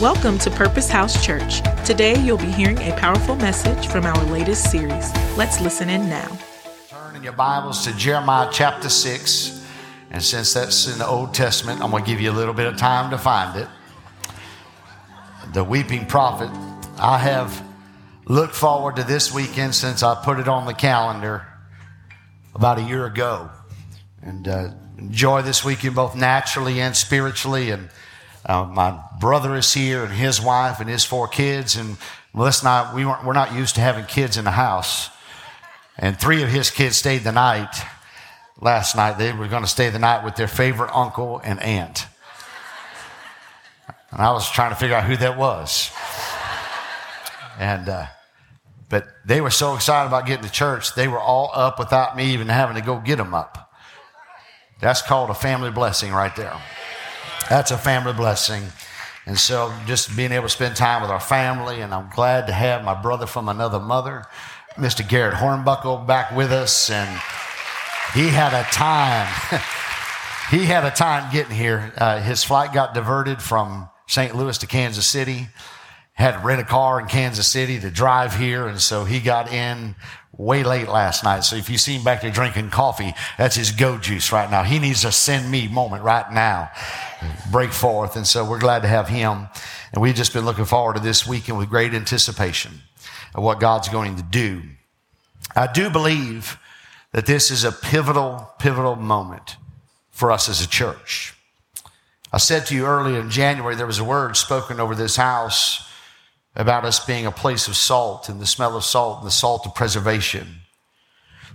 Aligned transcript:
Welcome 0.00 0.36
to 0.40 0.50
Purpose 0.50 0.90
House 0.90 1.24
Church. 1.24 1.62
Today 1.86 2.20
you'll 2.22 2.36
be 2.36 2.52
hearing 2.52 2.76
a 2.80 2.94
powerful 2.98 3.34
message 3.34 3.86
from 3.86 4.04
our 4.04 4.24
latest 4.24 4.70
series. 4.70 5.10
Let's 5.38 5.58
listen 5.58 5.88
in 5.88 6.06
now. 6.10 6.36
Turn 6.90 7.16
in 7.16 7.22
your 7.22 7.32
Bibles 7.32 7.82
to 7.86 7.96
Jeremiah 7.96 8.50
chapter 8.52 8.90
6. 8.90 9.66
And 10.10 10.22
since 10.22 10.52
that's 10.52 10.86
in 10.86 10.98
the 10.98 11.06
Old 11.06 11.32
Testament, 11.32 11.80
I'm 11.80 11.90
going 11.90 12.04
to 12.04 12.10
give 12.10 12.20
you 12.20 12.30
a 12.30 12.36
little 12.36 12.52
bit 12.52 12.66
of 12.66 12.76
time 12.76 13.10
to 13.10 13.16
find 13.16 13.58
it. 13.58 13.68
The 15.54 15.64
weeping 15.64 16.04
prophet. 16.04 16.50
I 16.98 17.16
have 17.16 17.66
looked 18.26 18.54
forward 18.54 18.96
to 18.96 19.02
this 19.02 19.32
weekend 19.32 19.74
since 19.74 20.02
I 20.02 20.22
put 20.22 20.38
it 20.38 20.46
on 20.46 20.66
the 20.66 20.74
calendar 20.74 21.46
about 22.54 22.78
a 22.78 22.82
year 22.82 23.06
ago. 23.06 23.48
And 24.20 24.46
uh, 24.46 24.68
enjoy 24.98 25.40
this 25.40 25.64
weekend 25.64 25.94
both 25.94 26.14
naturally 26.14 26.82
and 26.82 26.94
spiritually. 26.94 27.70
And 27.70 27.88
uh, 28.46 28.64
my 28.64 28.98
brother 29.18 29.56
is 29.56 29.72
here 29.74 30.04
and 30.04 30.12
his 30.12 30.40
wife 30.40 30.78
and 30.80 30.88
his 30.88 31.04
four 31.04 31.26
kids. 31.26 31.76
And 31.76 31.96
and 32.32 32.68
I, 32.68 32.92
we 32.94 33.04
weren't, 33.04 33.24
we're 33.24 33.32
not 33.32 33.54
used 33.54 33.74
to 33.74 33.80
having 33.80 34.04
kids 34.04 34.36
in 34.36 34.44
the 34.44 34.52
house. 34.52 35.10
And 35.98 36.18
three 36.18 36.42
of 36.42 36.48
his 36.48 36.70
kids 36.70 36.96
stayed 36.96 37.24
the 37.24 37.32
night 37.32 37.74
last 38.60 38.94
night. 38.94 39.18
They 39.18 39.32
were 39.32 39.48
going 39.48 39.62
to 39.62 39.68
stay 39.68 39.90
the 39.90 39.98
night 39.98 40.24
with 40.24 40.36
their 40.36 40.46
favorite 40.46 40.94
uncle 40.94 41.40
and 41.42 41.60
aunt. 41.60 42.06
And 44.12 44.20
I 44.20 44.30
was 44.32 44.50
trying 44.50 44.70
to 44.70 44.76
figure 44.76 44.94
out 44.94 45.04
who 45.04 45.16
that 45.16 45.36
was. 45.36 45.90
And, 47.58 47.88
uh, 47.88 48.06
but 48.88 49.08
they 49.24 49.40
were 49.40 49.50
so 49.50 49.74
excited 49.74 50.06
about 50.06 50.26
getting 50.26 50.44
to 50.44 50.52
church, 50.52 50.94
they 50.94 51.08
were 51.08 51.18
all 51.18 51.50
up 51.52 51.78
without 51.78 52.16
me 52.16 52.32
even 52.32 52.48
having 52.48 52.76
to 52.76 52.82
go 52.82 53.00
get 53.00 53.16
them 53.16 53.34
up. 53.34 53.72
That's 54.80 55.02
called 55.02 55.30
a 55.30 55.34
family 55.34 55.70
blessing 55.70 56.12
right 56.12 56.34
there. 56.36 56.60
That's 57.48 57.70
a 57.70 57.78
family 57.78 58.12
blessing. 58.12 58.64
And 59.24 59.38
so 59.38 59.72
just 59.86 60.16
being 60.16 60.32
able 60.32 60.46
to 60.46 60.48
spend 60.48 60.76
time 60.76 61.02
with 61.02 61.10
our 61.10 61.20
family, 61.20 61.80
and 61.80 61.94
I'm 61.94 62.10
glad 62.10 62.46
to 62.48 62.52
have 62.52 62.84
my 62.84 62.94
brother 62.94 63.26
from 63.26 63.48
another 63.48 63.80
mother, 63.80 64.24
Mr. 64.74 65.06
Garrett 65.06 65.34
Hornbuckle, 65.34 66.06
back 66.06 66.34
with 66.34 66.52
us. 66.52 66.90
And 66.90 67.08
he 68.14 68.28
had 68.28 68.52
a 68.52 68.62
time. 68.70 69.28
he 70.50 70.64
had 70.64 70.84
a 70.84 70.90
time 70.90 71.32
getting 71.32 71.56
here. 71.56 71.92
Uh, 71.96 72.20
his 72.20 72.42
flight 72.44 72.72
got 72.72 72.94
diverted 72.94 73.40
from 73.40 73.88
St. 74.06 74.34
Louis 74.34 74.58
to 74.58 74.66
Kansas 74.66 75.06
City. 75.06 75.48
Had 76.14 76.32
to 76.32 76.46
rent 76.46 76.60
a 76.60 76.64
car 76.64 77.00
in 77.00 77.06
Kansas 77.06 77.46
City 77.46 77.78
to 77.78 77.90
drive 77.90 78.34
here, 78.34 78.66
and 78.66 78.80
so 78.80 79.04
he 79.04 79.20
got 79.20 79.52
in 79.52 79.94
way 80.38 80.62
late 80.62 80.88
last 80.88 81.24
night. 81.24 81.40
So 81.40 81.56
if 81.56 81.70
you 81.70 81.78
see 81.78 81.96
him 81.96 82.04
back 82.04 82.20
there 82.20 82.30
drinking 82.30 82.70
coffee, 82.70 83.14
that's 83.38 83.56
his 83.56 83.72
go 83.72 83.98
juice 83.98 84.32
right 84.32 84.50
now. 84.50 84.62
He 84.62 84.78
needs 84.78 85.04
a 85.04 85.12
send 85.12 85.50
me 85.50 85.68
moment 85.68 86.02
right 86.02 86.30
now. 86.30 86.70
Break 87.50 87.72
forth. 87.72 88.16
And 88.16 88.26
so 88.26 88.48
we're 88.48 88.58
glad 88.58 88.82
to 88.82 88.88
have 88.88 89.08
him. 89.08 89.48
And 89.92 90.02
we've 90.02 90.14
just 90.14 90.32
been 90.32 90.44
looking 90.44 90.66
forward 90.66 90.96
to 90.96 91.02
this 91.02 91.26
weekend 91.26 91.58
with 91.58 91.70
great 91.70 91.94
anticipation 91.94 92.82
of 93.34 93.42
what 93.42 93.60
God's 93.60 93.88
going 93.88 94.16
to 94.16 94.22
do. 94.22 94.62
I 95.54 95.72
do 95.72 95.88
believe 95.88 96.58
that 97.12 97.24
this 97.24 97.50
is 97.50 97.64
a 97.64 97.72
pivotal, 97.72 98.50
pivotal 98.58 98.96
moment 98.96 99.56
for 100.10 100.30
us 100.30 100.48
as 100.48 100.60
a 100.60 100.68
church. 100.68 101.34
I 102.32 102.38
said 102.38 102.66
to 102.66 102.74
you 102.74 102.84
earlier 102.84 103.20
in 103.20 103.30
January, 103.30 103.74
there 103.74 103.86
was 103.86 103.98
a 103.98 104.04
word 104.04 104.36
spoken 104.36 104.80
over 104.80 104.94
this 104.94 105.16
house 105.16 105.88
about 106.56 106.86
us 106.86 107.04
being 107.04 107.26
a 107.26 107.30
place 107.30 107.68
of 107.68 107.76
salt 107.76 108.28
and 108.28 108.40
the 108.40 108.46
smell 108.46 108.76
of 108.76 108.84
salt 108.84 109.18
and 109.18 109.26
the 109.26 109.32
salt 109.32 109.66
of 109.66 109.74
preservation. 109.74 110.62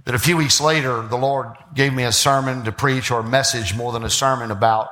That 0.05 0.15
a 0.15 0.19
few 0.19 0.37
weeks 0.37 0.61
later, 0.61 1.01
the 1.07 1.17
Lord 1.17 1.47
gave 1.73 1.93
me 1.93 2.03
a 2.03 2.11
sermon 2.11 2.63
to 2.63 2.71
preach 2.71 3.11
or 3.11 3.19
a 3.19 3.23
message 3.23 3.75
more 3.75 3.91
than 3.91 4.03
a 4.03 4.09
sermon 4.09 4.51
about 4.51 4.89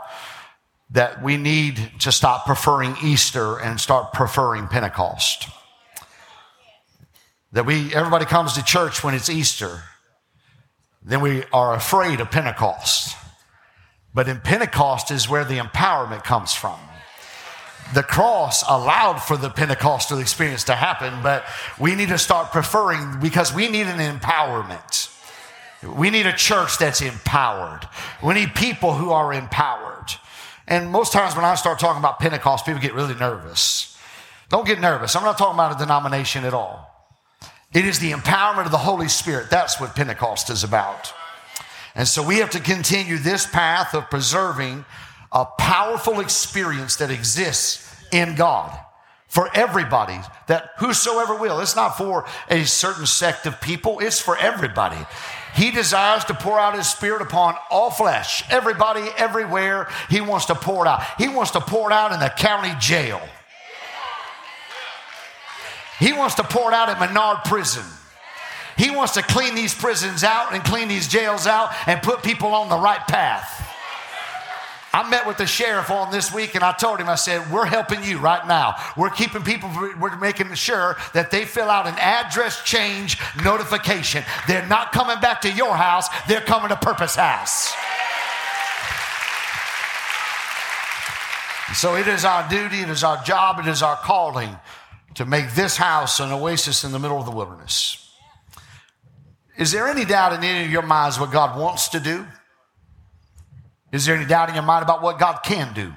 that 0.91 1.21
we 1.21 1.37
need 1.37 1.91
to 1.99 2.11
stop 2.11 2.47
preferring 2.47 2.95
Easter 3.03 3.59
and 3.59 3.79
start 3.79 4.11
preferring 4.11 4.67
Pentecost. 4.67 5.47
That 7.51 7.67
we, 7.67 7.93
everybody 7.93 8.25
comes 8.25 8.53
to 8.53 8.63
church 8.63 9.03
when 9.03 9.13
it's 9.13 9.29
Easter. 9.29 9.83
Then 11.03 11.21
we 11.21 11.43
are 11.53 11.75
afraid 11.75 12.19
of 12.19 12.31
Pentecost. 12.31 13.15
But 14.13 14.27
in 14.27 14.39
Pentecost 14.39 15.11
is 15.11 15.29
where 15.29 15.45
the 15.45 15.57
empowerment 15.57 16.23
comes 16.23 16.53
from 16.53 16.79
the 17.93 18.03
cross 18.03 18.63
allowed 18.67 19.17
for 19.19 19.37
the 19.37 19.49
Pentecostal 19.49 20.19
experience 20.19 20.63
to 20.65 20.75
happen, 20.75 21.21
but 21.23 21.45
we 21.79 21.95
need 21.95 22.09
to 22.09 22.17
start 22.17 22.51
preferring 22.51 23.19
because 23.19 23.53
we 23.53 23.67
need 23.67 23.87
an 23.87 23.99
empowerment. 23.99 25.15
We 25.83 26.09
need 26.09 26.25
a 26.25 26.33
church 26.33 26.77
that's 26.77 27.01
empowered. 27.01 27.87
We 28.23 28.33
need 28.33 28.53
people 28.53 28.93
who 28.93 29.11
are 29.11 29.33
empowered. 29.33 30.07
And 30.67 30.91
most 30.91 31.13
times 31.13 31.35
when 31.35 31.45
I 31.45 31.55
start 31.55 31.79
talking 31.79 31.99
about 31.99 32.19
Pentecost, 32.19 32.65
people 32.65 32.81
get 32.81 32.93
really 32.93 33.15
nervous. 33.15 33.97
Don't 34.49 34.67
get 34.67 34.79
nervous. 34.79 35.15
I'm 35.15 35.23
not 35.23 35.37
talking 35.37 35.55
about 35.55 35.75
a 35.75 35.79
denomination 35.79 36.43
at 36.43 36.53
all. 36.53 36.85
It 37.73 37.85
is 37.85 37.99
the 37.99 38.11
empowerment 38.11 38.65
of 38.65 38.71
the 38.71 38.77
Holy 38.77 39.07
Spirit. 39.07 39.49
That's 39.49 39.79
what 39.79 39.95
Pentecost 39.95 40.49
is 40.49 40.63
about. 40.63 41.13
And 41.95 42.07
so 42.07 42.25
we 42.25 42.37
have 42.37 42.49
to 42.51 42.59
continue 42.59 43.17
this 43.17 43.45
path 43.45 43.93
of 43.93 44.09
preserving 44.09 44.85
a 45.31 45.45
powerful 45.45 46.19
experience 46.19 46.95
that 46.97 47.11
exists 47.11 47.85
in 48.11 48.35
God 48.35 48.77
for 49.27 49.49
everybody 49.55 50.19
that 50.47 50.71
whosoever 50.79 51.35
will. 51.35 51.59
It's 51.59 51.75
not 51.75 51.97
for 51.97 52.25
a 52.49 52.65
certain 52.65 53.05
sect 53.05 53.45
of 53.45 53.61
people, 53.61 53.99
it's 53.99 54.19
for 54.19 54.35
everybody. 54.37 54.97
He 55.53 55.71
desires 55.71 56.25
to 56.25 56.33
pour 56.33 56.59
out 56.59 56.75
his 56.75 56.87
spirit 56.87 57.21
upon 57.21 57.55
all 57.69 57.91
flesh, 57.91 58.43
everybody, 58.51 59.07
everywhere. 59.17 59.87
He 60.09 60.21
wants 60.21 60.45
to 60.45 60.55
pour 60.55 60.85
it 60.85 60.89
out. 60.89 61.03
He 61.17 61.27
wants 61.27 61.51
to 61.51 61.61
pour 61.61 61.91
it 61.91 61.93
out 61.93 62.11
in 62.11 62.19
the 62.19 62.29
county 62.29 62.73
jail. 62.79 63.21
He 65.99 66.13
wants 66.13 66.35
to 66.35 66.43
pour 66.43 66.71
it 66.71 66.73
out 66.73 66.89
at 66.89 66.99
Menard 66.99 67.43
Prison. 67.45 67.83
He 68.77 68.89
wants 68.89 69.13
to 69.15 69.21
clean 69.21 69.55
these 69.55 69.75
prisons 69.75 70.23
out 70.23 70.53
and 70.53 70.63
clean 70.63 70.87
these 70.87 71.07
jails 71.07 71.45
out 71.45 71.71
and 71.85 72.01
put 72.01 72.23
people 72.23 72.53
on 72.53 72.69
the 72.69 72.77
right 72.77 73.05
path. 73.07 73.68
I 74.91 75.07
met 75.09 75.27
with 75.27 75.37
the 75.37 75.45
sheriff 75.45 75.91
on 75.91 76.11
this 76.11 76.33
week 76.33 76.55
and 76.55 76.63
I 76.63 76.71
told 76.73 76.99
him, 76.99 77.09
I 77.09 77.15
said, 77.15 77.51
we're 77.51 77.65
helping 77.65 78.03
you 78.03 78.17
right 78.17 78.45
now. 78.47 78.75
We're 78.97 79.09
keeping 79.09 79.43
people, 79.43 79.69
we're 79.99 80.17
making 80.17 80.53
sure 80.55 80.97
that 81.13 81.29
they 81.31 81.45
fill 81.45 81.69
out 81.69 81.87
an 81.87 81.95
address 81.99 82.63
change 82.63 83.19
notification. 83.43 84.23
They're 84.47 84.67
not 84.67 84.91
coming 84.91 85.19
back 85.19 85.41
to 85.41 85.51
your 85.51 85.75
house, 85.75 86.07
they're 86.27 86.41
coming 86.41 86.69
to 86.69 86.75
Purpose 86.75 87.15
House. 87.15 87.73
So 91.75 91.95
it 91.95 92.07
is 92.07 92.25
our 92.25 92.49
duty, 92.49 92.79
it 92.79 92.89
is 92.89 93.03
our 93.03 93.21
job, 93.23 93.59
it 93.59 93.67
is 93.67 93.83
our 93.83 93.95
calling 93.97 94.57
to 95.15 95.25
make 95.25 95.53
this 95.53 95.77
house 95.77 96.19
an 96.19 96.31
oasis 96.31 96.83
in 96.83 96.91
the 96.91 96.99
middle 96.99 97.19
of 97.19 97.25
the 97.25 97.31
wilderness. 97.31 98.11
Is 99.57 99.71
there 99.71 99.87
any 99.87 100.05
doubt 100.05 100.33
in 100.33 100.43
any 100.43 100.65
of 100.65 100.71
your 100.71 100.81
minds 100.81 101.19
what 101.19 101.31
God 101.31 101.59
wants 101.59 101.89
to 101.89 101.99
do? 101.99 102.25
Is 103.91 104.05
there 104.05 104.15
any 104.15 104.25
doubt 104.25 104.49
in 104.49 104.55
your 104.55 104.63
mind 104.63 104.83
about 104.83 105.01
what 105.01 105.19
God 105.19 105.39
can 105.43 105.73
do? 105.73 105.93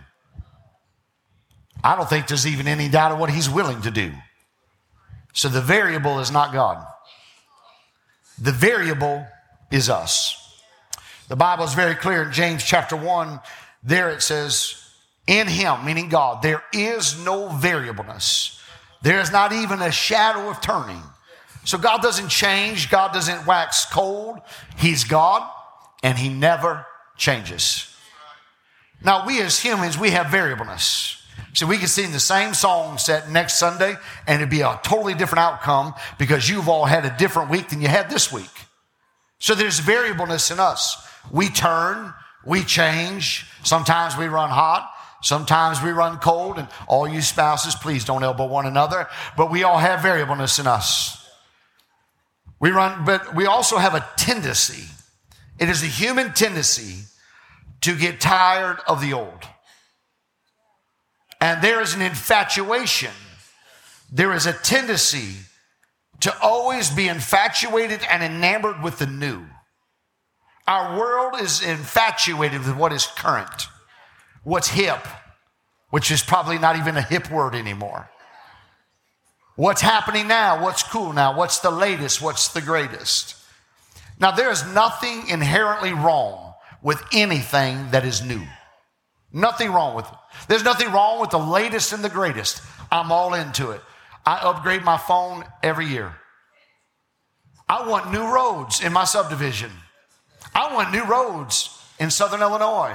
I 1.85 1.97
don't 1.97 2.09
think 2.09 2.29
there's 2.29 2.47
even 2.47 2.69
any 2.69 2.89
doubt 2.89 3.13
of 3.13 3.19
what 3.19 3.31
He's 3.31 3.51
willing 3.51 3.83
to 3.83 3.91
do. 3.91 4.13
So 5.33 5.49
the 5.49 5.61
variable 5.61 6.21
is 6.21 6.31
not 6.31 6.53
God. 6.53 6.85
The 8.41 8.53
variable 8.53 9.27
is 9.71 9.91
us. 9.91 10.39
The 11.29 11.37
Bible 11.37 11.65
is 11.65 11.75
very 11.75 11.95
clear 11.95 12.25
in 12.25 12.33
James 12.33 12.63
chapter 12.63 12.97
1. 12.97 13.41
There 13.83 14.11
it 14.11 14.23
says, 14.23 14.77
In 15.27 15.49
Him, 15.49 15.85
meaning 15.85 16.09
God, 16.09 16.43
there 16.43 16.63
is 16.73 17.23
no 17.25 17.49
variableness. 17.49 18.61
There 19.03 19.21
is 19.21 19.33
not 19.33 19.53
even 19.53 19.83
a 19.83 19.91
shadow 19.91 20.49
of 20.49 20.61
turning. 20.61 21.03
So 21.65 21.79
God 21.79 22.03
doesn't 22.03 22.29
change. 22.29 22.91
God 22.91 23.13
doesn't 23.13 23.47
wax 23.47 23.87
cold. 23.87 24.39
He's 24.77 25.05
God 25.05 25.49
and 26.03 26.19
He 26.19 26.29
never 26.29 26.87
changes. 27.17 27.95
Now, 29.05 29.27
we 29.27 29.41
as 29.41 29.59
humans, 29.59 29.99
we 29.99 30.11
have 30.11 30.29
variableness. 30.29 31.19
So 31.55 31.67
we 31.67 31.77
can 31.77 31.89
sing 31.89 32.13
the 32.13 32.21
same 32.21 32.55
song 32.55 32.99
set 32.99 33.31
next 33.31 33.57
Sunday 33.59 33.97
and 34.27 34.41
it'd 34.41 34.51
be 34.51 34.63
a 34.63 34.81
totally 34.83 35.15
different 35.15 35.41
outcome 35.41 35.95
because 36.19 36.49
you've 36.49 36.69
all 36.69 36.87
had 36.87 37.05
a 37.05 37.15
different 37.19 37.51
week 37.51 37.69
than 37.69 37.83
you 37.83 37.89
had 37.89 38.09
this 38.09 38.33
week. 38.33 38.51
So 39.39 39.55
there's 39.55 39.79
variableness 39.79 40.51
in 40.51 40.59
us. 40.61 41.07
We 41.31 41.49
turn, 41.49 42.15
we 42.47 42.63
change. 42.63 43.47
Sometimes 43.65 44.17
we 44.17 44.27
run 44.27 44.51
hot. 44.51 44.89
Sometimes 45.23 45.81
we 45.81 45.91
run 45.91 46.19
cold 46.19 46.59
and 46.59 46.69
all 46.89 47.07
you 47.07 47.23
spouses, 47.23 47.77
please 47.77 48.05
don't 48.05 48.25
elbow 48.25 48.47
one 48.47 48.67
another, 48.67 49.09
but 49.37 49.53
we 49.53 49.63
all 49.63 49.79
have 49.79 50.03
variableness 50.03 50.59
in 50.59 50.67
us. 50.67 51.31
We 52.59 52.71
run, 52.71 53.05
but 53.05 53.35
we 53.35 53.47
also 53.47 53.77
have 53.77 53.95
a 53.95 54.09
tendency. 54.17 54.89
It 55.63 55.69
is 55.69 55.85
a 55.85 55.87
human 55.87 56.33
tendency 56.33 57.05
to 57.83 57.95
get 57.95 58.21
tired 58.21 58.79
of 58.89 59.01
the 59.01 59.13
old. 59.13 59.47
And 61.41 61.63
there 61.63 61.81
is 61.81 61.95
an 61.95 62.03
infatuation, 62.03 63.13
there 64.11 64.33
is 64.33 64.47
a 64.47 64.55
tendency 64.55 65.37
to 66.19 66.37
always 66.41 66.91
be 66.91 67.07
infatuated 67.07 68.01
and 68.11 68.25
enamored 68.25 68.83
with 68.83 68.99
the 68.99 69.07
new. 69.07 69.45
Our 70.67 70.99
world 70.99 71.41
is 71.41 71.63
infatuated 71.63 72.67
with 72.67 72.75
what 72.75 72.93
is 72.93 73.07
current, 73.07 73.69
what's 74.43 74.67
hip, 74.67 75.07
which 75.91 76.11
is 76.11 76.25
probably 76.25 76.59
not 76.59 76.75
even 76.75 76.97
a 76.97 77.03
hip 77.03 77.31
word 77.31 77.55
anymore. 77.55 78.11
What's 79.55 79.81
happening 79.81 80.27
now? 80.27 80.61
What's 80.61 80.83
cool 80.83 81.13
now? 81.13 81.37
What's 81.37 81.61
the 81.61 81.71
latest? 81.71 82.21
What's 82.21 82.49
the 82.49 82.63
greatest? 82.63 83.37
Now, 84.23 84.31
there 84.31 84.53
is 84.53 84.65
nothing 84.73 85.29
inherently 85.29 85.93
wrong 85.93 86.55
with 86.81 87.03
anything 87.13 87.91
that 87.91 88.05
is 88.05 88.25
new. 88.25 88.43
Nothing 89.33 89.73
wrong 89.73 89.97
with 89.97 90.07
it. 90.07 90.15
There's 90.47 90.63
nothing 90.63 90.93
wrong 90.93 91.21
with 91.21 91.31
the 91.31 91.39
latest 91.39 91.93
and 91.93 92.05
the 92.05 92.09
greatest. 92.09 92.63
I'm 92.93 93.11
all 93.11 93.35
into 93.35 93.73
it. 93.73 93.81
I 94.25 94.39
upgrade 94.39 94.85
my 94.85 94.97
phone 94.97 95.45
every 95.61 95.87
year. 95.87 96.15
I 97.69 97.89
want 97.89 98.13
new 98.13 98.33
roads 98.33 98.81
in 98.81 98.93
my 98.93 99.03
subdivision. 99.03 99.73
I 100.55 100.73
want 100.73 100.93
new 100.93 101.05
roads 101.05 101.77
in 101.99 102.09
Southern 102.09 102.43
Illinois. 102.43 102.95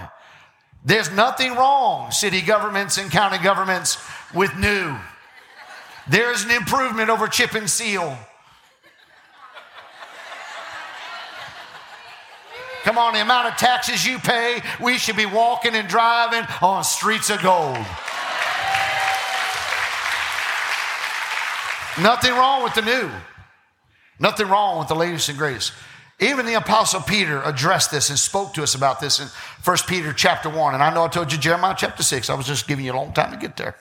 There's 0.86 1.12
nothing 1.12 1.56
wrong, 1.56 2.10
city 2.12 2.42
governments 2.42 2.98
and 2.98 3.12
county 3.12 3.44
governments, 3.44 3.98
with 4.34 4.56
new. 4.56 4.96
There's 6.08 6.46
an 6.46 6.52
improvement 6.52 7.10
over 7.10 7.28
chip 7.28 7.54
and 7.54 7.70
seal. 7.70 8.18
Come 12.88 12.98
on, 12.98 13.14
the 13.14 13.22
amount 13.22 13.50
of 13.50 13.58
taxes 13.58 14.08
you 14.08 14.18
pay, 14.18 14.62
we 14.80 14.98
should 14.98 15.18
be 15.18 15.26
walking 15.26 15.76
and 15.76 15.90
driving 15.90 16.48
on 16.62 16.86
streets 16.86 17.30
of 17.30 17.42
gold. 17.42 17.76
Nothing 22.02 22.32
wrong 22.32 22.64
with 22.64 22.76
the 22.76 22.82
new. 22.84 23.12
Nothing 24.22 24.48
wrong 24.48 24.80
with 24.80 24.88
the 24.88 24.96
latest 24.96 25.28
and 25.28 25.38
greatest. 25.38 25.74
Even 26.22 26.46
the 26.46 26.54
apostle 26.54 27.02
Peter 27.02 27.42
addressed 27.44 27.92
this 27.92 28.10
and 28.10 28.18
spoke 28.18 28.54
to 28.54 28.64
us 28.64 28.74
about 28.74 29.02
this 29.02 29.20
in 29.20 29.28
1 29.66 29.78
Peter 29.86 30.14
chapter 30.14 30.50
1. 30.50 30.74
And 30.74 30.82
I 30.82 30.94
know 30.94 31.04
I 31.04 31.10
told 31.10 31.34
you 31.34 31.38
Jeremiah 31.38 31.76
chapter 31.78 32.04
6. 32.04 32.30
I 32.30 32.36
was 32.36 32.48
just 32.48 32.70
giving 32.70 32.86
you 32.86 32.94
a 32.94 32.96
long 32.96 33.12
time 33.12 33.32
to 33.32 33.38
get 33.38 33.58
there. 33.58 33.76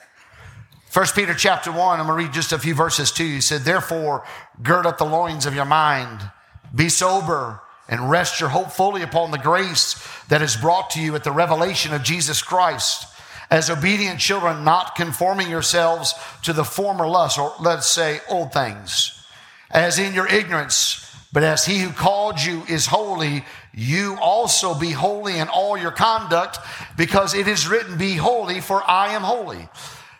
1 0.91 1.05
Peter 1.15 1.33
chapter 1.33 1.71
1, 1.71 2.01
I'm 2.01 2.07
going 2.07 2.19
to 2.19 2.25
read 2.25 2.33
just 2.33 2.51
a 2.51 2.59
few 2.59 2.75
verses 2.75 3.13
to 3.13 3.23
you. 3.23 3.35
He 3.35 3.41
said, 3.41 3.61
Therefore, 3.61 4.25
gird 4.61 4.85
up 4.85 4.97
the 4.97 5.05
loins 5.05 5.45
of 5.45 5.55
your 5.55 5.63
mind, 5.63 6.29
be 6.75 6.89
sober, 6.89 7.61
and 7.89 8.09
rest 8.09 8.39
your 8.39 8.49
hope 8.49 8.71
fully 8.71 9.01
upon 9.01 9.31
the 9.31 9.37
grace 9.37 9.95
that 10.27 10.41
is 10.41 10.55
brought 10.55 10.89
to 10.91 11.01
you 11.01 11.15
at 11.15 11.23
the 11.23 11.31
revelation 11.31 11.93
of 11.93 12.03
Jesus 12.03 12.41
Christ. 12.41 13.07
As 13.49 13.69
obedient 13.69 14.19
children, 14.19 14.65
not 14.65 14.95
conforming 14.95 15.49
yourselves 15.49 16.13
to 16.43 16.51
the 16.51 16.65
former 16.65 17.07
lusts, 17.07 17.39
or 17.39 17.53
let's 17.61 17.87
say 17.87 18.19
old 18.29 18.51
things, 18.51 19.25
as 19.71 19.99
in 19.99 20.13
your 20.13 20.27
ignorance, 20.27 21.03
but 21.31 21.43
as 21.43 21.65
he 21.65 21.79
who 21.79 21.91
called 21.91 22.41
you 22.41 22.63
is 22.67 22.87
holy, 22.87 23.45
you 23.73 24.17
also 24.19 24.73
be 24.73 24.91
holy 24.91 25.37
in 25.37 25.47
all 25.47 25.77
your 25.77 25.91
conduct, 25.91 26.59
because 26.97 27.33
it 27.33 27.47
is 27.47 27.67
written, 27.67 27.97
Be 27.97 28.15
holy, 28.15 28.59
for 28.59 28.83
I 28.89 29.13
am 29.13 29.21
holy. 29.21 29.69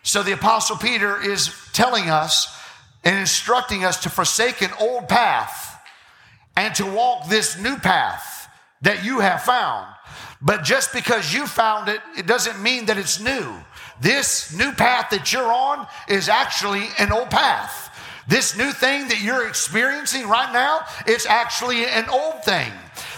So 0.03 0.23
the 0.23 0.33
Apostle 0.33 0.77
Peter 0.77 1.21
is 1.21 1.53
telling 1.73 2.09
us 2.09 2.55
and 3.03 3.17
instructing 3.17 3.83
us 3.83 4.03
to 4.03 4.09
forsake 4.09 4.61
an 4.61 4.71
old 4.79 5.09
path 5.09 5.66
and 6.57 6.73
to 6.75 6.85
walk 6.85 7.29
this 7.29 7.57
new 7.57 7.77
path 7.77 8.49
that 8.81 9.05
you 9.05 9.19
have 9.19 9.43
found. 9.43 9.87
But 10.41 10.63
just 10.63 10.91
because 10.91 11.33
you 11.33 11.45
found 11.45 11.87
it, 11.87 12.01
it 12.17 12.25
doesn't 12.25 12.61
mean 12.61 12.87
that 12.87 12.97
it's 12.97 13.19
new. 13.21 13.53
This 14.01 14.53
new 14.55 14.71
path 14.71 15.11
that 15.11 15.31
you're 15.31 15.51
on 15.51 15.87
is 16.09 16.29
actually 16.29 16.87
an 16.99 17.11
old 17.11 17.29
path. 17.29 17.93
This 18.27 18.57
new 18.57 18.71
thing 18.71 19.07
that 19.07 19.21
you're 19.21 19.47
experiencing 19.47 20.27
right 20.27 20.51
now 20.51 20.81
is 21.07 21.25
actually 21.27 21.85
an 21.85 22.09
old 22.09 22.43
thing. 22.43 22.71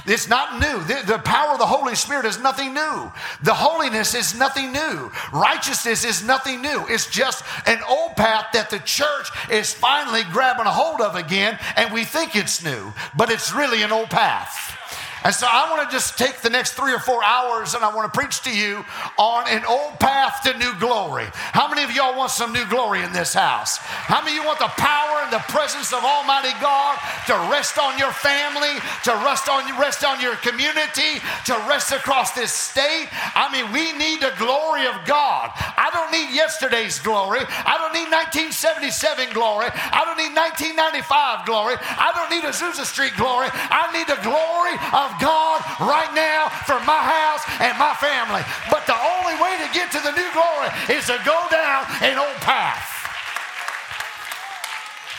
It's 0.06 0.28
not 0.28 0.60
new. 0.60 0.84
The, 0.84 1.04
the, 1.06 1.20
power 1.20 1.54
of 1.54 1.60
the 1.60 1.66
Holy 1.66 1.96
Spirit 1.96 2.26
is 2.26 2.40
nothing 2.40 2.74
new. 2.74 3.12
The 3.44 3.54
holiness 3.54 4.16
is 4.16 4.38
nothing 4.38 4.72
new. 4.72 5.12
Righteousness 5.32 6.04
is 6.04 6.24
nothing 6.24 6.62
new. 6.62 6.86
It's 6.88 7.10
just 7.10 7.44
an 7.66 7.80
old 7.88 8.16
path 8.16 8.48
that 8.54 8.70
the 8.70 8.80
church 8.80 9.30
is 9.52 9.74
finally 9.74 10.24
grabbing 10.32 10.66
a 10.66 10.72
hold 10.72 11.02
of 11.02 11.16
again, 11.16 11.60
and 11.76 11.94
we 11.94 12.04
think 12.04 12.36
it's 12.36 12.64
new, 12.64 12.94
but 13.16 13.30
it's 13.30 13.54
really 13.54 13.84
an 13.84 13.92
old 13.92 14.10
path. 14.10 14.79
And 15.24 15.36
so 15.36 15.48
I 15.50 15.70
want 15.70 15.90
to 15.90 15.94
just 15.94 16.18
take 16.18 16.40
the 16.42 16.50
next 16.50 16.74
three 16.74 16.94
or 16.94 17.00
four 17.00 17.24
hours 17.24 17.74
and 17.74 17.84
I 17.84 17.94
want 17.94 18.12
to 18.12 18.18
preach 18.18 18.42
to 18.44 18.56
you 18.56 18.86
on 19.18 19.48
an 19.48 19.66
old 19.66 20.00
path 20.00 20.42
to 20.44 20.58
new 20.58 20.74
glory. 20.80 21.28
How 21.34 21.68
many 21.68 21.84
of 21.84 21.92
y'all 21.92 22.16
want 22.16 22.32
some 22.32 22.54
new 22.54 22.66
glory 22.68 23.04
in 23.04 23.12
this 23.12 23.34
house? 23.34 23.78
How 23.78 24.24
many 24.24 24.38
of 24.38 24.44
you 24.44 24.48
want 24.48 24.60
the 24.60 24.72
power 24.80 25.28
and 25.28 25.32
the 25.34 25.44
presence 25.52 25.92
of 25.92 26.04
Almighty 26.04 26.56
God 26.62 26.96
to 27.28 27.36
rest 27.52 27.78
on 27.78 28.00
your 28.00 28.12
family, 28.12 28.80
to 29.04 29.12
rest 29.28 29.50
on 29.50 29.68
rest 29.80 30.06
on 30.06 30.22
your 30.22 30.36
community, 30.40 31.20
to 31.46 31.54
rest 31.68 31.92
across 31.92 32.32
this 32.32 32.52
state? 32.52 33.08
I 33.36 33.52
mean, 33.52 33.72
we 33.76 33.92
need 34.00 34.22
the 34.22 34.32
glory 34.38 34.88
of 34.88 35.04
God. 35.04 35.52
I 35.56 35.92
don't 35.92 36.12
need 36.16 36.34
yesterday's 36.34 37.00
glory. 37.00 37.44
I 37.44 37.76
don't 37.76 37.92
need 37.92 38.08
1977 38.08 39.36
glory. 39.36 39.68
I 39.68 40.08
don't 40.08 40.18
need 40.18 40.32
1995 40.32 41.46
glory. 41.46 41.76
I 41.76 42.16
don't 42.16 42.32
need 42.32 42.48
Azusa 42.48 42.88
Street 42.88 43.14
glory. 43.20 43.52
I 43.52 43.92
need 43.92 44.08
the 44.08 44.20
glory 44.24 44.80
of 44.96 45.09
of 45.10 45.20
God 45.20 45.66
right 45.82 46.14
now 46.14 46.50
for 46.70 46.78
my 46.86 47.02
house 47.02 47.42
and 47.60 47.74
my 47.78 47.94
family. 47.98 48.46
But 48.70 48.86
the 48.86 48.98
only 48.98 49.36
way 49.42 49.58
to 49.66 49.68
get 49.74 49.92
to 49.98 50.00
the 50.00 50.14
new 50.14 50.30
glory 50.34 50.70
is 50.94 51.06
to 51.08 51.18
go 51.26 51.48
down 51.50 51.86
an 52.02 52.18
old 52.18 52.38
path. 52.46 52.99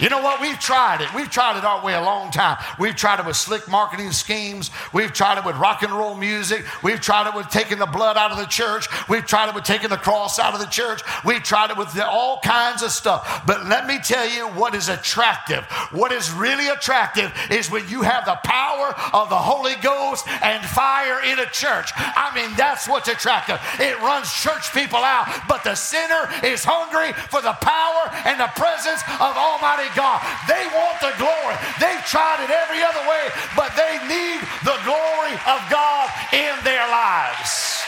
You 0.01 0.09
know 0.09 0.23
what? 0.23 0.41
We've 0.41 0.59
tried 0.59 1.03
it. 1.03 1.13
We've 1.15 1.31
tried 1.31 1.59
it 1.59 1.65
our 1.65 1.85
way 1.85 1.93
a 1.93 2.01
long 2.01 2.31
time. 2.31 2.57
We've 2.79 2.97
tried 2.97 3.21
it 3.21 3.27
with 3.27 3.37
slick 3.37 3.69
marketing 3.69 4.13
schemes. 4.13 4.71
We've 4.95 5.13
tried 5.13 5.39
it 5.39 5.45
with 5.45 5.57
rock 5.57 5.83
and 5.83 5.93
roll 5.93 6.17
music. 6.17 6.65
We've 6.83 7.01
tried 7.01 7.29
it 7.29 7.35
with 7.35 7.49
taking 7.51 7.79
the 7.79 7.87
blood 7.87 8.17
out 8.17 8.31
of 8.31 8.39
the 8.39 8.47
church. 8.47 8.87
We've 9.09 9.27
tried 9.27 9.51
it 9.51 9.55
with 9.55 9.65
taking 9.65 9.91
the 9.91 9.99
cross 9.99 10.39
out 10.39 10.55
of 10.55 10.61
the 10.61 10.67
church. 10.67 11.03
We've 11.25 11.43
tried 11.43 11.71
it 11.71 11.77
with 11.77 11.99
all 12.01 12.41
kinds 12.41 12.83
of 12.83 12.93
stuff. 12.93 13.43
But 13.47 13.67
let 13.67 13.87
me 13.87 13.99
tell 14.03 14.29
you 14.29 14.47
what 14.49 14.75
is 14.75 14.89
attractive. 14.89 15.65
What 15.93 16.13
is 16.13 16.33
really 16.33 16.69
attractive 16.69 17.33
is 17.51 17.71
when 17.71 17.87
you 17.89 18.01
have 18.03 18.25
the 18.25 18.39
power 18.43 18.95
of 19.13 19.29
the 19.29 19.37
Holy 19.37 19.75
Ghost 19.83 20.27
and 20.29 20.65
fire 20.65 21.23
in 21.25 21.39
a 21.39 21.47
church. 21.47 21.91
I 21.97 22.33
mean, 22.35 22.57
that's 22.57 22.89
what's 22.89 23.09
attractive. 23.09 23.61
It 23.79 23.99
runs 24.01 24.33
church 24.33 24.73
people 24.73 25.01
out, 25.01 25.29
but 25.47 25.63
the 25.63 25.75
sinner 25.75 26.29
is 26.43 26.65
hungry 26.65 27.13
for 27.29 27.43
the 27.43 27.53
power 27.61 28.09
and 28.25 28.41
the 28.41 28.51
presence 28.57 29.03
of 29.21 29.37
Almighty 29.37 29.90
God. 29.95 30.21
They 30.49 30.67
want 30.75 31.01
the 31.01 31.13
glory. 31.19 31.57
They've 31.81 32.05
tried 32.07 32.45
it 32.45 32.51
every 32.51 32.83
other 32.83 33.03
way, 33.09 33.29
but 33.57 33.75
they 33.77 33.99
need 34.09 34.41
the 34.65 34.79
glory 34.85 35.35
of 35.47 35.61
God 35.71 36.11
in 36.33 36.55
their 36.65 36.87
lives. 36.89 37.83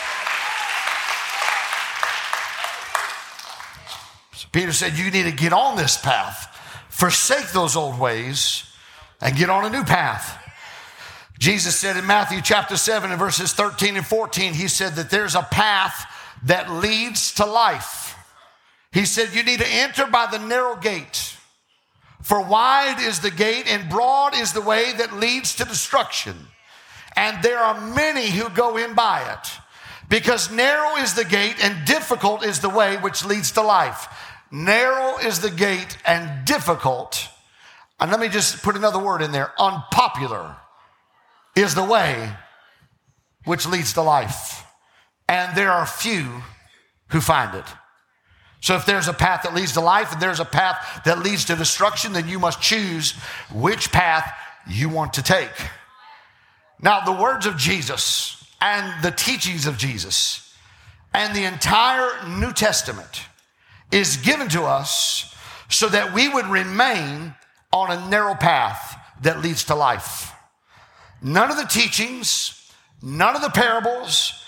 So 4.35 4.49
Peter 4.53 4.73
said, 4.73 4.99
You 4.99 5.11
need 5.11 5.25
to 5.25 5.33
get 5.33 5.53
on 5.53 5.77
this 5.77 5.97
path, 5.97 6.49
forsake 6.89 7.53
those 7.53 7.77
old 7.77 7.99
ways, 7.99 8.65
and 9.21 9.37
get 9.37 9.51
on 9.51 9.65
a 9.65 9.71
new 9.71 9.85
path. 9.85 10.39
Jesus 11.39 11.77
said 11.77 11.97
in 11.97 12.07
Matthew 12.07 12.41
chapter 12.41 12.77
7 12.77 13.11
and 13.11 13.19
verses 13.19 13.53
13 13.53 13.97
and 13.97 14.07
14, 14.07 14.55
He 14.55 14.69
said 14.69 14.95
that 14.95 15.11
there's 15.11 15.35
a 15.35 15.43
path 15.43 16.07
that 16.45 16.71
leads 16.71 17.35
to 17.35 17.47
life. 17.47 18.17
He 18.93 19.07
said, 19.07 19.35
You 19.35 19.43
need 19.43 19.61
to 19.61 19.67
enter 19.67 20.07
by 20.07 20.27
the 20.27 20.39
narrow 20.39 20.77
gate. 20.77 21.32
For 22.23 22.41
wide 22.41 23.01
is 23.01 23.21
the 23.21 23.31
gate 23.31 23.67
and 23.67 23.91
broad 23.91 24.37
is 24.37 24.53
the 24.53 24.61
way 24.61 24.93
that 24.93 25.13
leads 25.13 25.57
to 25.57 25.65
destruction. 25.65 26.37
And 27.17 27.43
there 27.43 27.59
are 27.59 27.81
many 27.81 28.31
who 28.31 28.49
go 28.51 28.77
in 28.77 28.95
by 28.95 29.21
it. 29.33 29.51
Because 30.09 30.51
narrow 30.51 30.97
is 30.97 31.15
the 31.15 31.25
gate 31.25 31.57
and 31.63 31.85
difficult 31.87 32.45
is 32.45 32.61
the 32.61 32.69
way 32.69 32.97
which 32.97 33.25
leads 33.25 33.53
to 33.53 33.63
life. 33.63 34.09
Narrow 34.51 35.19
is 35.19 35.41
the 35.41 35.51
gate 35.51 35.97
and 36.07 36.45
difficult. 36.45 37.29
And 37.99 38.11
let 38.11 38.21
me 38.21 38.29
just 38.29 38.63
put 38.63 38.77
another 38.77 38.99
word 38.99 39.23
in 39.23 39.33
there 39.33 39.53
unpopular 39.59 40.57
is 41.57 41.75
the 41.75 41.85
way 41.85 42.33
which 43.45 43.67
leads 43.67 43.95
to 43.95 44.03
life. 44.03 44.65
And 45.29 45.57
there 45.57 45.73
are 45.73 45.87
few 45.87 46.43
who 47.09 47.21
find 47.21 47.55
it. 47.55 47.67
So 48.63 48.77
if 48.77 48.87
there's 48.87 49.09
a 49.09 49.13
path 49.13 49.43
that 49.43 49.55
leads 49.55 49.73
to 49.73 49.81
life 49.81 50.13
and 50.13 50.23
there's 50.23 50.39
a 50.39 50.45
path 50.45 51.03
that 51.05 51.19
leads 51.19 51.45
to 51.47 51.57
destruction, 51.57 52.13
then 52.13 52.29
you 52.29 52.39
must 52.39 52.63
choose 52.63 53.11
which 53.53 53.91
path 53.91 54.33
you 54.69 54.89
want 54.89 55.15
to 55.15 55.23
take. 55.23 55.51
Now, 56.81 57.05
the 57.05 57.13
words 57.13 57.45
of 57.45 57.57
Jesus 57.57 58.43
and 58.61 59.03
the 59.03 59.11
teachings 59.11 59.67
of 59.67 59.79
Jesus 59.79 60.55
and 61.13 61.35
the 61.35 61.45
entire 61.45 62.29
New 62.29 62.53
Testament 62.53 63.23
is 63.91 64.17
given 64.19 64.49
to 64.51 64.63
us 64.63 65.35
so 65.69 65.89
that 65.89 66.15
we 66.15 66.29
would 66.29 66.47
remain 66.47 67.35
on 67.73 67.91
a 67.91 68.09
narrow 68.09 68.35
path 68.37 68.97
that 69.23 69.41
leads 69.41 69.65
to 69.65 69.75
life. 69.75 70.33
None 71.21 71.51
of 71.51 71.57
the 71.57 71.65
teachings, 71.65 72.73
none 73.03 73.35
of 73.35 73.43
the 73.43 73.51
parables, 73.51 74.45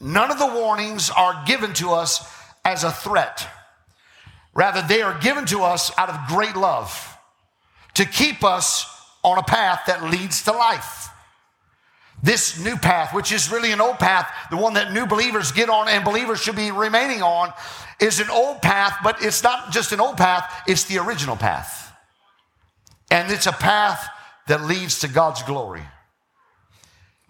none 0.00 0.30
of 0.30 0.38
the 0.38 0.46
warnings 0.46 1.10
are 1.10 1.44
given 1.46 1.72
to 1.74 1.90
us 1.90 2.32
as 2.64 2.84
a 2.84 2.92
threat. 2.92 3.48
Rather, 4.56 4.80
they 4.80 5.02
are 5.02 5.18
given 5.18 5.44
to 5.44 5.60
us 5.60 5.92
out 5.98 6.08
of 6.08 6.18
great 6.28 6.56
love 6.56 7.18
to 7.92 8.06
keep 8.06 8.42
us 8.42 8.90
on 9.22 9.36
a 9.36 9.42
path 9.42 9.82
that 9.86 10.02
leads 10.04 10.42
to 10.44 10.52
life. 10.52 11.10
This 12.22 12.58
new 12.64 12.76
path, 12.76 13.12
which 13.14 13.32
is 13.32 13.52
really 13.52 13.70
an 13.70 13.82
old 13.82 13.98
path, 13.98 14.32
the 14.50 14.56
one 14.56 14.72
that 14.74 14.94
new 14.94 15.06
believers 15.06 15.52
get 15.52 15.68
on 15.68 15.88
and 15.88 16.02
believers 16.02 16.40
should 16.40 16.56
be 16.56 16.70
remaining 16.70 17.22
on, 17.22 17.52
is 18.00 18.18
an 18.18 18.30
old 18.30 18.62
path, 18.62 18.96
but 19.04 19.22
it's 19.22 19.42
not 19.42 19.72
just 19.72 19.92
an 19.92 20.00
old 20.00 20.16
path, 20.16 20.50
it's 20.66 20.84
the 20.84 20.98
original 20.98 21.36
path. 21.36 21.92
And 23.10 23.30
it's 23.30 23.46
a 23.46 23.52
path 23.52 24.08
that 24.48 24.64
leads 24.64 25.00
to 25.00 25.08
God's 25.08 25.42
glory. 25.42 25.82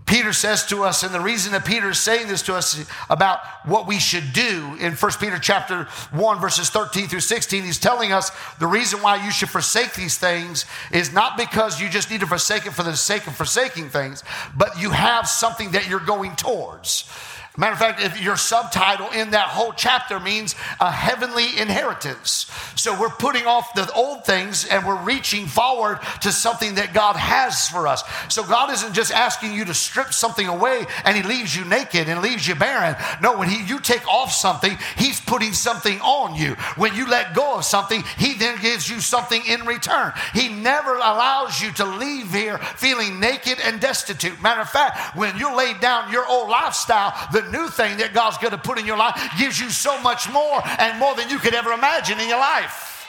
Peter 0.06 0.32
says 0.32 0.64
to 0.66 0.84
us, 0.84 1.02
and 1.02 1.12
the 1.12 1.20
reason 1.20 1.52
that 1.52 1.64
Peter 1.64 1.90
is 1.90 1.98
saying 1.98 2.28
this 2.28 2.42
to 2.42 2.54
us 2.54 2.88
about 3.10 3.40
what 3.64 3.88
we 3.88 3.98
should 3.98 4.32
do 4.32 4.76
in 4.78 4.92
1 4.92 5.12
Peter 5.18 5.38
chapter 5.38 5.84
1, 6.12 6.40
verses 6.40 6.70
13 6.70 7.08
through 7.08 7.20
16, 7.20 7.64
he's 7.64 7.78
telling 7.78 8.12
us 8.12 8.30
the 8.60 8.68
reason 8.68 9.02
why 9.02 9.24
you 9.24 9.32
should 9.32 9.48
forsake 9.48 9.94
these 9.94 10.16
things 10.16 10.64
is 10.92 11.12
not 11.12 11.36
because 11.36 11.80
you 11.80 11.88
just 11.88 12.08
need 12.08 12.20
to 12.20 12.26
forsake 12.26 12.66
it 12.66 12.72
for 12.72 12.84
the 12.84 12.94
sake 12.94 13.26
of 13.26 13.34
forsaking 13.34 13.88
things, 13.88 14.22
but 14.56 14.80
you 14.80 14.90
have 14.90 15.28
something 15.28 15.72
that 15.72 15.88
you're 15.88 15.98
going 15.98 16.36
towards. 16.36 17.10
Matter 17.58 17.72
of 17.72 17.78
fact, 17.78 18.02
if 18.02 18.20
your 18.20 18.36
subtitle 18.36 19.08
in 19.12 19.30
that 19.30 19.48
whole 19.48 19.72
chapter 19.72 20.20
means 20.20 20.54
a 20.78 20.90
heavenly 20.90 21.58
inheritance. 21.58 22.50
So 22.76 22.98
we're 23.00 23.08
putting 23.08 23.46
off 23.46 23.72
the 23.74 23.90
old 23.92 24.26
things 24.26 24.66
and 24.66 24.86
we're 24.86 25.02
reaching 25.02 25.46
forward 25.46 26.00
to 26.20 26.32
something 26.32 26.74
that 26.74 26.92
God 26.92 27.16
has 27.16 27.66
for 27.68 27.86
us. 27.86 28.02
So 28.28 28.44
God 28.44 28.70
isn't 28.72 28.92
just 28.92 29.10
asking 29.10 29.54
you 29.54 29.64
to 29.64 29.74
strip 29.74 30.12
something 30.12 30.46
away 30.46 30.84
and 31.04 31.16
He 31.16 31.22
leaves 31.22 31.56
you 31.56 31.64
naked 31.64 32.10
and 32.10 32.20
leaves 32.20 32.46
you 32.46 32.54
barren. 32.54 32.94
No, 33.22 33.38
when 33.38 33.48
he, 33.48 33.64
you 33.64 33.80
take 33.80 34.06
off 34.06 34.32
something, 34.32 34.76
He's 34.98 35.20
putting 35.20 35.54
something 35.54 35.98
on 36.02 36.34
you. 36.34 36.54
When 36.76 36.94
you 36.94 37.08
let 37.08 37.34
go 37.34 37.56
of 37.56 37.64
something, 37.64 38.04
He 38.18 38.34
then 38.34 38.60
gives 38.60 38.88
you 38.88 39.00
something 39.00 39.42
in 39.46 39.64
return. 39.64 40.12
He 40.34 40.48
never 40.48 40.96
allows 40.96 41.62
you 41.62 41.72
to 41.72 41.86
leave 41.86 42.32
here 42.34 42.58
feeling 42.58 43.18
naked 43.18 43.58
and 43.64 43.80
destitute. 43.80 44.42
Matter 44.42 44.60
of 44.60 44.68
fact, 44.68 45.16
when 45.16 45.38
you 45.38 45.56
lay 45.56 45.72
down 45.78 46.12
your 46.12 46.26
old 46.26 46.50
lifestyle, 46.50 47.14
the 47.32 47.45
new 47.50 47.68
thing 47.68 47.98
that 47.98 48.14
God's 48.14 48.38
going 48.38 48.52
to 48.52 48.58
put 48.58 48.78
in 48.78 48.86
your 48.86 48.96
life 48.96 49.14
gives 49.38 49.58
you 49.58 49.70
so 49.70 50.00
much 50.02 50.30
more 50.30 50.60
and 50.78 50.98
more 50.98 51.14
than 51.14 51.28
you 51.30 51.38
could 51.38 51.54
ever 51.54 51.72
imagine 51.72 52.20
in 52.20 52.28
your 52.28 52.38
life. 52.38 53.06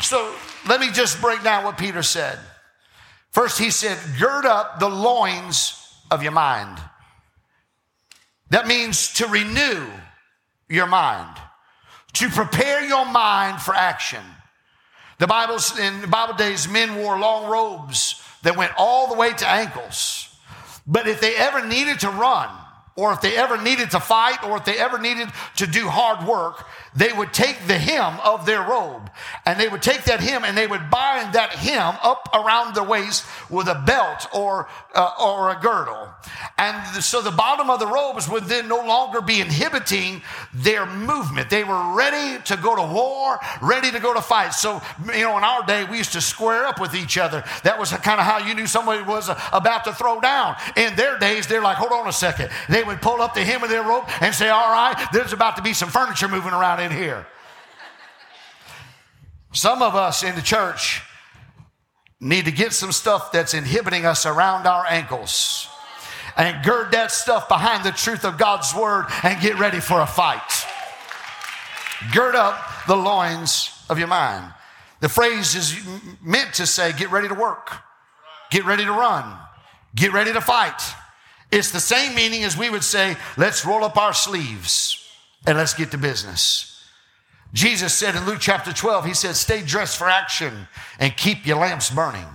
So 0.00 0.34
let 0.66 0.80
me 0.80 0.90
just 0.90 1.20
break 1.20 1.42
down 1.42 1.64
what 1.64 1.78
Peter 1.78 2.02
said. 2.02 2.38
First, 3.30 3.58
he 3.58 3.70
said, 3.70 3.98
Gird 4.18 4.44
up 4.44 4.78
the 4.78 4.88
loins 4.88 5.78
of 6.10 6.22
your 6.22 6.32
mind. 6.32 6.78
That 8.50 8.66
means 8.66 9.14
to 9.14 9.26
renew 9.28 9.86
your 10.68 10.86
mind, 10.86 11.36
to 12.14 12.28
prepare 12.28 12.84
your 12.84 13.06
mind 13.06 13.62
for 13.62 13.74
action. 13.74 14.22
The 15.18 15.26
Bible's 15.26 15.78
in 15.78 16.10
Bible 16.10 16.34
days, 16.34 16.68
men 16.68 16.96
wore 16.96 17.18
long 17.18 17.50
robes 17.50 18.22
that 18.42 18.56
went 18.56 18.72
all 18.76 19.08
the 19.08 19.14
way 19.14 19.32
to 19.32 19.48
ankles. 19.48 20.28
But 20.86 21.06
if 21.06 21.20
they 21.20 21.36
ever 21.36 21.64
needed 21.64 22.00
to 22.00 22.10
run, 22.10 22.50
or 22.96 23.12
if 23.12 23.20
they 23.20 23.36
ever 23.36 23.60
needed 23.60 23.90
to 23.92 24.00
fight, 24.00 24.44
or 24.44 24.56
if 24.58 24.64
they 24.64 24.78
ever 24.78 24.98
needed 24.98 25.28
to 25.56 25.66
do 25.66 25.88
hard 25.88 26.26
work, 26.26 26.66
they 26.94 27.12
would 27.12 27.32
take 27.32 27.66
the 27.66 27.78
hem 27.78 28.18
of 28.24 28.44
their 28.44 28.62
robe 28.62 29.10
and 29.46 29.58
they 29.58 29.68
would 29.68 29.82
take 29.82 30.04
that 30.04 30.20
hem 30.20 30.44
and 30.44 30.56
they 30.56 30.66
would 30.66 30.90
bind 30.90 31.32
that 31.34 31.50
hem 31.50 31.96
up 32.02 32.28
around 32.34 32.74
the 32.74 32.82
waist 32.82 33.24
with 33.48 33.66
a 33.68 33.82
belt 33.86 34.26
or, 34.34 34.68
uh, 34.94 35.10
or 35.20 35.50
a 35.50 35.60
girdle. 35.60 36.08
And 36.58 37.02
so 37.02 37.22
the 37.22 37.30
bottom 37.30 37.70
of 37.70 37.80
the 37.80 37.86
robes 37.86 38.28
would 38.28 38.44
then 38.44 38.68
no 38.68 38.76
longer 38.76 39.20
be 39.20 39.40
inhibiting 39.40 40.22
their 40.52 40.86
movement. 40.86 41.50
They 41.50 41.64
were 41.64 41.94
ready 41.94 42.42
to 42.44 42.56
go 42.56 42.76
to 42.76 42.82
war, 42.82 43.38
ready 43.60 43.90
to 43.90 43.98
go 43.98 44.12
to 44.12 44.20
fight. 44.20 44.52
So, 44.52 44.82
you 45.14 45.22
know, 45.22 45.38
in 45.38 45.44
our 45.44 45.64
day, 45.64 45.84
we 45.84 45.98
used 45.98 46.12
to 46.12 46.20
square 46.20 46.66
up 46.66 46.80
with 46.80 46.94
each 46.94 47.16
other. 47.16 47.42
That 47.64 47.78
was 47.78 47.90
kind 47.92 48.20
of 48.20 48.26
how 48.26 48.38
you 48.38 48.54
knew 48.54 48.66
somebody 48.66 49.02
was 49.02 49.30
about 49.52 49.84
to 49.84 49.94
throw 49.94 50.20
down. 50.20 50.56
In 50.76 50.94
their 50.96 51.18
days, 51.18 51.46
they're 51.46 51.62
like, 51.62 51.78
hold 51.78 51.92
on 51.92 52.06
a 52.06 52.12
second. 52.12 52.50
They 52.68 52.84
would 52.84 53.00
pull 53.00 53.22
up 53.22 53.34
the 53.34 53.44
hem 53.44 53.62
of 53.62 53.70
their 53.70 53.82
robe 53.82 54.04
and 54.20 54.34
say, 54.34 54.48
all 54.48 54.72
right, 54.72 55.08
there's 55.12 55.32
about 55.32 55.56
to 55.56 55.62
be 55.62 55.72
some 55.72 55.88
furniture 55.88 56.28
moving 56.28 56.52
around 56.52 56.80
in 56.84 56.90
here. 56.90 57.26
Some 59.52 59.82
of 59.82 59.94
us 59.94 60.22
in 60.22 60.34
the 60.34 60.42
church 60.42 61.02
need 62.20 62.44
to 62.46 62.52
get 62.52 62.72
some 62.72 62.92
stuff 62.92 63.32
that's 63.32 63.52
inhibiting 63.52 64.06
us 64.06 64.24
around 64.24 64.66
our 64.66 64.86
ankles 64.88 65.68
and 66.36 66.64
gird 66.64 66.92
that 66.92 67.10
stuff 67.10 67.48
behind 67.48 67.84
the 67.84 67.90
truth 67.90 68.24
of 68.24 68.38
God's 68.38 68.74
word 68.74 69.06
and 69.22 69.40
get 69.40 69.58
ready 69.58 69.80
for 69.80 70.00
a 70.00 70.06
fight. 70.06 70.40
Gird 72.14 72.34
up 72.34 72.58
the 72.86 72.96
loins 72.96 73.70
of 73.90 73.98
your 73.98 74.08
mind. 74.08 74.52
The 75.00 75.08
phrase 75.08 75.54
is 75.54 75.76
meant 76.22 76.54
to 76.54 76.66
say, 76.66 76.92
get 76.92 77.10
ready 77.10 77.28
to 77.28 77.34
work, 77.34 77.72
get 78.50 78.64
ready 78.64 78.84
to 78.84 78.92
run, 78.92 79.36
get 79.94 80.12
ready 80.12 80.32
to 80.32 80.40
fight. 80.40 80.80
It's 81.50 81.70
the 81.70 81.80
same 81.80 82.14
meaning 82.14 82.44
as 82.44 82.56
we 82.56 82.70
would 82.70 82.84
say, 82.84 83.16
let's 83.36 83.66
roll 83.66 83.84
up 83.84 83.96
our 83.96 84.14
sleeves 84.14 85.04
and 85.46 85.58
let's 85.58 85.74
get 85.74 85.90
to 85.90 85.98
business. 85.98 86.71
Jesus 87.52 87.92
said 87.92 88.14
in 88.14 88.24
Luke 88.24 88.40
chapter 88.40 88.72
12, 88.72 89.04
he 89.04 89.14
said, 89.14 89.36
stay 89.36 89.62
dressed 89.62 89.98
for 89.98 90.08
action 90.08 90.68
and 90.98 91.16
keep 91.16 91.46
your 91.46 91.58
lamps 91.58 91.90
burning. 91.90 92.26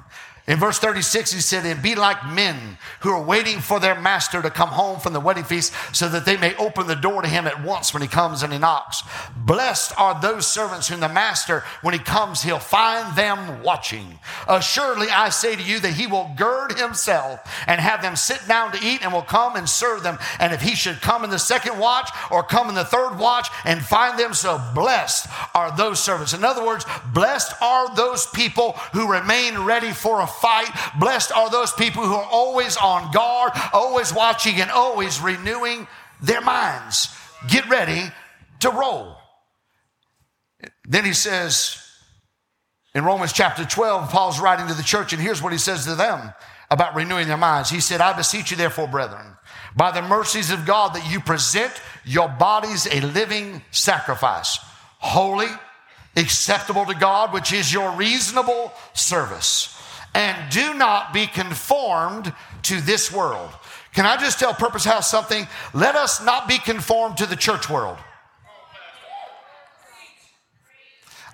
In 0.48 0.60
verse 0.60 0.80
36, 0.80 1.34
he 1.34 1.42
said, 1.42 1.66
And 1.66 1.84
be 1.84 1.94
like 1.94 2.26
men 2.26 2.78
who 3.02 3.10
are 3.10 3.22
waiting 3.22 3.60
for 3.60 3.82
their 3.82 4.00
master 4.00 4.42
to 4.42 4.50
come 4.50 4.70
home 4.70 4.98
from 4.98 5.12
the 5.12 5.20
wedding 5.20 5.44
feast 5.44 5.74
so 5.94 6.08
that 6.08 6.24
they 6.24 6.38
may 6.38 6.56
open 6.56 6.88
the 6.88 6.96
door 6.96 7.22
to 7.22 7.28
him 7.28 7.46
at 7.46 7.62
once 7.62 7.94
when 7.94 8.02
he 8.02 8.08
comes 8.08 8.44
and 8.44 8.54
he 8.54 8.60
knocks. 8.60 9.04
Blessed 9.36 9.92
are 10.00 10.20
those 10.22 10.48
servants 10.48 10.88
whom 10.88 11.02
the 11.02 11.10
master, 11.10 11.66
when 11.82 11.94
he 11.94 12.00
comes, 12.00 12.44
he'll 12.44 12.60
find 12.60 13.14
them 13.18 13.62
watching. 13.62 14.20
Assuredly, 14.48 15.08
I 15.10 15.30
say 15.30 15.58
to 15.58 15.62
you 15.62 15.82
that 15.82 15.96
he 15.96 16.08
will 16.08 16.32
gird 16.38 16.80
himself 16.80 17.42
and 17.68 17.82
have 17.82 18.02
them 18.02 18.16
sit 18.16 18.48
down 18.48 18.72
to 18.72 18.80
eat 18.82 19.04
and 19.04 19.12
will 19.12 19.24
come 19.24 19.58
and 19.58 19.68
serve 19.68 20.02
them. 20.02 20.18
And 20.40 20.54
if 20.54 20.62
he 20.62 20.76
should 20.76 21.02
come 21.02 21.26
in 21.26 21.30
the 21.30 21.40
second 21.40 21.78
watch 21.78 22.10
or 22.32 22.42
come 22.42 22.70
in 22.70 22.76
the 22.76 22.86
third 22.86 23.20
watch 23.20 23.50
and 23.66 23.82
find 23.82 24.18
them 24.18 24.34
so, 24.34 24.62
blessed 24.74 25.28
are 25.54 25.76
those 25.76 26.02
servants. 26.02 26.34
In 26.34 26.46
other 26.46 26.66
words, 26.66 26.86
blessed 27.14 27.52
are 27.62 27.94
those 27.98 28.28
people 28.28 28.74
who 28.94 29.12
remain 29.12 29.58
ready 29.60 29.92
for 29.92 30.22
a 30.22 30.37
fight. 30.42 30.70
Blessed 31.00 31.32
are 31.32 31.50
those 31.50 31.72
people 31.74 32.04
who 32.04 32.14
are 32.14 32.30
always 32.32 32.78
on 32.78 33.12
guard, 33.12 33.52
always 33.74 34.14
watching, 34.14 34.62
and 34.62 34.72
always 34.72 35.20
renewing 35.20 35.88
their 36.22 36.42
minds. 36.42 37.10
Get 37.50 37.68
ready 37.70 38.12
to 38.60 38.70
roll. 38.70 39.18
Then 40.86 41.06
he 41.06 41.14
says 41.14 41.84
in 42.96 43.06
Romans 43.06 43.34
chapter 43.34 43.64
12, 43.64 44.10
Paul's 44.10 44.40
writing 44.40 44.68
to 44.68 44.74
the 44.74 44.84
church, 44.84 45.14
and 45.14 45.22
here's 45.22 45.42
what 45.42 45.52
he 45.52 45.60
says 45.60 45.86
to 45.86 45.96
them 45.96 46.34
about 46.72 46.96
renewing 46.96 47.28
their 47.28 47.38
minds. 47.38 47.70
He 47.70 47.80
said, 47.80 48.02
I 48.02 48.14
beseech 48.14 48.52
you, 48.52 48.58
therefore, 48.58 48.88
brethren, 48.88 49.38
by 49.76 49.92
the 49.92 50.02
mercies 50.02 50.52
of 50.52 50.66
God, 50.66 50.96
that 50.96 51.10
you 51.12 51.20
present 51.20 51.72
your 52.04 52.28
bodies 52.28 52.88
a 52.88 53.02
living 53.02 53.62
sacrifice, 53.72 54.58
holy, 54.98 55.48
acceptable 56.16 56.86
to 56.86 56.96
God, 56.96 57.34
which 57.34 57.54
is 57.54 57.72
your 57.72 57.92
reasonable 57.92 58.74
service 58.94 59.77
and 60.18 60.50
do 60.50 60.74
not 60.74 61.14
be 61.14 61.28
conformed 61.28 62.34
to 62.64 62.82
this 62.82 63.12
world. 63.12 63.52
Can 63.94 64.08
I 64.08 64.18
just 64.18 64.40
tell 64.40 64.52
Purpose 64.52 64.84
House 64.84 65.12
something? 65.12 65.48
Let 65.76 65.96
us 65.96 66.26
not 66.26 66.48
be 66.48 66.58
conformed 66.58 67.18
to 67.18 67.28
the 67.28 67.36
church 67.36 67.70
world. 67.70 68.00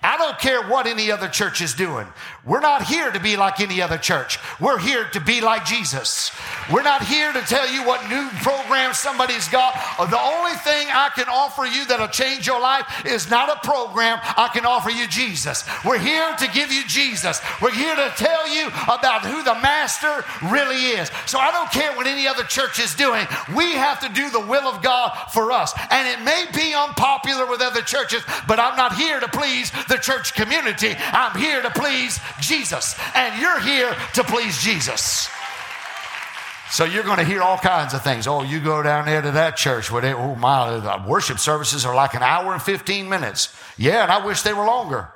I 0.03 0.17
don't 0.17 0.37
care 0.37 0.67
what 0.67 0.85
any 0.85 1.11
other 1.11 1.29
church 1.29 1.61
is 1.61 1.73
doing. 1.73 2.05
We're 2.45 2.59
not 2.59 2.83
here 2.83 3.09
to 3.09 3.21
be 3.21 3.37
like 3.37 3.61
any 3.61 3.81
other 3.81 3.97
church. 3.97 4.37
We're 4.59 4.77
here 4.77 5.05
to 5.13 5.21
be 5.21 5.39
like 5.39 5.63
Jesus. 5.63 6.29
We're 6.69 6.83
not 6.83 7.05
here 7.05 7.31
to 7.31 7.39
tell 7.41 7.71
you 7.71 7.85
what 7.87 8.09
new 8.09 8.27
program 8.41 8.93
somebody's 8.93 9.47
got. 9.47 9.73
Uh, 9.97 10.07
the 10.07 10.19
only 10.19 10.51
thing 10.57 10.87
I 10.91 11.09
can 11.15 11.29
offer 11.29 11.63
you 11.63 11.85
that'll 11.85 12.09
change 12.09 12.45
your 12.45 12.59
life 12.59 13.05
is 13.05 13.29
not 13.29 13.49
a 13.49 13.65
program. 13.65 14.19
I 14.21 14.49
can 14.51 14.65
offer 14.65 14.89
you 14.89 15.07
Jesus. 15.07 15.63
We're 15.85 15.99
here 15.99 16.35
to 16.35 16.47
give 16.51 16.69
you 16.69 16.83
Jesus. 16.85 17.39
We're 17.61 17.71
here 17.71 17.95
to 17.95 18.11
tell 18.17 18.53
you 18.53 18.67
about 18.91 19.23
who 19.23 19.41
the 19.43 19.55
master 19.55 20.25
really 20.51 20.99
is. 20.99 21.11
So 21.25 21.39
I 21.39 21.49
don't 21.49 21.71
care 21.71 21.95
what 21.95 22.07
any 22.07 22.27
other 22.27 22.43
church 22.43 22.77
is 22.77 22.93
doing. 22.93 23.25
We 23.55 23.71
have 23.71 24.01
to 24.01 24.09
do 24.09 24.29
the 24.29 24.45
will 24.45 24.67
of 24.67 24.83
God 24.83 25.15
for 25.31 25.53
us. 25.53 25.73
And 25.89 26.09
it 26.09 26.21
may 26.25 26.43
be 26.53 26.73
unpopular 26.73 27.45
with 27.45 27.61
other 27.61 27.81
churches, 27.81 28.21
but 28.49 28.59
I'm 28.59 28.75
not 28.75 28.97
here 28.97 29.21
to 29.21 29.29
please 29.29 29.71
the 29.87 29.95
church 29.95 30.33
community. 30.33 30.95
I'm 30.97 31.39
here 31.39 31.61
to 31.61 31.69
please 31.69 32.19
Jesus. 32.39 32.95
And 33.15 33.39
you're 33.41 33.59
here 33.59 33.95
to 34.13 34.23
please 34.23 34.57
Jesus. 34.61 35.29
So 36.71 36.85
you're 36.85 37.03
going 37.03 37.19
to 37.19 37.23
hear 37.23 37.41
all 37.41 37.57
kinds 37.57 37.93
of 37.93 38.03
things. 38.03 38.25
Oh, 38.25 38.41
you 38.41 38.59
go 38.59 38.81
down 38.81 39.05
there 39.05 39.21
to 39.21 39.31
that 39.31 39.57
church 39.57 39.91
where 39.91 40.01
they, 40.01 40.11
oh 40.11 40.33
my, 40.35 40.79
the 40.79 41.03
worship 41.07 41.37
services 41.37 41.85
are 41.85 41.93
like 41.93 42.15
an 42.15 42.23
hour 42.23 42.51
and 42.51 42.61
15 42.61 43.07
minutes. 43.07 43.55
Yeah, 43.77 44.01
and 44.01 44.11
I 44.11 44.25
wish 44.25 44.41
they 44.41 44.53
were 44.53 44.65
longer. 44.65 45.09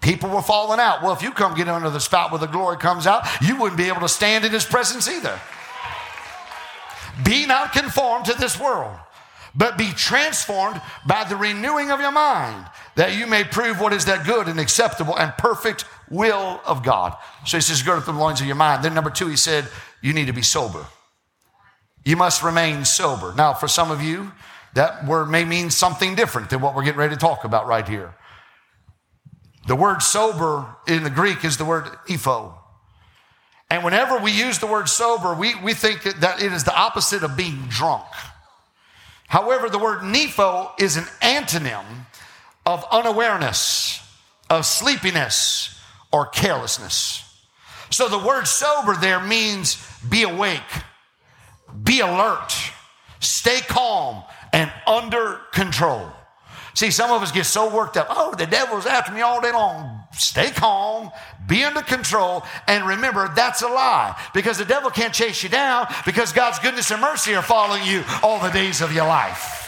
People 0.00 0.30
were 0.30 0.42
falling 0.42 0.80
out. 0.80 1.02
Well, 1.02 1.12
if 1.12 1.22
you 1.22 1.32
come 1.32 1.54
get 1.54 1.68
under 1.68 1.90
the 1.90 2.00
spout 2.00 2.30
where 2.32 2.40
the 2.40 2.46
glory 2.46 2.76
comes 2.78 3.06
out, 3.06 3.26
you 3.40 3.56
wouldn't 3.56 3.76
be 3.76 3.88
able 3.88 4.00
to 4.00 4.08
stand 4.08 4.44
in 4.44 4.52
his 4.52 4.64
presence 4.64 5.08
either. 5.08 5.38
Be 7.24 7.46
not 7.46 7.72
conformed 7.72 8.24
to 8.24 8.34
this 8.34 8.58
world 8.58 8.96
but 9.54 9.76
be 9.76 9.92
transformed 9.92 10.80
by 11.06 11.24
the 11.24 11.36
renewing 11.36 11.90
of 11.90 12.00
your 12.00 12.12
mind, 12.12 12.66
that 12.96 13.16
you 13.16 13.26
may 13.26 13.44
prove 13.44 13.80
what 13.80 13.92
is 13.92 14.06
that 14.06 14.26
good 14.26 14.48
and 14.48 14.58
acceptable 14.58 15.16
and 15.16 15.32
perfect 15.36 15.84
will 16.10 16.60
of 16.64 16.82
God. 16.82 17.16
So 17.46 17.56
he 17.56 17.60
says, 17.60 17.82
gird 17.82 17.98
up 17.98 18.04
the 18.04 18.12
loins 18.12 18.40
of 18.40 18.46
your 18.46 18.56
mind. 18.56 18.82
Then 18.82 18.94
number 18.94 19.10
two, 19.10 19.28
he 19.28 19.36
said, 19.36 19.68
you 20.00 20.12
need 20.12 20.26
to 20.26 20.32
be 20.32 20.42
sober. 20.42 20.86
You 22.04 22.16
must 22.16 22.42
remain 22.42 22.84
sober. 22.84 23.34
Now, 23.36 23.54
for 23.54 23.68
some 23.68 23.90
of 23.90 24.02
you, 24.02 24.32
that 24.74 25.06
word 25.06 25.26
may 25.28 25.44
mean 25.44 25.70
something 25.70 26.14
different 26.14 26.50
than 26.50 26.60
what 26.60 26.74
we're 26.74 26.84
getting 26.84 26.98
ready 26.98 27.14
to 27.14 27.20
talk 27.20 27.44
about 27.44 27.66
right 27.66 27.86
here. 27.86 28.14
The 29.68 29.76
word 29.76 30.02
sober 30.02 30.66
in 30.88 31.04
the 31.04 31.10
Greek 31.10 31.44
is 31.44 31.56
the 31.56 31.64
word 31.64 31.84
nepho. 32.08 32.54
And 33.70 33.84
whenever 33.84 34.18
we 34.18 34.32
use 34.32 34.58
the 34.58 34.66
word 34.66 34.88
sober, 34.88 35.34
we, 35.34 35.54
we 35.60 35.72
think 35.72 36.02
that 36.02 36.42
it 36.42 36.52
is 36.52 36.64
the 36.64 36.74
opposite 36.74 37.22
of 37.22 37.36
being 37.36 37.66
drunk. 37.68 38.04
However, 39.32 39.70
the 39.70 39.78
word 39.78 40.00
nepho 40.00 40.78
is 40.78 40.98
an 40.98 41.04
antonym 41.22 41.86
of 42.66 42.84
unawareness, 42.92 43.98
of 44.50 44.66
sleepiness, 44.66 45.80
or 46.12 46.26
carelessness. 46.26 47.24
So 47.88 48.08
the 48.08 48.18
word 48.18 48.46
sober 48.46 48.94
there 48.94 49.20
means 49.20 49.82
be 50.06 50.24
awake, 50.24 50.60
be 51.82 52.00
alert, 52.00 52.52
stay 53.20 53.60
calm, 53.62 54.22
and 54.52 54.70
under 54.86 55.40
control. 55.50 56.12
See, 56.74 56.90
some 56.90 57.10
of 57.10 57.22
us 57.22 57.32
get 57.32 57.46
so 57.46 57.74
worked 57.74 57.96
up. 57.96 58.08
Oh, 58.10 58.34
the 58.34 58.44
devil's 58.46 58.84
after 58.84 59.12
me 59.12 59.22
all 59.22 59.40
day 59.40 59.52
long. 59.52 60.01
Stay 60.18 60.50
calm, 60.50 61.10
be 61.46 61.64
under 61.64 61.80
control, 61.82 62.44
and 62.66 62.86
remember 62.86 63.32
that's 63.34 63.62
a 63.62 63.68
lie 63.68 64.18
because 64.34 64.58
the 64.58 64.64
devil 64.64 64.90
can't 64.90 65.14
chase 65.14 65.42
you 65.42 65.48
down 65.48 65.86
because 66.04 66.32
God's 66.32 66.58
goodness 66.58 66.90
and 66.90 67.00
mercy 67.00 67.34
are 67.34 67.42
following 67.42 67.84
you 67.84 68.04
all 68.22 68.38
the 68.38 68.50
days 68.50 68.80
of 68.80 68.92
your 68.92 69.06
life. 69.06 69.58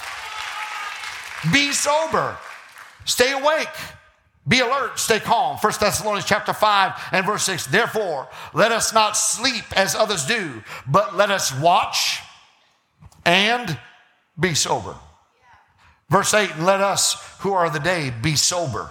Be 1.52 1.72
sober, 1.72 2.36
stay 3.04 3.32
awake. 3.32 3.68
Be 4.46 4.60
alert, 4.60 4.98
stay 4.98 5.20
calm. 5.20 5.56
1 5.56 5.72
Thessalonians 5.80 6.26
chapter 6.26 6.52
5 6.52 6.92
and 7.12 7.24
verse 7.24 7.44
6. 7.44 7.68
Therefore, 7.68 8.28
let 8.52 8.72
us 8.72 8.92
not 8.92 9.16
sleep 9.16 9.64
as 9.74 9.94
others 9.94 10.26
do, 10.26 10.62
but 10.86 11.16
let 11.16 11.30
us 11.30 11.58
watch 11.58 12.20
and 13.24 13.78
be 14.38 14.54
sober. 14.54 14.96
Verse 16.10 16.34
8, 16.34 16.50
and 16.56 16.66
let 16.66 16.82
us 16.82 17.14
who 17.40 17.54
are 17.54 17.70
the 17.70 17.78
day 17.78 18.12
be 18.22 18.36
sober, 18.36 18.90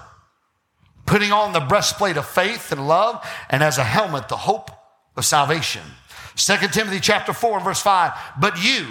putting 1.06 1.32
on 1.32 1.54
the 1.54 1.60
breastplate 1.60 2.18
of 2.18 2.26
faith 2.26 2.72
and 2.72 2.88
love, 2.88 3.26
and 3.50 3.64
as 3.64 3.78
a 3.78 3.84
helmet, 3.84 4.30
the 4.30 4.38
hope 4.38 4.72
of 5.16 5.26
salvation. 5.26 5.84
2 6.36 6.56
Timothy 6.70 7.00
chapter 7.00 7.34
4 7.34 7.60
verse 7.60 7.82
5, 7.82 8.12
but 8.40 8.64
you, 8.64 8.88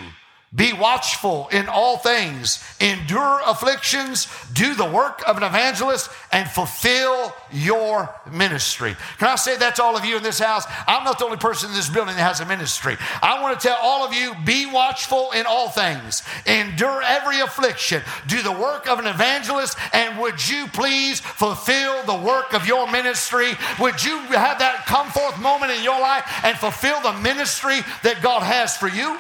be 0.55 0.75
watchful 0.75 1.49
in 1.51 1.67
all 1.67 1.97
things, 1.97 2.63
endure 2.79 3.41
afflictions, 3.47 4.29
do 4.53 4.75
the 4.75 4.85
work 4.85 5.23
of 5.27 5.39
an 5.39 5.43
evangelist, 5.43 6.11
and 6.31 6.47
fulfill 6.47 7.35
your 7.51 8.15
ministry. 8.31 8.95
Can 9.17 9.29
I 9.29 9.37
say 9.37 9.57
that 9.57 9.77
to 9.77 9.83
all 9.83 9.97
of 9.97 10.05
you 10.05 10.19
in 10.19 10.23
this 10.23 10.39
house? 10.39 10.67
I'm 10.87 11.05
not 11.05 11.19
the 11.19 11.25
only 11.25 11.39
person 11.39 11.71
in 11.71 11.77
this 11.77 11.89
building 11.89 12.17
that 12.17 12.23
has 12.23 12.41
a 12.41 12.47
ministry. 12.47 12.99
I 13.23 13.41
want 13.41 13.59
to 13.59 13.67
tell 13.67 13.79
all 13.81 14.05
of 14.05 14.13
you 14.13 14.35
be 14.45 14.67
watchful 14.67 15.31
in 15.33 15.47
all 15.47 15.71
things, 15.71 16.23
endure 16.45 17.03
every 17.03 17.41
affliction, 17.41 18.03
do 18.27 18.43
the 18.43 18.53
work 18.53 18.87
of 18.87 18.99
an 18.99 19.07
evangelist, 19.07 19.79
and 19.95 20.21
would 20.21 20.47
you 20.47 20.67
please 20.67 21.21
fulfill 21.21 22.03
the 22.03 22.19
work 22.19 22.53
of 22.53 22.67
your 22.67 22.91
ministry? 22.91 23.53
Would 23.81 24.05
you 24.05 24.19
have 24.19 24.59
that 24.59 24.85
come 24.85 25.09
forth 25.09 25.41
moment 25.41 25.73
in 25.73 25.83
your 25.83 25.99
life 25.99 26.25
and 26.45 26.59
fulfill 26.59 27.01
the 27.01 27.15
ministry 27.15 27.81
that 28.03 28.21
God 28.21 28.43
has 28.43 28.77
for 28.77 28.89
you? 28.89 29.19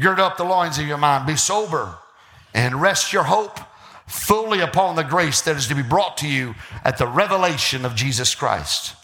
Gird 0.00 0.18
up 0.18 0.36
the 0.36 0.44
loins 0.44 0.78
of 0.78 0.86
your 0.86 0.98
mind, 0.98 1.26
be 1.26 1.36
sober, 1.36 1.96
and 2.54 2.80
rest 2.80 3.12
your 3.12 3.24
hope 3.24 3.60
fully 4.06 4.60
upon 4.60 4.96
the 4.96 5.04
grace 5.04 5.40
that 5.42 5.56
is 5.56 5.68
to 5.68 5.74
be 5.74 5.82
brought 5.82 6.16
to 6.18 6.28
you 6.28 6.54
at 6.84 6.98
the 6.98 7.06
revelation 7.06 7.84
of 7.84 7.94
Jesus 7.94 8.34
Christ. 8.34 8.96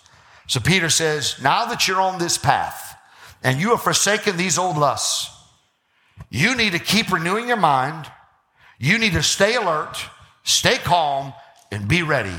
So 0.46 0.58
Peter 0.58 0.88
says, 0.88 1.36
Now 1.42 1.66
that 1.66 1.86
you're 1.86 2.00
on 2.00 2.18
this 2.18 2.38
path 2.38 2.98
and 3.42 3.60
you 3.60 3.70
have 3.70 3.82
forsaken 3.82 4.36
these 4.36 4.58
old 4.58 4.76
lusts, 4.76 5.30
you 6.30 6.56
need 6.56 6.72
to 6.72 6.78
keep 6.78 7.12
renewing 7.12 7.48
your 7.48 7.56
mind. 7.56 8.10
You 8.78 8.98
need 8.98 9.12
to 9.12 9.22
stay 9.22 9.54
alert, 9.54 9.96
stay 10.42 10.76
calm, 10.76 11.32
and 11.70 11.88
be 11.88 12.02
ready. 12.02 12.36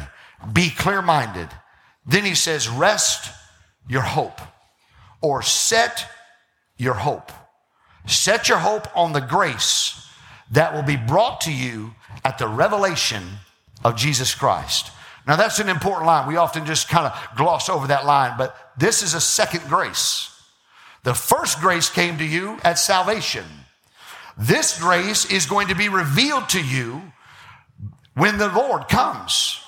Be 0.53 0.69
clear 0.69 1.01
minded. 1.01 1.49
Then 2.05 2.23
he 2.25 2.35
says, 2.35 2.69
Rest 2.69 3.31
your 3.87 4.01
hope 4.01 4.39
or 5.21 5.41
set 5.41 6.09
your 6.77 6.93
hope. 6.93 7.31
Set 8.07 8.49
your 8.49 8.57
hope 8.57 8.87
on 8.95 9.13
the 9.13 9.21
grace 9.21 10.07
that 10.51 10.73
will 10.73 10.83
be 10.83 10.95
brought 10.95 11.41
to 11.41 11.51
you 11.51 11.93
at 12.23 12.37
the 12.37 12.47
revelation 12.47 13.23
of 13.83 13.95
Jesus 13.95 14.33
Christ. 14.33 14.91
Now, 15.27 15.35
that's 15.35 15.59
an 15.59 15.67
important 15.67 16.07
line. 16.07 16.27
We 16.27 16.37
often 16.37 16.65
just 16.65 16.87
kind 16.87 17.05
of 17.05 17.37
gloss 17.37 17.67
over 17.67 17.87
that 17.87 18.05
line, 18.05 18.35
but 18.37 18.71
this 18.77 19.03
is 19.03 19.13
a 19.13 19.19
second 19.19 19.67
grace. 19.67 20.33
The 21.03 21.13
first 21.13 21.59
grace 21.59 21.89
came 21.89 22.17
to 22.17 22.25
you 22.25 22.57
at 22.63 22.79
salvation. 22.79 23.45
This 24.37 24.79
grace 24.79 25.29
is 25.29 25.45
going 25.45 25.67
to 25.67 25.75
be 25.75 25.89
revealed 25.89 26.47
to 26.49 26.63
you 26.63 27.01
when 28.13 28.37
the 28.37 28.47
Lord 28.49 28.87
comes. 28.87 29.61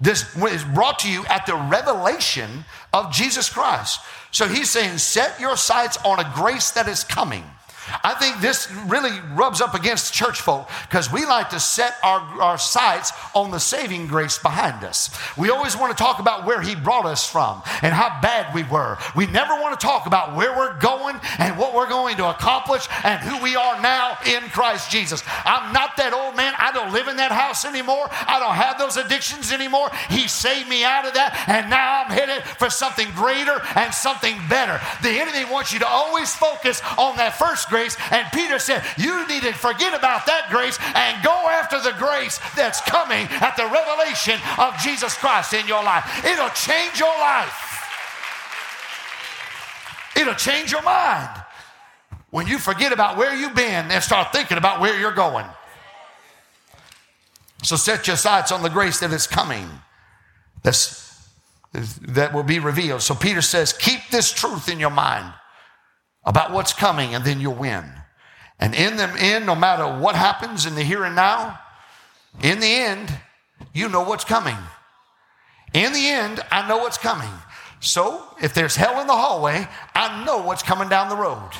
This 0.00 0.34
is 0.36 0.64
brought 0.64 0.98
to 1.00 1.10
you 1.10 1.24
at 1.26 1.46
the 1.46 1.54
revelation 1.54 2.64
of 2.92 3.12
Jesus 3.12 3.48
Christ. 3.48 4.00
So 4.30 4.48
he's 4.48 4.70
saying, 4.70 4.98
set 4.98 5.38
your 5.38 5.56
sights 5.56 5.98
on 6.04 6.18
a 6.18 6.32
grace 6.34 6.70
that 6.72 6.88
is 6.88 7.04
coming. 7.04 7.44
I 8.04 8.14
think 8.14 8.40
this 8.40 8.70
really 8.86 9.18
rubs 9.34 9.60
up 9.60 9.74
against 9.74 10.12
church 10.12 10.40
folk 10.40 10.68
because 10.88 11.12
we 11.12 11.24
like 11.24 11.50
to 11.50 11.60
set 11.60 11.94
our, 12.02 12.20
our 12.40 12.58
sights 12.58 13.12
on 13.34 13.50
the 13.50 13.58
saving 13.58 14.06
grace 14.06 14.38
behind 14.38 14.84
us. 14.84 15.10
We 15.36 15.50
always 15.50 15.76
want 15.76 15.96
to 15.96 16.02
talk 16.02 16.18
about 16.18 16.46
where 16.46 16.60
He 16.60 16.74
brought 16.74 17.06
us 17.06 17.28
from 17.28 17.62
and 17.82 17.92
how 17.92 18.20
bad 18.20 18.54
we 18.54 18.62
were. 18.64 18.98
We 19.16 19.26
never 19.26 19.54
want 19.54 19.78
to 19.78 19.84
talk 19.84 20.06
about 20.06 20.36
where 20.36 20.56
we're 20.56 20.78
going 20.78 21.20
and 21.38 21.58
what 21.58 21.74
we're 21.74 21.88
going 21.88 22.16
to 22.18 22.30
accomplish 22.30 22.86
and 23.04 23.20
who 23.20 23.42
we 23.42 23.56
are 23.56 23.80
now 23.80 24.18
in 24.26 24.42
Christ 24.50 24.90
Jesus. 24.90 25.22
I'm 25.44 25.72
not 25.72 25.96
that 25.96 26.12
old 26.12 26.36
man. 26.36 26.54
I 26.58 26.72
don't 26.72 26.92
live 26.92 27.08
in 27.08 27.16
that 27.16 27.32
house 27.32 27.64
anymore. 27.64 28.08
I 28.10 28.38
don't 28.38 28.54
have 28.54 28.78
those 28.78 28.96
addictions 28.96 29.52
anymore. 29.52 29.90
He 30.08 30.28
saved 30.28 30.68
me 30.68 30.84
out 30.84 31.06
of 31.06 31.14
that, 31.14 31.44
and 31.48 31.70
now 31.70 32.04
I'm 32.04 32.10
headed 32.10 32.42
for 32.44 32.70
something 32.70 33.08
greater 33.14 33.60
and 33.74 33.92
something 33.92 34.36
better. 34.48 34.80
The 35.02 35.10
enemy 35.10 35.50
wants 35.50 35.72
you 35.72 35.78
to 35.80 35.88
always 35.88 36.34
focus 36.34 36.82
on 36.98 37.16
that 37.16 37.34
first 37.34 37.68
grace. 37.72 37.96
And 38.10 38.30
Peter 38.32 38.58
said, 38.58 38.84
You 38.98 39.26
need 39.26 39.42
to 39.44 39.52
forget 39.54 39.94
about 39.94 40.26
that 40.26 40.48
grace 40.50 40.78
and 40.94 41.24
go 41.24 41.32
after 41.32 41.80
the 41.80 41.96
grace 41.98 42.38
that's 42.54 42.82
coming 42.82 43.26
at 43.40 43.56
the 43.56 43.64
revelation 43.64 44.38
of 44.58 44.76
Jesus 44.78 45.16
Christ 45.16 45.54
in 45.54 45.66
your 45.66 45.82
life. 45.82 46.04
It'll 46.24 46.50
change 46.50 47.00
your 47.00 47.16
life, 47.18 47.56
it'll 50.14 50.34
change 50.34 50.70
your 50.70 50.82
mind 50.82 51.42
when 52.30 52.46
you 52.46 52.58
forget 52.58 52.92
about 52.92 53.16
where 53.16 53.34
you've 53.34 53.54
been 53.54 53.90
and 53.90 54.02
start 54.02 54.32
thinking 54.32 54.58
about 54.58 54.80
where 54.80 54.98
you're 54.98 55.12
going. 55.12 55.46
So 57.62 57.76
set 57.76 58.06
your 58.06 58.16
sights 58.16 58.52
on 58.52 58.62
the 58.62 58.70
grace 58.70 59.00
that 59.00 59.12
is 59.12 59.26
coming. 59.26 59.68
That's, 60.62 61.28
that 61.72 62.34
will 62.34 62.42
be 62.42 62.58
revealed. 62.58 63.02
So 63.02 63.14
Peter 63.14 63.42
says, 63.42 63.72
keep 63.72 64.00
this 64.10 64.32
truth 64.32 64.68
in 64.68 64.80
your 64.80 64.90
mind 64.90 65.32
about 66.24 66.52
what's 66.52 66.72
coming, 66.72 67.14
and 67.14 67.24
then 67.24 67.40
you'll 67.40 67.54
win. 67.54 67.84
And 68.58 68.74
in 68.74 68.96
the 68.96 69.08
end, 69.18 69.46
no 69.46 69.54
matter 69.54 69.86
what 69.86 70.14
happens 70.14 70.66
in 70.66 70.74
the 70.74 70.82
here 70.82 71.04
and 71.04 71.16
now, 71.16 71.58
in 72.42 72.60
the 72.60 72.66
end, 72.66 73.12
you 73.72 73.88
know 73.88 74.02
what's 74.02 74.24
coming. 74.24 74.56
In 75.74 75.92
the 75.92 76.08
end, 76.08 76.40
I 76.50 76.68
know 76.68 76.78
what's 76.78 76.98
coming. 76.98 77.30
So 77.80 78.24
if 78.40 78.54
there's 78.54 78.76
hell 78.76 79.00
in 79.00 79.06
the 79.06 79.16
hallway, 79.16 79.66
I 79.94 80.24
know 80.24 80.42
what's 80.42 80.62
coming 80.62 80.88
down 80.88 81.08
the 81.08 81.16
road. 81.16 81.50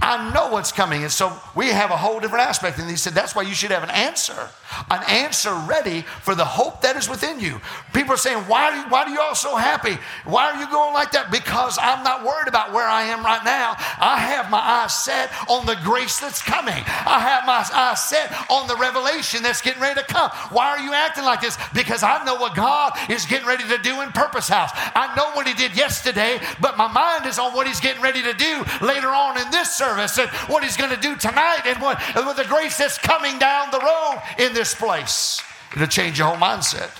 I 0.00 0.32
know 0.34 0.50
what's 0.50 0.72
coming. 0.72 1.02
And 1.02 1.12
so 1.12 1.32
we 1.54 1.68
have 1.68 1.90
a 1.90 1.96
whole 1.96 2.20
different 2.20 2.44
aspect. 2.44 2.78
And 2.78 2.90
he 2.90 2.96
said, 2.96 3.14
that's 3.14 3.34
why 3.34 3.42
you 3.42 3.54
should 3.54 3.70
have 3.70 3.82
an 3.82 3.90
answer, 3.90 4.50
an 4.90 5.02
answer 5.08 5.54
ready 5.66 6.02
for 6.22 6.34
the 6.34 6.44
hope 6.44 6.82
that 6.82 6.96
is 6.96 7.08
within 7.08 7.38
you. 7.38 7.60
People 7.92 8.14
are 8.14 8.18
saying, 8.18 8.38
why, 8.44 8.70
do 8.70 8.76
you, 8.78 8.82
why 8.88 9.04
are 9.04 9.08
you 9.08 9.20
all 9.20 9.34
so 9.34 9.56
happy? 9.56 9.96
Why 10.24 10.50
are 10.50 10.60
you 10.60 10.68
going 10.68 10.94
like 10.94 11.12
that? 11.12 11.30
Because 11.30 11.78
I'm 11.80 12.02
not 12.02 12.24
worried 12.24 12.48
about 12.48 12.72
where 12.72 12.86
I 12.86 13.04
am 13.04 13.24
right 13.24 13.44
now. 13.44 13.76
I 13.78 14.18
have 14.18 14.50
my 14.50 14.58
eyes 14.58 14.92
set 14.92 15.30
on 15.48 15.64
the 15.64 15.76
grace 15.84 16.18
that's 16.18 16.42
coming. 16.42 16.82
I 17.06 17.20
have 17.20 17.46
my 17.46 17.64
eyes 17.72 18.02
set 18.04 18.32
on 18.50 18.66
the 18.66 18.76
revelation 18.76 19.42
that's 19.42 19.62
getting 19.62 19.80
ready 19.80 20.00
to 20.00 20.06
come. 20.06 20.30
Why 20.50 20.70
are 20.70 20.80
you 20.80 20.92
acting 20.92 21.24
like 21.24 21.40
this? 21.40 21.56
Because 21.72 22.02
I 22.02 22.22
know 22.24 22.34
what 22.34 22.56
God 22.56 22.92
is 23.08 23.26
getting 23.26 23.46
ready 23.46 23.64
to 23.68 23.78
do 23.78 24.00
in 24.00 24.10
Purpose 24.10 24.48
House. 24.48 24.70
I 24.74 25.14
know 25.16 25.30
what 25.32 25.46
He 25.46 25.54
did 25.54 25.76
yesterday, 25.76 26.40
but 26.60 26.76
my 26.76 26.88
mind 26.88 27.26
is 27.26 27.38
on 27.38 27.54
what 27.54 27.66
He's 27.66 27.80
getting 27.80 28.02
ready 28.02 28.22
to 28.22 28.34
do 28.34 28.64
later 28.82 29.08
on 29.08 29.38
in 29.38 29.50
this 29.50 29.72
service 29.72 29.83
and 29.86 30.30
what 30.48 30.62
He's 30.62 30.76
going 30.76 30.90
to 30.90 31.00
do 31.00 31.16
tonight 31.16 31.62
and 31.66 31.80
what 31.80 32.00
and 32.16 32.26
with 32.26 32.36
the 32.36 32.44
grace 32.44 32.78
that's 32.78 32.98
coming 32.98 33.38
down 33.38 33.70
the 33.70 33.80
road 33.80 34.22
in 34.38 34.54
this 34.54 34.74
place. 34.74 35.42
It'll 35.74 35.86
change 35.86 36.18
your 36.18 36.28
whole 36.28 36.36
mindset. 36.36 36.90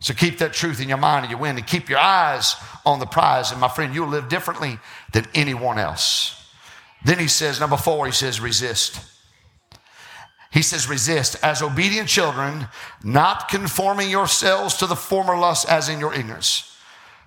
So 0.00 0.14
keep 0.14 0.38
that 0.38 0.52
truth 0.52 0.80
in 0.80 0.88
your 0.88 0.98
mind 0.98 1.24
and 1.24 1.30
you 1.30 1.38
win 1.38 1.56
and 1.56 1.66
keep 1.66 1.88
your 1.88 2.00
eyes 2.00 2.56
on 2.84 2.98
the 2.98 3.06
prize. 3.06 3.52
And 3.52 3.60
my 3.60 3.68
friend, 3.68 3.94
you'll 3.94 4.08
live 4.08 4.28
differently 4.28 4.78
than 5.12 5.26
anyone 5.32 5.78
else. 5.78 6.44
Then 7.04 7.20
he 7.20 7.28
says, 7.28 7.60
number 7.60 7.76
four, 7.76 8.06
he 8.06 8.12
says, 8.12 8.40
resist. 8.40 9.00
He 10.50 10.60
says, 10.60 10.88
resist 10.88 11.36
as 11.42 11.62
obedient 11.62 12.08
children, 12.08 12.66
not 13.04 13.48
conforming 13.48 14.10
yourselves 14.10 14.74
to 14.78 14.86
the 14.86 14.96
former 14.96 15.38
lusts 15.38 15.64
as 15.66 15.88
in 15.88 16.00
your 16.00 16.12
ignorance. 16.12 16.76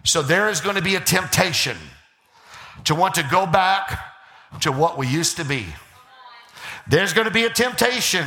So 0.04 0.22
there 0.22 0.50
is 0.50 0.60
going 0.62 0.76
to 0.76 0.82
be 0.82 0.96
a 0.96 1.00
temptation 1.00 1.78
to 2.84 2.94
want 2.96 3.16
to 3.16 3.24
go 3.24 3.46
back 3.46 4.00
to 4.62 4.72
what 4.72 4.98
we 4.98 5.08
used 5.08 5.38
to 5.38 5.46
be. 5.46 5.66
There's 6.88 7.14
going 7.14 7.26
to 7.26 7.34
be 7.34 7.46
a 7.46 7.50
temptation 7.50 8.26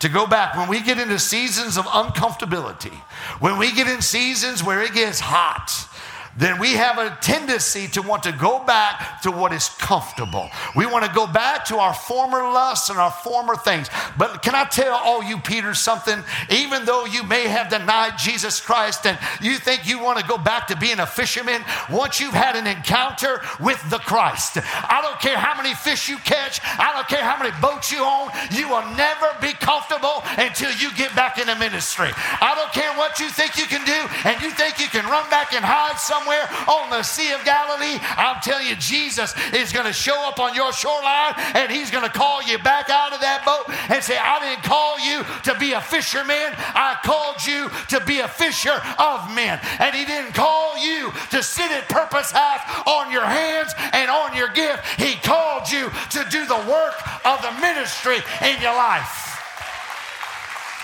to 0.00 0.08
go 0.08 0.26
back 0.26 0.56
when 0.56 0.68
we 0.68 0.82
get 0.82 0.98
into 0.98 1.18
seasons 1.18 1.78
of 1.78 1.84
uncomfortability, 1.86 2.92
when 3.40 3.58
we 3.58 3.72
get 3.72 3.86
in 3.88 4.02
seasons 4.02 4.62
where 4.62 4.82
it 4.82 4.92
gets 4.92 5.20
hot 5.20 5.88
then 6.36 6.58
we 6.58 6.72
have 6.72 6.98
a 6.98 7.16
tendency 7.20 7.86
to 7.88 8.02
want 8.02 8.24
to 8.24 8.32
go 8.32 8.64
back 8.64 9.22
to 9.22 9.30
what 9.30 9.52
is 9.52 9.68
comfortable. 9.68 10.50
We 10.74 10.86
want 10.86 11.04
to 11.04 11.12
go 11.12 11.26
back 11.26 11.64
to 11.66 11.76
our 11.76 11.94
former 11.94 12.42
lusts 12.42 12.90
and 12.90 12.98
our 12.98 13.10
former 13.10 13.54
things. 13.54 13.88
But 14.18 14.42
can 14.42 14.54
I 14.54 14.64
tell 14.64 14.94
all 14.94 15.22
you 15.22 15.38
Peter 15.38 15.74
something? 15.74 16.18
Even 16.50 16.84
though 16.84 17.04
you 17.04 17.22
may 17.22 17.46
have 17.46 17.70
denied 17.70 18.18
Jesus 18.18 18.60
Christ 18.60 19.06
and 19.06 19.18
you 19.40 19.56
think 19.56 19.88
you 19.88 20.02
want 20.02 20.18
to 20.18 20.26
go 20.26 20.36
back 20.36 20.66
to 20.68 20.76
being 20.76 20.98
a 20.98 21.06
fisherman, 21.06 21.62
once 21.90 22.20
you've 22.20 22.34
had 22.34 22.56
an 22.56 22.66
encounter 22.66 23.40
with 23.60 23.78
the 23.90 23.98
Christ, 23.98 24.58
I 24.58 25.00
don't 25.02 25.20
care 25.20 25.38
how 25.38 25.56
many 25.56 25.74
fish 25.74 26.08
you 26.08 26.16
catch, 26.18 26.60
I 26.64 26.92
don't 26.94 27.08
care 27.08 27.22
how 27.22 27.38
many 27.38 27.54
boats 27.60 27.92
you 27.92 28.02
own, 28.02 28.30
you 28.50 28.68
will 28.68 28.86
never 28.96 29.30
be 29.40 29.52
comfortable 29.52 30.22
until 30.38 30.72
you 30.72 30.92
get 30.94 31.14
back 31.14 31.38
in 31.38 31.46
the 31.46 31.56
ministry. 31.56 32.10
I 32.14 32.54
don't 32.54 32.72
care 32.72 32.92
what 32.98 33.20
you 33.20 33.28
think 33.28 33.56
you 33.56 33.66
can 33.66 33.84
do, 33.86 34.00
and 34.28 34.40
you 34.42 34.50
think 34.50 34.80
you 34.80 34.88
can 34.88 35.04
run 35.06 35.28
back 35.30 35.54
and 35.54 35.64
hide 35.64 35.98
somewhere 35.98 36.23
somewhere 36.24 36.48
on 36.68 36.90
the 36.90 37.02
Sea 37.02 37.32
of 37.32 37.44
Galilee, 37.44 37.98
I'm 38.16 38.40
telling 38.40 38.66
you, 38.66 38.76
Jesus 38.76 39.34
is 39.52 39.72
going 39.72 39.86
to 39.86 39.92
show 39.92 40.26
up 40.26 40.38
on 40.40 40.54
your 40.54 40.72
shoreline 40.72 41.34
and 41.54 41.70
he's 41.70 41.90
going 41.90 42.04
to 42.04 42.10
call 42.10 42.42
you 42.42 42.58
back 42.58 42.88
out 42.88 43.12
of 43.12 43.20
that 43.20 43.44
boat 43.44 43.74
and 43.90 44.02
say, 44.02 44.16
I 44.16 44.40
didn't 44.40 44.64
call 44.64 44.98
you 45.00 45.22
to 45.44 45.58
be 45.58 45.72
a 45.72 45.80
fisherman, 45.80 46.54
I 46.56 46.96
called 47.04 47.44
you 47.46 47.68
to 47.90 48.04
be 48.06 48.20
a 48.20 48.28
fisher 48.28 48.80
of 48.98 49.34
men. 49.34 49.60
And 49.78 49.94
he 49.94 50.04
didn't 50.04 50.34
call 50.34 50.78
you 50.78 51.12
to 51.30 51.42
sit 51.42 51.70
at 51.70 51.88
purpose 51.88 52.30
House 52.30 52.86
on 52.86 53.12
your 53.12 53.24
hands 53.24 53.72
and 53.92 54.10
on 54.10 54.36
your 54.36 54.48
gift. 54.48 55.00
He 55.00 55.16
called 55.16 55.70
you 55.70 55.90
to 55.90 56.26
do 56.30 56.46
the 56.46 56.64
work 56.68 56.96
of 57.26 57.42
the 57.42 57.52
ministry 57.60 58.16
in 58.42 58.60
your 58.62 58.74
life. 58.74 59.33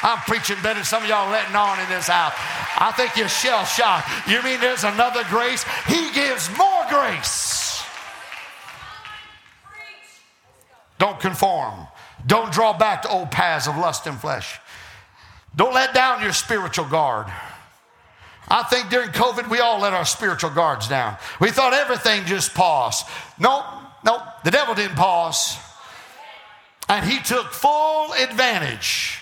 I'm 0.03 0.19
preaching 0.21 0.57
better 0.63 0.77
than 0.77 0.85
some 0.85 1.03
of 1.03 1.09
y'all 1.09 1.31
letting 1.31 1.55
on 1.55 1.79
in 1.81 1.89
this 1.89 2.09
house. 2.09 2.33
I 2.79 2.93
think 2.97 3.17
you're 3.17 3.29
shell 3.29 3.65
shocked. 3.65 4.09
You 4.29 4.43
mean 4.43 4.61
there's 4.61 4.85
another 4.85 5.25
grace? 5.29 5.65
He 5.87 6.11
gives 6.13 6.49
more 6.57 6.85
grace. 6.89 7.85
Don't 10.99 11.21
conform. 11.21 11.87
Don't 12.27 12.53
draw 12.53 12.77
back 12.77 13.03
to 13.03 13.09
old 13.09 13.31
paths 13.31 13.67
of 13.67 13.77
lust 13.77 14.07
and 14.07 14.19
flesh. 14.19 14.59
Don't 15.55 15.75
let 15.75 15.95
down 15.95 16.23
your 16.23 16.33
spiritual 16.33 16.87
guard. 16.87 17.27
I 18.49 18.63
think 18.65 18.91
during 18.91 19.11
COVID, 19.11 19.49
we 19.49 19.61
all 19.61 19.81
let 19.81 19.95
our 19.95 20.05
spiritual 20.05 20.51
guards 20.51 20.89
down. 20.89 21.17
We 21.41 21.51
thought 21.51 21.73
everything 21.73 22.25
just 22.25 22.55
paused. 22.55 23.07
No, 23.39 23.65
no, 24.05 24.23
the 24.45 24.51
devil 24.51 24.75
didn't 24.75 24.97
pause. 24.97 25.57
And 26.89 27.05
he 27.09 27.21
took 27.21 27.53
full 27.53 28.13
advantage 28.15 29.20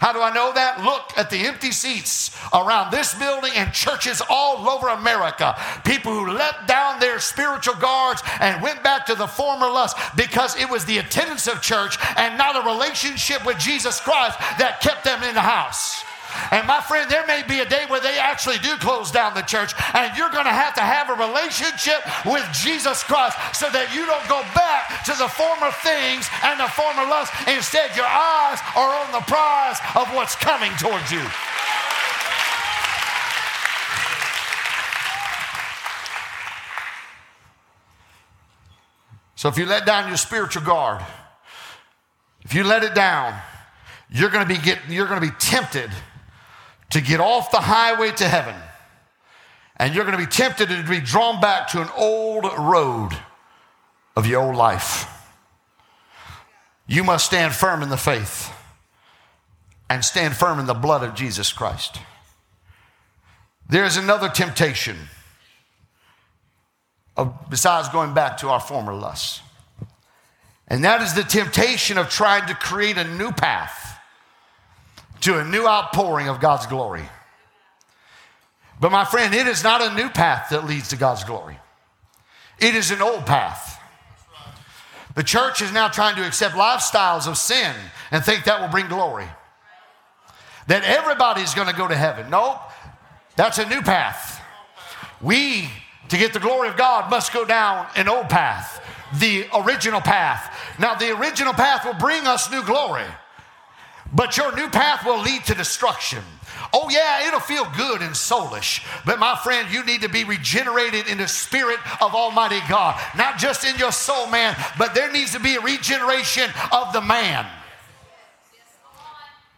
how 0.00 0.14
do 0.14 0.20
I 0.20 0.32
know 0.32 0.52
that? 0.54 0.82
Look 0.82 1.12
at 1.18 1.28
the 1.28 1.46
empty 1.46 1.72
seats 1.72 2.34
around 2.54 2.90
this 2.90 3.14
building 3.14 3.52
and 3.54 3.70
churches 3.72 4.22
all 4.30 4.66
over 4.68 4.88
America. 4.88 5.54
People 5.84 6.12
who 6.12 6.32
let 6.32 6.66
down 6.66 6.98
their 7.00 7.18
spiritual 7.20 7.74
guards 7.74 8.22
and 8.40 8.62
went 8.62 8.82
back 8.82 9.04
to 9.06 9.14
the 9.14 9.26
former 9.26 9.66
lust 9.66 9.98
because 10.16 10.56
it 10.56 10.70
was 10.70 10.86
the 10.86 10.98
attendance 10.98 11.46
of 11.46 11.60
church 11.60 11.98
and 12.16 12.38
not 12.38 12.56
a 12.56 12.66
relationship 12.66 13.44
with 13.44 13.58
Jesus 13.58 14.00
Christ 14.00 14.38
that 14.58 14.80
kept 14.80 15.04
them 15.04 15.22
in 15.22 15.34
the 15.34 15.40
house. 15.40 16.02
And 16.50 16.66
my 16.66 16.80
friend, 16.80 17.10
there 17.10 17.26
may 17.26 17.42
be 17.42 17.60
a 17.60 17.68
day 17.68 17.84
where 17.88 18.00
they 18.00 18.18
actually 18.18 18.58
do 18.58 18.76
close 18.76 19.10
down 19.10 19.34
the 19.34 19.42
church, 19.42 19.72
and 19.94 20.16
you're 20.16 20.30
going 20.30 20.44
to 20.44 20.52
have 20.52 20.74
to 20.74 20.80
have 20.80 21.10
a 21.10 21.14
relationship 21.14 22.00
with 22.26 22.44
Jesus 22.52 23.02
Christ 23.02 23.36
so 23.54 23.70
that 23.70 23.94
you 23.94 24.06
don't 24.06 24.28
go 24.28 24.42
back 24.54 25.04
to 25.04 25.14
the 25.16 25.28
former 25.28 25.70
things 25.82 26.28
and 26.42 26.58
the 26.58 26.68
former 26.72 27.04
lusts. 27.08 27.34
Instead, 27.48 27.94
your 27.96 28.08
eyes 28.08 28.58
are 28.76 28.92
on 29.04 29.12
the 29.12 29.24
prize 29.26 29.78
of 29.94 30.08
what's 30.14 30.36
coming 30.36 30.72
towards 30.78 31.10
you. 31.10 31.22
So 39.40 39.48
if 39.48 39.56
you 39.56 39.64
let 39.64 39.86
down 39.86 40.08
your 40.08 40.18
spiritual 40.18 40.62
guard, 40.62 41.02
if 42.42 42.54
you 42.54 42.62
let 42.62 42.84
it 42.84 42.94
down, 42.94 43.40
you're 44.10 44.28
going 44.28 44.46
to 44.46 44.54
be 44.54 44.60
getting, 44.60 44.92
you're 44.92 45.06
going 45.06 45.20
to 45.20 45.26
be 45.26 45.34
tempted 45.38 45.90
to 46.90 47.00
get 47.00 47.20
off 47.20 47.50
the 47.50 47.60
highway 47.60 48.10
to 48.12 48.28
heaven. 48.28 48.54
And 49.76 49.94
you're 49.94 50.04
going 50.04 50.18
to 50.18 50.24
be 50.24 50.30
tempted 50.30 50.68
to 50.68 50.82
be 50.82 51.00
drawn 51.00 51.40
back 51.40 51.68
to 51.68 51.80
an 51.80 51.88
old 51.96 52.44
road 52.44 53.10
of 54.16 54.26
your 54.26 54.42
old 54.42 54.56
life. 54.56 55.06
You 56.86 57.04
must 57.04 57.24
stand 57.26 57.54
firm 57.54 57.82
in 57.82 57.88
the 57.88 57.96
faith 57.96 58.52
and 59.88 60.04
stand 60.04 60.36
firm 60.36 60.58
in 60.58 60.66
the 60.66 60.74
blood 60.74 61.02
of 61.02 61.14
Jesus 61.14 61.52
Christ. 61.52 61.98
There's 63.68 63.96
another 63.96 64.28
temptation 64.28 64.96
of, 67.16 67.32
besides 67.48 67.88
going 67.88 68.12
back 68.12 68.38
to 68.38 68.48
our 68.48 68.60
former 68.60 68.92
lusts. 68.92 69.40
And 70.66 70.84
that 70.84 71.02
is 71.02 71.14
the 71.14 71.22
temptation 71.22 71.96
of 71.96 72.08
trying 72.08 72.46
to 72.48 72.54
create 72.54 72.98
a 72.98 73.04
new 73.04 73.32
path 73.32 73.89
to 75.20 75.38
a 75.38 75.44
new 75.44 75.66
outpouring 75.66 76.28
of 76.28 76.40
God's 76.40 76.66
glory. 76.66 77.04
But 78.80 78.90
my 78.90 79.04
friend, 79.04 79.34
it 79.34 79.46
is 79.46 79.62
not 79.62 79.82
a 79.82 79.94
new 79.94 80.08
path 80.08 80.48
that 80.50 80.66
leads 80.66 80.88
to 80.88 80.96
God's 80.96 81.24
glory. 81.24 81.58
It 82.58 82.74
is 82.74 82.90
an 82.90 83.02
old 83.02 83.26
path. 83.26 83.78
The 85.14 85.22
church 85.22 85.60
is 85.60 85.72
now 85.72 85.88
trying 85.88 86.16
to 86.16 86.26
accept 86.26 86.54
lifestyles 86.54 87.26
of 87.26 87.36
sin 87.36 87.74
and 88.10 88.24
think 88.24 88.44
that 88.44 88.60
will 88.60 88.68
bring 88.68 88.88
glory. 88.88 89.26
That 90.68 90.84
everybody's 90.84 91.54
going 91.54 91.68
to 91.68 91.74
go 91.74 91.88
to 91.88 91.96
heaven. 91.96 92.30
Nope, 92.30 92.58
that's 93.36 93.58
a 93.58 93.68
new 93.68 93.82
path. 93.82 94.42
We, 95.20 95.68
to 96.08 96.16
get 96.16 96.32
the 96.32 96.40
glory 96.40 96.68
of 96.68 96.76
God, 96.76 97.10
must 97.10 97.32
go 97.32 97.44
down 97.44 97.86
an 97.96 98.08
old 98.08 98.28
path, 98.28 98.82
the 99.18 99.46
original 99.54 100.00
path. 100.00 100.56
Now, 100.78 100.94
the 100.94 101.16
original 101.18 101.52
path 101.52 101.84
will 101.84 101.94
bring 101.94 102.26
us 102.26 102.50
new 102.50 102.64
glory. 102.64 103.04
But 104.12 104.36
your 104.36 104.54
new 104.56 104.68
path 104.68 105.04
will 105.04 105.20
lead 105.20 105.44
to 105.44 105.54
destruction. 105.54 106.22
Oh, 106.72 106.88
yeah, 106.90 107.26
it'll 107.26 107.40
feel 107.40 107.66
good 107.76 108.02
and 108.02 108.12
soulish. 108.12 108.84
But 109.04 109.18
my 109.18 109.36
friend, 109.36 109.72
you 109.72 109.84
need 109.84 110.02
to 110.02 110.08
be 110.08 110.24
regenerated 110.24 111.08
in 111.08 111.18
the 111.18 111.28
spirit 111.28 111.78
of 112.00 112.14
Almighty 112.14 112.60
God. 112.68 113.00
Not 113.16 113.38
just 113.38 113.64
in 113.64 113.76
your 113.76 113.92
soul, 113.92 114.26
man, 114.28 114.56
but 114.78 114.94
there 114.94 115.10
needs 115.10 115.32
to 115.32 115.40
be 115.40 115.56
a 115.56 115.60
regeneration 115.60 116.48
of 116.72 116.92
the 116.92 117.00
man. 117.00 117.46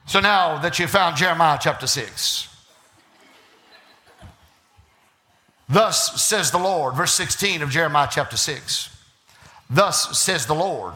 So 0.07 0.21
now 0.21 0.59
that 0.59 0.79
you 0.79 0.87
found 0.87 1.17
Jeremiah 1.17 1.59
chapter 1.61 1.87
6. 1.87 2.49
Thus 5.69 6.23
says 6.23 6.51
the 6.51 6.59
Lord, 6.59 6.95
verse 6.95 7.15
16 7.15 7.63
of 7.63 7.71
Jeremiah 7.71 8.09
chapter 8.11 8.37
6. 8.37 8.91
Thus 9.71 10.19
says 10.19 10.45
the 10.45 10.55
Lord, 10.55 10.95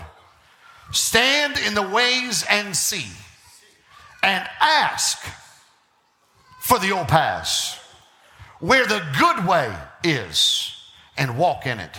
stand 0.92 1.57
in 1.66 1.75
the 1.75 1.88
ways 1.88 2.45
and 2.51 2.77
see 2.77 3.07
and 4.27 4.47
ask 4.61 5.25
for 6.59 6.81
the 6.81 6.91
old 6.91 7.07
paths 7.07 7.79
where 8.59 8.85
the 8.85 9.01
good 9.21 9.47
way 9.47 9.73
is 10.03 10.77
and 11.17 11.39
walk 11.39 11.65
in 11.65 11.79
it. 11.79 11.97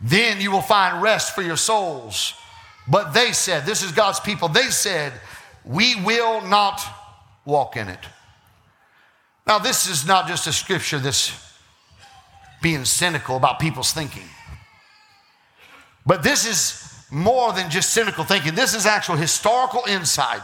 Then 0.00 0.40
you 0.40 0.50
will 0.50 0.62
find 0.62 1.02
rest 1.02 1.34
for 1.34 1.42
your 1.42 1.58
souls. 1.58 2.32
But 2.88 3.12
they 3.12 3.32
said, 3.32 3.66
This 3.66 3.82
is 3.82 3.92
God's 3.92 4.18
people, 4.18 4.48
they 4.48 4.70
said, 4.70 5.12
We 5.64 5.94
will 6.02 6.40
not 6.40 6.80
walk 7.44 7.76
in 7.76 7.88
it. 7.88 8.00
Now, 9.46 9.58
this 9.58 9.86
is 9.86 10.06
not 10.06 10.26
just 10.28 10.46
a 10.46 10.52
scripture 10.52 10.98
that's 10.98 11.32
being 12.62 12.84
cynical 12.84 13.36
about 13.36 13.58
people's 13.58 13.92
thinking, 13.92 14.28
but 16.06 16.22
this 16.22 16.46
is 16.46 17.06
more 17.10 17.52
than 17.52 17.70
just 17.70 17.92
cynical 17.92 18.24
thinking. 18.24 18.54
This 18.54 18.74
is 18.74 18.86
actual 18.86 19.16
historical 19.16 19.82
insight 19.86 20.42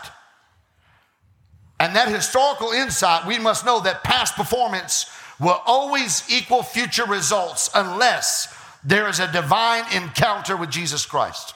and 1.81 1.95
that 1.95 2.09
historical 2.09 2.73
insight, 2.73 3.27
we 3.27 3.39
must 3.39 3.65
know 3.65 3.81
that 3.81 4.03
past 4.03 4.35
performance 4.35 5.07
will 5.39 5.61
always 5.65 6.25
equal 6.29 6.63
future 6.63 7.05
results 7.05 7.71
unless 7.75 8.55
there 8.83 9.09
is 9.09 9.21
a 9.21 9.31
divine 9.31 9.85
encounter 9.95 10.57
with 10.57 10.71
Jesus 10.71 11.07
Christ. 11.07 11.55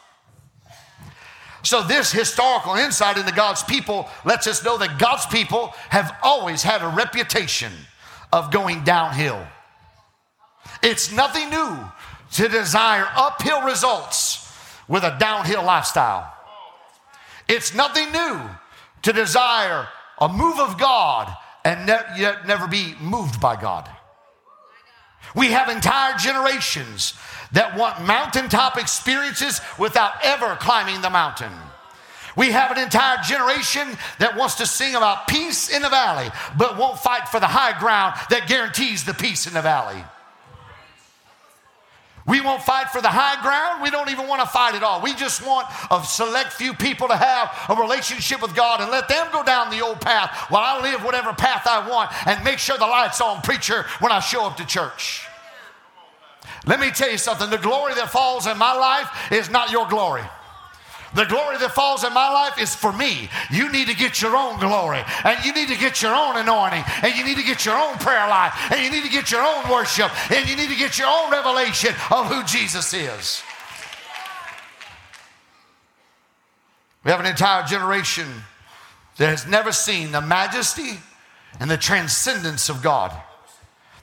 So, 1.65 1.83
this 1.83 2.11
historical 2.11 2.75
insight 2.75 3.17
into 3.17 3.33
God's 3.33 3.63
people 3.63 4.09
lets 4.25 4.47
us 4.47 4.65
know 4.65 4.79
that 4.79 4.99
God's 4.99 5.27
people 5.27 5.69
have 5.91 6.17
always 6.23 6.63
had 6.63 6.83
a 6.83 6.89
reputation 6.89 7.73
of 8.33 8.51
going 8.51 8.83
downhill. 8.83 9.47
It's 10.83 11.13
nothing 11.13 11.51
new 11.51 11.79
to 12.33 12.49
desire 12.49 13.07
uphill 13.15 13.63
results 13.63 14.53
with 14.89 15.05
a 15.05 15.17
downhill 15.21 15.63
lifestyle. 15.63 16.33
It's 17.49 17.75
nothing 17.75 18.11
new 18.11 18.41
to 19.03 19.13
desire 19.13 19.89
a 20.18 20.29
move 20.29 20.59
of 20.59 20.79
God 20.79 21.35
and 21.64 21.87
ne- 21.87 22.18
yet 22.18 22.46
never 22.46 22.66
be 22.66 22.94
moved 23.01 23.40
by 23.40 23.61
God. 23.61 23.88
We 25.35 25.48
have 25.48 25.68
entire 25.68 26.16
generations 26.18 27.14
that 27.53 27.77
want 27.77 28.05
mountaintop 28.05 28.77
experiences 28.77 29.61
without 29.79 30.12
ever 30.22 30.57
climbing 30.57 31.01
the 31.01 31.11
mountain. 31.11 31.53
We 32.37 32.51
have 32.51 32.70
an 32.70 32.79
entire 32.79 33.18
generation 33.22 33.96
that 34.18 34.37
wants 34.37 34.57
to 34.57 34.66
sing 34.66 34.94
about 34.94 35.29
peace 35.29 35.68
in 35.68 35.83
the 35.83 35.90
valley, 35.90 36.31
but 36.57 36.79
won't 36.79 36.98
fight 36.98 37.29
for 37.29 37.40
the 37.40 37.46
high 37.46 37.79
ground 37.79 38.14
that 38.31 38.48
guarantees 38.48 39.05
the 39.05 39.14
peace 39.14 39.46
in 39.46 39.53
the 39.53 39.62
valley. 39.62 40.03
We 42.27 42.41
won't 42.41 42.63
fight 42.63 42.91
for 42.91 43.01
the 43.01 43.09
high 43.09 43.41
ground. 43.43 43.83
We 43.83 43.91
don't 43.91 44.11
even 44.11 44.29
want 44.29 44.43
to 44.43 44.47
fight 44.47 44.75
at 44.75 44.83
all. 44.83 45.03
We 45.03 45.15
just 45.15 45.45
want 45.45 45.67
a 45.91 46.05
select 46.05 46.53
few 46.53 46.73
people 46.73 47.09
to 47.09 47.17
have 47.17 47.51
a 47.69 47.81
relationship 47.81 48.41
with 48.41 48.55
God 48.55 48.81
and 48.81 48.91
let 48.91 49.09
them 49.09 49.27
go 49.33 49.43
down 49.43 49.71
the 49.71 49.81
old 49.81 50.01
path 50.01 50.31
while 50.49 50.63
I 50.63 50.83
live 50.83 51.05
whatever 51.05 51.33
path 51.33 51.67
I 51.67 51.89
want 51.89 52.11
and 52.27 52.43
make 52.45 52.59
sure 52.59 52.79
the 52.79 52.87
light's 52.87 53.21
on, 53.21 53.43
preacher, 53.43 53.87
when 53.99 54.13
I 54.13 54.21
show 54.21 54.47
up 54.47 54.57
to 54.59 54.67
church. 54.67 55.27
Let 56.65 56.79
me 56.79 56.91
tell 56.91 57.11
you 57.11 57.19
something 57.19 57.51
the 57.51 57.59
glory 57.59 57.95
that 57.95 58.11
falls 58.11 58.47
in 58.47 58.57
my 58.57 58.73
life 58.73 59.33
is 59.33 59.51
not 59.51 59.73
your 59.73 59.89
glory. 59.89 60.23
The 61.14 61.25
glory 61.25 61.59
that 61.59 61.72
falls 61.72 62.05
in 62.05 62.12
my 62.14 62.31
life 62.31 62.59
is 62.59 62.75
for 62.75 62.92
me. 62.92 63.29
You 63.51 63.70
need 63.70 63.88
to 63.88 63.94
get 63.94 64.22
your 64.22 64.35
own 64.35 64.59
glory, 64.59 65.03
and 65.25 65.44
you 65.44 65.53
need 65.53 65.68
to 65.68 65.77
get 65.77 66.01
your 66.01 66.14
own 66.14 66.38
anointing, 66.38 66.83
and 67.03 67.14
you 67.14 67.25
need 67.25 67.37
to 67.37 67.42
get 67.42 67.66
your 67.66 67.77
own 67.77 67.98
prayer 67.98 68.27
life, 68.29 68.55
and 68.72 68.81
you 68.83 68.90
need 68.90 69.05
to 69.05 69.11
get 69.11 69.31
your 69.31 69.42
own 69.42 69.70
worship, 69.70 70.11
and 70.33 70.48
you 70.48 70.57
need 70.57 70.70
to 70.70 70.77
get 70.77 70.98
your 70.98 71.09
own 71.09 71.31
revelation 71.31 71.90
of 72.11 72.27
who 72.27 72.42
Jesus 72.44 72.94
is. 72.94 73.42
We 77.05 77.11
have 77.11 77.20
an 77.20 77.27
entire 77.27 77.64
generation 77.64 78.29
that 79.18 79.29
has 79.29 79.46
never 79.46 79.72
seen 79.72 80.12
the 80.12 80.20
majesty 80.20 81.01
and 81.61 81.70
the 81.70 81.77
transcendence 81.77 82.68
of 82.68 82.83
God. 82.83 83.12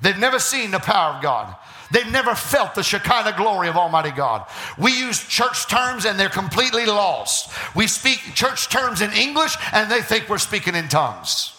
They've 0.01 0.17
never 0.17 0.39
seen 0.39 0.71
the 0.71 0.79
power 0.79 1.15
of 1.15 1.23
God. 1.23 1.55
They've 1.91 2.11
never 2.11 2.35
felt 2.35 2.75
the 2.75 2.83
Shekinah 2.83 3.35
glory 3.35 3.67
of 3.67 3.75
Almighty 3.75 4.11
God. 4.11 4.45
We 4.77 4.97
use 4.97 5.23
church 5.27 5.67
terms 5.67 6.05
and 6.05 6.19
they're 6.19 6.29
completely 6.29 6.85
lost. 6.85 7.51
We 7.75 7.87
speak 7.87 8.19
church 8.35 8.69
terms 8.69 9.01
in 9.01 9.11
English 9.13 9.57
and 9.73 9.91
they 9.91 10.01
think 10.01 10.29
we're 10.29 10.37
speaking 10.37 10.75
in 10.75 10.87
tongues. 10.87 11.53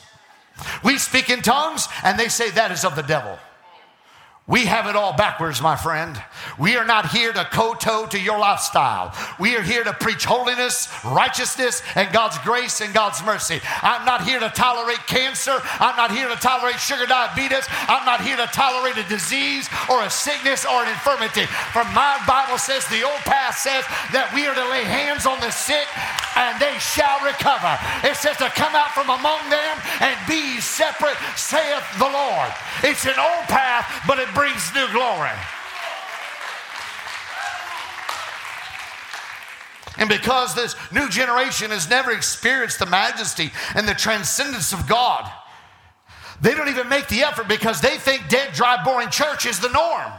We 0.84 0.98
speak 0.98 1.30
in 1.30 1.42
tongues 1.42 1.88
and 2.04 2.18
they 2.18 2.28
say 2.28 2.50
that 2.50 2.70
is 2.70 2.84
of 2.84 2.94
the 2.94 3.02
devil. 3.02 3.38
We 4.46 4.66
have 4.66 4.86
it 4.88 4.96
all 4.96 5.16
backwards, 5.16 5.62
my 5.62 5.76
friend. 5.76 6.20
We 6.58 6.74
are 6.74 6.84
not 6.84 7.10
here 7.10 7.32
to 7.32 7.44
kowtow 7.44 8.06
to 8.06 8.18
your 8.18 8.38
lifestyle. 8.38 9.14
We 9.38 9.54
are 9.54 9.62
here 9.62 9.84
to 9.84 9.92
preach 9.92 10.24
holiness, 10.24 10.88
righteousness, 11.04 11.82
and 11.94 12.12
God's 12.12 12.36
grace 12.38 12.80
and 12.80 12.92
God's 12.92 13.22
mercy. 13.24 13.60
I'm 13.80 14.04
not 14.04 14.24
here 14.24 14.40
to 14.40 14.48
tolerate 14.50 15.06
cancer. 15.06 15.54
I'm 15.78 15.94
not 15.94 16.10
here 16.10 16.26
to 16.26 16.34
tolerate 16.34 16.80
sugar 16.80 17.06
diabetes. 17.06 17.62
I'm 17.86 18.04
not 18.04 18.22
here 18.22 18.36
to 18.36 18.46
tolerate 18.46 18.96
a 18.96 19.08
disease 19.08 19.68
or 19.88 20.02
a 20.02 20.10
sickness 20.10 20.66
or 20.66 20.82
an 20.82 20.88
infirmity. 20.88 21.46
For 21.70 21.84
my 21.94 22.18
Bible 22.26 22.58
says, 22.58 22.84
the 22.88 23.06
old 23.06 23.22
path 23.22 23.54
says 23.54 23.84
that 24.10 24.34
we 24.34 24.50
are 24.50 24.54
to 24.54 24.66
lay 24.66 24.82
hands 24.82 25.26
on 25.26 25.38
the 25.38 25.54
sick 25.54 25.86
and 26.34 26.58
they 26.58 26.74
shall 26.82 27.22
recover. 27.22 27.78
It 28.02 28.16
says 28.16 28.36
to 28.38 28.50
come 28.58 28.74
out 28.74 28.90
from 28.98 29.14
among 29.14 29.46
them 29.46 29.74
and 30.02 30.18
be 30.26 30.58
separate, 30.58 31.18
saith 31.38 31.86
the 32.02 32.10
Lord. 32.10 32.50
It's 32.82 33.06
an 33.06 33.18
old 33.20 33.46
path, 33.46 33.86
but 34.08 34.18
it 34.18 34.26
brings 34.40 34.74
new 34.74 34.90
glory. 34.90 35.28
And 39.98 40.08
because 40.08 40.54
this 40.54 40.74
new 40.90 41.10
generation 41.10 41.70
has 41.72 41.90
never 41.90 42.10
experienced 42.10 42.78
the 42.78 42.86
majesty 42.86 43.50
and 43.74 43.86
the 43.86 43.92
transcendence 43.92 44.72
of 44.72 44.88
God, 44.88 45.30
they 46.40 46.54
don't 46.54 46.70
even 46.70 46.88
make 46.88 47.06
the 47.08 47.20
effort 47.20 47.48
because 47.48 47.82
they 47.82 47.98
think 47.98 48.30
dead, 48.30 48.54
dry, 48.54 48.82
boring 48.82 49.10
church 49.10 49.44
is 49.44 49.60
the 49.60 49.68
norm. 49.68 50.10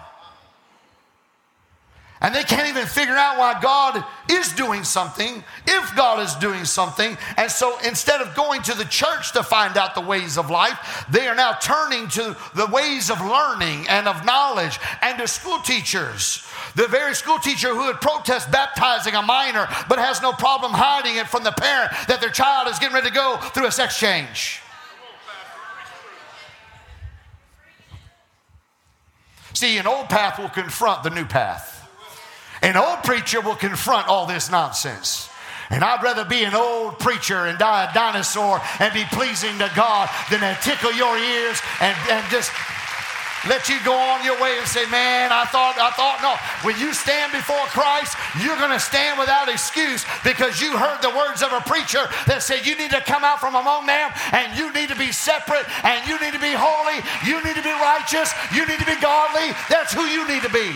And 2.21 2.36
they 2.36 2.43
can't 2.43 2.69
even 2.69 2.86
figure 2.86 3.15
out 3.15 3.39
why 3.39 3.60
God 3.60 4.03
is 4.29 4.53
doing 4.53 4.84
something, 4.84 5.43
if 5.65 5.95
God 5.95 6.19
is 6.19 6.36
doing 6.36 6.65
something. 6.65 7.17
And 7.36 7.49
so 7.49 7.79
instead 7.79 8.21
of 8.21 8.36
going 8.36 8.62
to 8.63 8.75
the 8.75 8.86
church 8.86 9.31
to 9.34 9.41
find 9.41 9.75
out 9.75 9.95
the 9.95 10.01
ways 10.01 10.38
of 10.38 10.51
life, 10.51 11.05
they 11.10 11.27
are 11.27 11.34
now 11.34 11.53
turning 11.53 12.07
to 12.10 12.38
the 12.53 12.67
ways 12.67 13.10
of 13.10 13.19
learning 13.21 13.88
and 13.89 14.07
of 14.07 14.23
knowledge 14.23 14.79
and 15.01 15.17
to 15.17 15.27
school 15.27 15.60
teachers. 15.62 16.47
The 16.75 16.88
very 16.88 17.15
school 17.15 17.39
teacher 17.39 17.69
who 17.69 17.86
would 17.86 18.01
protest 18.01 18.51
baptizing 18.51 19.15
a 19.15 19.23
minor 19.23 19.67
but 19.89 19.97
has 19.97 20.21
no 20.21 20.31
problem 20.31 20.73
hiding 20.73 21.15
it 21.15 21.27
from 21.27 21.43
the 21.43 21.51
parent 21.51 21.91
that 22.07 22.21
their 22.21 22.29
child 22.29 22.67
is 22.67 22.77
getting 22.77 22.93
ready 22.93 23.10
to 23.10 23.15
go 23.15 23.38
through 23.38 23.65
a 23.65 23.71
sex 23.71 23.97
change. 23.97 24.62
See, 29.53 29.79
an 29.79 29.88
old 29.88 30.07
path 30.07 30.38
will 30.38 30.49
confront 30.49 31.01
the 31.01 31.10
new 31.10 31.25
path. 31.25 31.70
An 32.62 32.78
old 32.78 33.04
preacher 33.04 33.41
will 33.41 33.56
confront 33.56 34.08
all 34.08 34.26
this 34.26 34.52
nonsense. 34.52 35.30
And 35.71 35.84
I'd 35.84 36.04
rather 36.04 36.26
be 36.26 36.43
an 36.43 36.54
old 36.54 37.00
preacher 37.00 37.45
and 37.45 37.58
die 37.58 37.89
a 37.89 37.93
dinosaur 37.93 38.62
and 38.80 38.93
be 38.93 39.06
pleasing 39.06 39.58
to 39.58 39.71
God 39.74 40.10
than 40.30 40.41
to 40.41 40.58
tickle 40.62 40.91
your 40.91 41.17
ears 41.17 41.62
and, 41.80 41.95
and 42.10 42.26
just 42.30 42.52
let 43.47 43.69
you 43.69 43.80
go 43.84 43.95
on 43.95 44.24
your 44.24 44.39
way 44.39 44.58
and 44.60 44.67
say, 44.67 44.86
Man, 44.86 45.32
I 45.32 45.45
thought, 45.45 45.80
I 45.80 45.89
thought, 45.97 46.21
no. 46.21 46.38
When 46.62 46.78
you 46.78 46.93
stand 46.93 47.32
before 47.32 47.65
Christ, 47.74 48.13
you're 48.43 48.58
going 48.58 48.76
to 48.76 48.84
stand 48.84 49.17
without 49.17 49.50
excuse 49.50 50.06
because 50.24 50.62
you 50.62 50.78
heard 50.78 51.02
the 51.02 51.10
words 51.15 51.41
of 51.41 51.50
a 51.54 51.62
preacher 51.65 52.06
that 52.28 52.43
said 52.43 52.67
you 52.67 52.78
need 52.78 52.91
to 52.91 53.02
come 53.02 53.24
out 53.24 53.39
from 53.39 53.56
among 53.56 53.88
them 53.88 54.12
and 54.36 54.54
you 54.54 54.69
need 54.74 54.89
to 54.89 55.00
be 55.00 55.12
separate 55.12 55.65
and 55.82 56.06
you 56.06 56.19
need 56.19 56.38
to 56.38 56.43
be 56.43 56.54
holy, 56.54 57.02
you 57.26 57.41
need 57.41 57.58
to 57.58 57.65
be 57.65 57.74
righteous, 57.82 58.30
you 58.54 58.67
need 58.67 58.78
to 58.78 58.86
be 58.86 59.00
godly. 59.02 59.50
That's 59.71 59.95
who 59.95 60.06
you 60.06 60.28
need 60.28 60.43
to 60.43 60.54
be. 60.54 60.76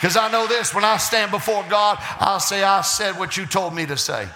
Because 0.00 0.16
I 0.16 0.30
know 0.30 0.46
this 0.46 0.74
when 0.74 0.82
I 0.82 0.96
stand 0.96 1.30
before 1.30 1.62
God, 1.68 1.98
I'll 2.18 2.40
say, 2.40 2.62
I 2.62 2.80
said 2.80 3.18
what 3.18 3.36
you 3.36 3.44
told 3.44 3.74
me 3.74 3.84
to 3.84 3.98
say. 3.98 4.26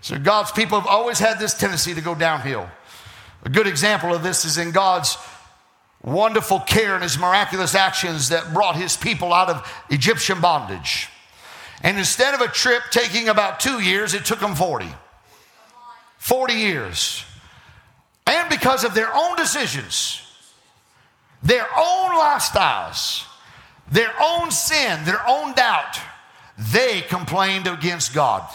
So 0.00 0.18
God's 0.18 0.50
people 0.50 0.80
have 0.80 0.88
always 0.88 1.20
had 1.20 1.38
this 1.38 1.54
tendency 1.54 1.94
to 1.94 2.00
go 2.00 2.16
downhill. 2.16 2.68
A 3.44 3.48
good 3.48 3.68
example 3.68 4.12
of 4.12 4.24
this 4.24 4.44
is 4.44 4.58
in 4.58 4.72
God's 4.72 5.16
wonderful 6.02 6.58
care 6.58 6.94
and 6.94 7.02
his 7.04 7.16
miraculous 7.16 7.76
actions 7.76 8.30
that 8.30 8.52
brought 8.52 8.74
his 8.74 8.96
people 8.96 9.32
out 9.32 9.48
of 9.48 9.84
Egyptian 9.88 10.40
bondage. 10.40 11.08
And 11.84 11.96
instead 11.96 12.34
of 12.34 12.40
a 12.40 12.48
trip 12.48 12.82
taking 12.90 13.28
about 13.28 13.60
two 13.60 13.80
years, 13.80 14.14
it 14.14 14.24
took 14.24 14.40
them 14.40 14.56
40. 14.56 14.88
40 16.16 16.54
years. 16.54 17.24
And 18.26 18.50
because 18.50 18.82
of 18.82 18.94
their 18.94 19.14
own 19.14 19.36
decisions, 19.36 20.22
their 21.42 21.66
own 21.76 22.10
lifestyles, 22.18 23.24
their 23.90 24.12
own 24.22 24.50
sin, 24.50 25.04
their 25.04 25.26
own 25.26 25.54
doubt, 25.54 25.98
they 26.58 27.02
complained 27.02 27.66
against 27.66 28.14
God. 28.14 28.48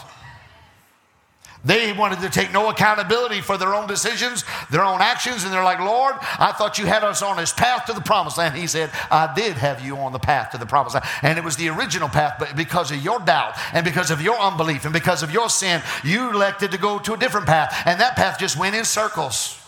They 1.66 1.94
wanted 1.94 2.20
to 2.20 2.30
take 2.30 2.52
no 2.52 2.70
accountability 2.70 3.40
for 3.40 3.58
their 3.58 3.74
own 3.74 3.88
decisions, 3.88 4.44
their 4.70 4.84
own 4.84 5.00
actions, 5.02 5.46
and 5.46 5.54
they're 5.54 5.64
like, 5.64 5.80
Lord, 5.80 6.16
I 6.20 6.52
thought 6.52 6.78
you 6.78 6.86
had 6.86 7.06
us 7.06 7.22
on 7.22 7.38
this 7.38 7.54
path 7.54 7.86
to 7.86 7.94
the 7.94 8.02
promised 8.02 8.38
land. 8.38 8.56
He 8.56 8.68
said, 8.68 8.90
I 9.10 9.34
did 9.34 9.54
have 9.54 9.80
you 9.80 9.96
on 9.96 10.12
the 10.12 10.20
path 10.20 10.52
to 10.52 10.58
the 10.58 10.66
promised 10.66 10.96
land. 10.96 11.06
And 11.22 11.38
it 11.38 11.44
was 11.44 11.56
the 11.56 11.70
original 11.70 12.10
path, 12.10 12.36
but 12.38 12.58
because 12.58 12.92
of 12.92 13.02
your 13.02 13.20
doubt 13.20 13.54
and 13.72 13.86
because 13.86 14.12
of 14.12 14.22
your 14.22 14.38
unbelief 14.38 14.84
and 14.84 14.94
because 14.94 15.24
of 15.24 15.32
your 15.32 15.50
sin, 15.50 15.82
you 16.04 16.32
elected 16.32 16.72
to 16.72 16.78
go 16.78 17.00
to 17.00 17.14
a 17.14 17.18
different 17.18 17.48
path. 17.48 17.74
And 17.86 18.02
that 18.02 18.18
path 18.18 18.40
just 18.40 18.60
went 18.60 18.76
in 18.76 18.84
circles 18.84 19.63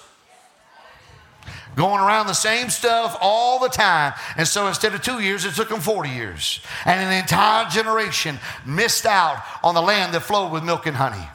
going 1.75 2.01
around 2.01 2.27
the 2.27 2.33
same 2.33 2.69
stuff 2.69 3.17
all 3.21 3.59
the 3.59 3.69
time. 3.69 4.13
And 4.37 4.47
so 4.47 4.67
instead 4.67 4.93
of 4.93 5.01
two 5.01 5.19
years, 5.19 5.45
it 5.45 5.53
took 5.53 5.69
them 5.69 5.81
40 5.81 6.09
years. 6.09 6.59
And 6.85 6.99
an 6.99 7.11
entire 7.11 7.69
generation 7.69 8.39
missed 8.65 9.05
out 9.05 9.43
on 9.63 9.75
the 9.75 9.81
land 9.81 10.13
that 10.13 10.21
flowed 10.21 10.51
with 10.51 10.63
milk 10.63 10.85
and 10.85 10.95
honey. 10.95 11.27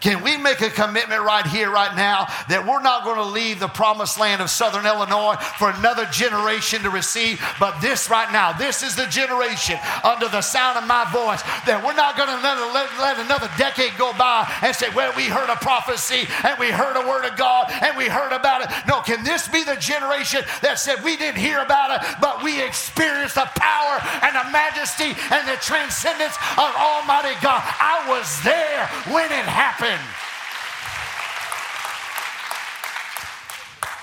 Can 0.00 0.22
we 0.22 0.36
make 0.36 0.60
a 0.60 0.70
commitment 0.70 1.22
right 1.22 1.46
here, 1.46 1.70
right 1.70 1.94
now, 1.96 2.26
that 2.48 2.66
we're 2.66 2.82
not 2.82 3.04
going 3.04 3.16
to 3.16 3.24
leave 3.24 3.60
the 3.60 3.68
promised 3.68 4.18
land 4.18 4.42
of 4.42 4.50
Southern 4.50 4.86
Illinois 4.86 5.36
for 5.58 5.70
another 5.70 6.06
generation 6.06 6.82
to 6.82 6.90
receive? 6.90 7.40
But 7.60 7.80
this 7.80 8.10
right 8.10 8.30
now, 8.32 8.52
this 8.52 8.82
is 8.82 8.96
the 8.96 9.06
generation 9.06 9.78
under 10.02 10.28
the 10.28 10.42
sound 10.42 10.78
of 10.78 10.86
my 10.86 11.04
voice 11.12 11.42
that 11.64 11.82
we're 11.84 11.94
not 11.94 12.16
going 12.16 12.28
to 12.28 12.40
let, 12.42 12.58
let, 12.74 12.88
let 12.98 13.16
another 13.22 13.50
decade 13.56 13.96
go 13.98 14.12
by 14.18 14.50
and 14.62 14.74
say, 14.74 14.88
well, 14.94 15.12
we 15.16 15.24
heard 15.24 15.50
a 15.50 15.56
prophecy 15.56 16.26
and 16.42 16.58
we 16.58 16.70
heard 16.70 16.96
a 16.96 17.06
word 17.06 17.24
of 17.24 17.36
God 17.36 17.70
and 17.70 17.96
we 17.96 18.08
heard 18.08 18.32
about 18.32 18.62
it. 18.62 18.68
No, 18.88 19.00
can 19.00 19.22
this 19.22 19.48
be 19.48 19.62
the 19.62 19.76
generation 19.76 20.42
that 20.62 20.78
said, 20.78 21.02
we 21.04 21.16
didn't 21.16 21.38
hear 21.38 21.60
about 21.60 21.94
it, 21.94 22.00
but 22.20 22.42
we 22.42 22.62
experienced 22.62 23.36
the 23.36 23.48
power 23.54 24.02
and 24.22 24.34
the 24.34 24.46
majesty 24.50 25.14
and 25.30 25.42
the 25.46 25.58
transcendence 25.60 26.34
of 26.58 26.70
Almighty 26.74 27.38
God? 27.38 27.62
I 27.62 28.04
was 28.08 28.26
there 28.42 28.86
when 29.12 29.30
it 29.30 29.46
happened 29.46 29.75
happen. 29.78 30.00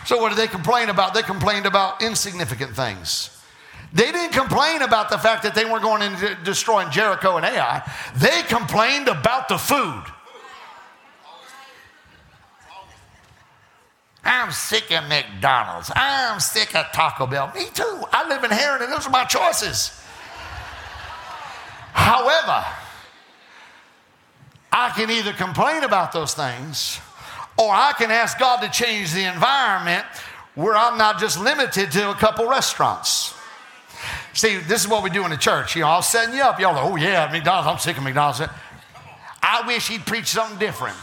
So, 0.05 0.21
what 0.21 0.29
did 0.29 0.37
they 0.37 0.47
complain 0.47 0.89
about? 0.89 1.13
They 1.13 1.21
complained 1.21 1.65
about 1.65 2.01
insignificant 2.01 2.75
things. 2.75 3.29
They 3.93 4.11
didn't 4.11 4.33
complain 4.33 4.81
about 4.81 5.09
the 5.09 5.17
fact 5.17 5.43
that 5.43 5.55
they 5.55 5.65
weren't 5.65 5.83
going 5.83 6.01
into 6.01 6.35
destroying 6.43 6.89
Jericho 6.89 7.37
and 7.37 7.45
Ai. 7.45 7.89
They 8.15 8.41
complained 8.43 9.07
about 9.07 9.47
the 9.47 9.57
food. 9.57 10.03
I'm 14.25 14.51
sick 14.51 14.91
of 14.91 15.07
McDonald's. 15.09 15.91
I'm 15.95 16.39
sick 16.39 16.75
of 16.75 16.85
Taco 16.93 17.27
Bell. 17.27 17.51
Me 17.53 17.65
too. 17.73 18.03
I 18.11 18.27
live 18.27 18.43
in 18.43 18.51
Herrin, 18.51 18.81
and 18.81 18.91
those 18.91 19.05
are 19.05 19.09
my 19.09 19.25
choices. 19.25 20.01
However, 21.93 22.65
I 24.75 24.89
can 24.89 25.11
either 25.11 25.33
complain 25.33 25.83
about 25.83 26.11
those 26.11 26.33
things 26.33 26.99
or 27.57 27.71
I 27.71 27.93
can 27.95 28.09
ask 28.09 28.39
God 28.39 28.61
to 28.61 28.69
change 28.69 29.13
the 29.13 29.31
environment 29.31 30.03
where 30.55 30.75
I'm 30.75 30.97
not 30.97 31.19
just 31.19 31.39
limited 31.39 31.91
to 31.91 32.09
a 32.09 32.15
couple 32.15 32.49
restaurants. 32.49 33.35
See, 34.33 34.57
this 34.57 34.83
is 34.83 34.87
what 34.87 35.03
we 35.03 35.11
do 35.11 35.23
in 35.25 35.29
the 35.29 35.37
church. 35.37 35.75
You 35.75 35.83
know, 35.83 35.89
I'll 35.89 36.01
setting 36.01 36.35
you 36.35 36.41
up. 36.41 36.59
Y'all 36.59 36.75
oh 36.75 36.95
yeah, 36.95 37.29
McDonald's. 37.31 37.67
I'm 37.67 37.77
sick 37.77 37.97
of 37.97 38.03
McDonald's. 38.03 38.41
I 39.43 39.67
wish 39.67 39.89
he'd 39.89 40.07
preach 40.07 40.27
something 40.27 40.57
different. 40.57 40.97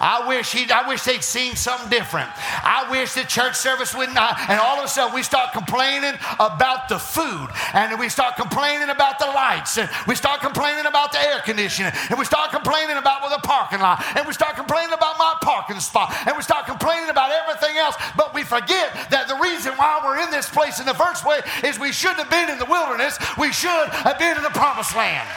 I 0.00 0.26
wish 0.28 0.52
he 0.52 0.70
I 0.70 0.86
wish 0.86 1.02
they'd 1.02 1.24
seen 1.24 1.56
something 1.56 1.90
different. 1.90 2.30
I 2.62 2.86
wish 2.90 3.14
the 3.14 3.24
church 3.24 3.56
service 3.56 3.94
would 3.94 4.12
not. 4.14 4.38
And 4.48 4.60
all 4.60 4.78
of 4.78 4.84
a 4.84 4.88
sudden, 4.88 5.14
we 5.14 5.22
start 5.22 5.52
complaining 5.52 6.14
about 6.38 6.88
the 6.88 6.98
food, 6.98 7.48
and 7.74 7.98
we 7.98 8.08
start 8.08 8.36
complaining 8.36 8.90
about 8.90 9.18
the 9.18 9.26
lights, 9.26 9.78
and 9.78 9.88
we 10.06 10.14
start 10.14 10.40
complaining 10.40 10.86
about 10.86 11.12
the 11.12 11.20
air 11.20 11.40
conditioning, 11.44 11.92
and 12.10 12.18
we 12.18 12.24
start 12.24 12.50
complaining 12.50 12.96
about 12.96 13.22
well, 13.22 13.30
the 13.30 13.46
parking 13.46 13.80
lot, 13.80 14.02
and 14.16 14.26
we 14.26 14.32
start 14.32 14.56
complaining 14.56 14.92
about 14.92 15.18
my 15.18 15.34
parking 15.42 15.80
spot, 15.80 16.14
and 16.26 16.36
we 16.36 16.42
start 16.42 16.66
complaining 16.66 17.10
about 17.10 17.30
everything 17.30 17.76
else. 17.76 17.96
But 18.16 18.34
we 18.34 18.44
forget 18.44 19.10
that 19.10 19.28
the 19.28 19.36
reason 19.36 19.72
why 19.74 20.00
we're 20.04 20.18
in 20.22 20.30
this 20.30 20.48
place 20.48 20.80
in 20.80 20.86
the 20.86 20.94
first 20.94 21.24
place 21.24 21.42
is 21.64 21.78
we 21.78 21.92
shouldn't 21.92 22.20
have 22.20 22.30
been 22.30 22.50
in 22.50 22.58
the 22.58 22.66
wilderness. 22.66 23.18
We 23.36 23.52
should 23.52 23.88
have 23.90 24.18
been 24.18 24.36
in 24.36 24.42
the 24.42 24.54
promised 24.54 24.94
land. 24.94 25.28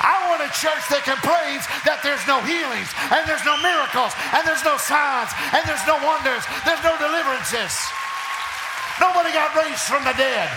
I 0.00 0.16
want 0.32 0.40
a 0.40 0.50
church 0.56 0.80
that 0.88 1.04
praise 1.20 1.64
that 1.84 2.00
there's 2.00 2.24
no 2.24 2.40
healings 2.40 2.88
and 3.12 3.20
there's 3.28 3.44
no 3.44 3.60
miracles 3.60 4.16
and 4.32 4.40
there's 4.48 4.64
no 4.64 4.80
signs 4.80 5.28
and 5.52 5.60
there's 5.68 5.84
no 5.84 6.00
wonders, 6.00 6.40
there's 6.64 6.80
no 6.80 6.96
deliverances. 6.96 7.76
Nobody 8.96 9.32
got 9.32 9.52
raised 9.52 9.84
from 9.84 10.04
the 10.04 10.16
dead. 10.16 10.48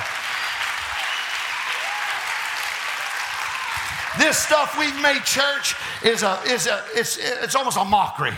This 4.19 4.38
stuff 4.38 4.77
we've 4.77 4.95
made 5.01 5.23
church 5.27 5.75
is 6.03 6.23
a 6.23 6.39
is 6.45 6.67
a 6.67 6.84
it's 6.93 7.17
it's 7.17 7.56
almost 7.56 7.77
a 7.77 7.86
mockery. 7.86 8.36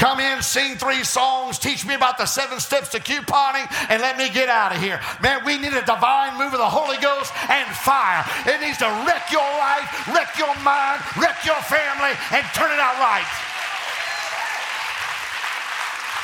Come 0.00 0.18
in, 0.18 0.40
sing 0.40 0.78
three 0.78 1.04
songs, 1.04 1.58
teach 1.58 1.84
me 1.84 1.92
about 1.92 2.16
the 2.16 2.24
seven 2.24 2.58
steps 2.58 2.88
to 2.96 3.00
couponing, 3.00 3.68
and 3.90 4.00
let 4.00 4.16
me 4.16 4.30
get 4.30 4.48
out 4.48 4.74
of 4.74 4.80
here. 4.80 4.98
Man, 5.22 5.44
we 5.44 5.58
need 5.58 5.74
a 5.74 5.84
divine 5.84 6.38
move 6.38 6.54
of 6.54 6.58
the 6.58 6.72
Holy 6.72 6.96
Ghost 6.96 7.30
and 7.50 7.68
fire. 7.76 8.24
It 8.46 8.62
needs 8.62 8.78
to 8.78 8.88
wreck 9.04 9.30
your 9.30 9.44
life, 9.44 10.08
wreck 10.08 10.38
your 10.38 10.56
mind, 10.64 11.02
wreck 11.20 11.44
your 11.44 11.60
family, 11.68 12.16
and 12.32 12.42
turn 12.56 12.72
it 12.72 12.80
out 12.80 12.96
right. 12.96 13.28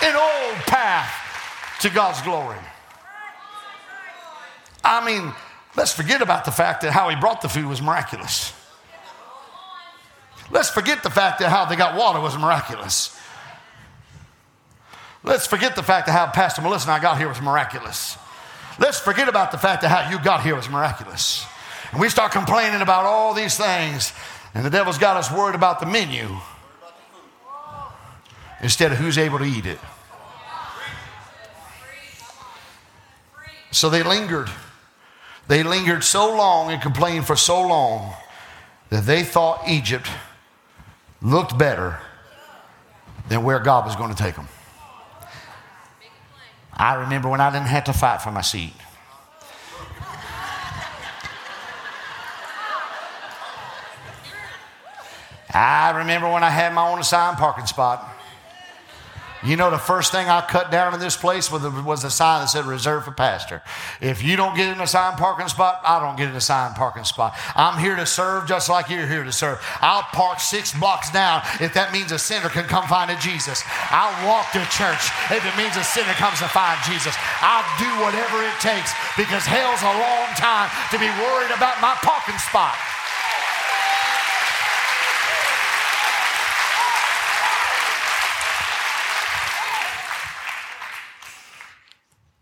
An 0.08 0.16
old 0.16 0.56
path 0.64 1.12
to 1.82 1.90
God's 1.90 2.22
glory. 2.22 2.56
I 4.82 5.04
mean, 5.04 5.34
let's 5.76 5.92
forget 5.92 6.22
about 6.22 6.46
the 6.46 6.50
fact 6.50 6.80
that 6.80 6.92
how 6.92 7.10
he 7.10 7.16
brought 7.16 7.42
the 7.42 7.50
food 7.50 7.66
was 7.66 7.82
miraculous. 7.82 8.54
Let's 10.50 10.70
forget 10.70 11.02
the 11.02 11.10
fact 11.10 11.40
that 11.40 11.50
how 11.50 11.66
they 11.66 11.76
got 11.76 11.94
water 11.94 12.20
was 12.20 12.38
miraculous. 12.38 13.15
Let's 15.26 15.44
forget 15.44 15.74
the 15.74 15.82
fact 15.82 16.06
that 16.06 16.12
how 16.12 16.28
Pastor 16.28 16.62
Melissa 16.62 16.88
and 16.88 16.92
I 16.92 17.02
got 17.02 17.18
here 17.18 17.28
was 17.28 17.42
miraculous. 17.42 18.16
Let's 18.78 19.00
forget 19.00 19.28
about 19.28 19.50
the 19.50 19.58
fact 19.58 19.82
that 19.82 19.88
how 19.88 20.08
you 20.08 20.22
got 20.22 20.42
here 20.42 20.54
was 20.54 20.68
miraculous. 20.68 21.44
And 21.90 22.00
we 22.00 22.08
start 22.08 22.30
complaining 22.30 22.80
about 22.80 23.04
all 23.06 23.34
these 23.34 23.56
things, 23.56 24.12
and 24.54 24.64
the 24.64 24.70
devil's 24.70 24.98
got 24.98 25.16
us 25.16 25.32
worried 25.32 25.56
about 25.56 25.80
the 25.80 25.86
menu 25.86 26.28
instead 28.62 28.92
of 28.92 28.98
who's 28.98 29.18
able 29.18 29.38
to 29.38 29.44
eat 29.44 29.66
it. 29.66 29.80
So 33.72 33.90
they 33.90 34.04
lingered. 34.04 34.48
They 35.48 35.64
lingered 35.64 36.04
so 36.04 36.36
long 36.36 36.70
and 36.70 36.80
complained 36.80 37.26
for 37.26 37.36
so 37.36 37.66
long 37.66 38.14
that 38.90 39.06
they 39.06 39.24
thought 39.24 39.68
Egypt 39.68 40.08
looked 41.20 41.58
better 41.58 41.98
than 43.28 43.42
where 43.42 43.58
God 43.58 43.86
was 43.86 43.96
going 43.96 44.14
to 44.14 44.16
take 44.16 44.36
them. 44.36 44.48
I 46.76 46.94
remember 46.94 47.28
when 47.28 47.40
I 47.40 47.50
didn't 47.50 47.68
have 47.68 47.84
to 47.84 47.92
fight 47.92 48.20
for 48.20 48.30
my 48.30 48.42
seat. 48.42 48.74
I 55.54 55.90
remember 55.96 56.30
when 56.30 56.44
I 56.44 56.50
had 56.50 56.74
my 56.74 56.86
own 56.86 56.98
assigned 56.98 57.38
parking 57.38 57.66
spot. 57.66 58.15
You 59.44 59.56
know, 59.56 59.70
the 59.70 59.78
first 59.78 60.12
thing 60.12 60.28
I 60.28 60.40
cut 60.40 60.70
down 60.70 60.94
in 60.94 61.00
this 61.00 61.16
place 61.16 61.50
was, 61.50 61.62
was 61.62 62.04
a 62.04 62.10
sign 62.10 62.40
that 62.40 62.48
said 62.48 62.64
reserved 62.64 63.04
for 63.04 63.12
pastor. 63.12 63.62
If 64.00 64.22
you 64.22 64.36
don't 64.36 64.56
get 64.56 64.72
an 64.72 64.80
assigned 64.80 65.18
parking 65.18 65.48
spot, 65.48 65.82
I 65.84 66.00
don't 66.00 66.16
get 66.16 66.28
an 66.28 66.36
assigned 66.36 66.74
parking 66.74 67.04
spot. 67.04 67.36
I'm 67.54 67.78
here 67.78 67.96
to 67.96 68.06
serve 68.06 68.46
just 68.46 68.68
like 68.68 68.88
you're 68.88 69.06
here 69.06 69.24
to 69.24 69.32
serve. 69.32 69.60
I'll 69.80 70.02
park 70.02 70.40
six 70.40 70.72
blocks 70.72 71.10
down 71.10 71.42
if 71.60 71.74
that 71.74 71.92
means 71.92 72.12
a 72.12 72.18
sinner 72.18 72.48
can 72.48 72.64
come 72.64 72.86
find 72.88 73.10
a 73.10 73.16
Jesus. 73.16 73.62
I'll 73.90 74.16
walk 74.26 74.50
to 74.52 74.64
church 74.72 75.04
if 75.30 75.44
it 75.44 75.54
means 75.60 75.76
a 75.76 75.84
sinner 75.84 76.16
comes 76.16 76.40
to 76.40 76.48
find 76.48 76.80
Jesus. 76.88 77.14
I'll 77.44 77.66
do 77.76 77.90
whatever 78.00 78.40
it 78.42 78.56
takes 78.58 78.90
because 79.16 79.44
hell's 79.44 79.82
a 79.82 79.94
long 80.00 80.28
time 80.40 80.72
to 80.90 80.98
be 80.98 81.08
worried 81.20 81.52
about 81.52 81.80
my 81.84 81.94
parking 82.00 82.38
spot. 82.38 82.74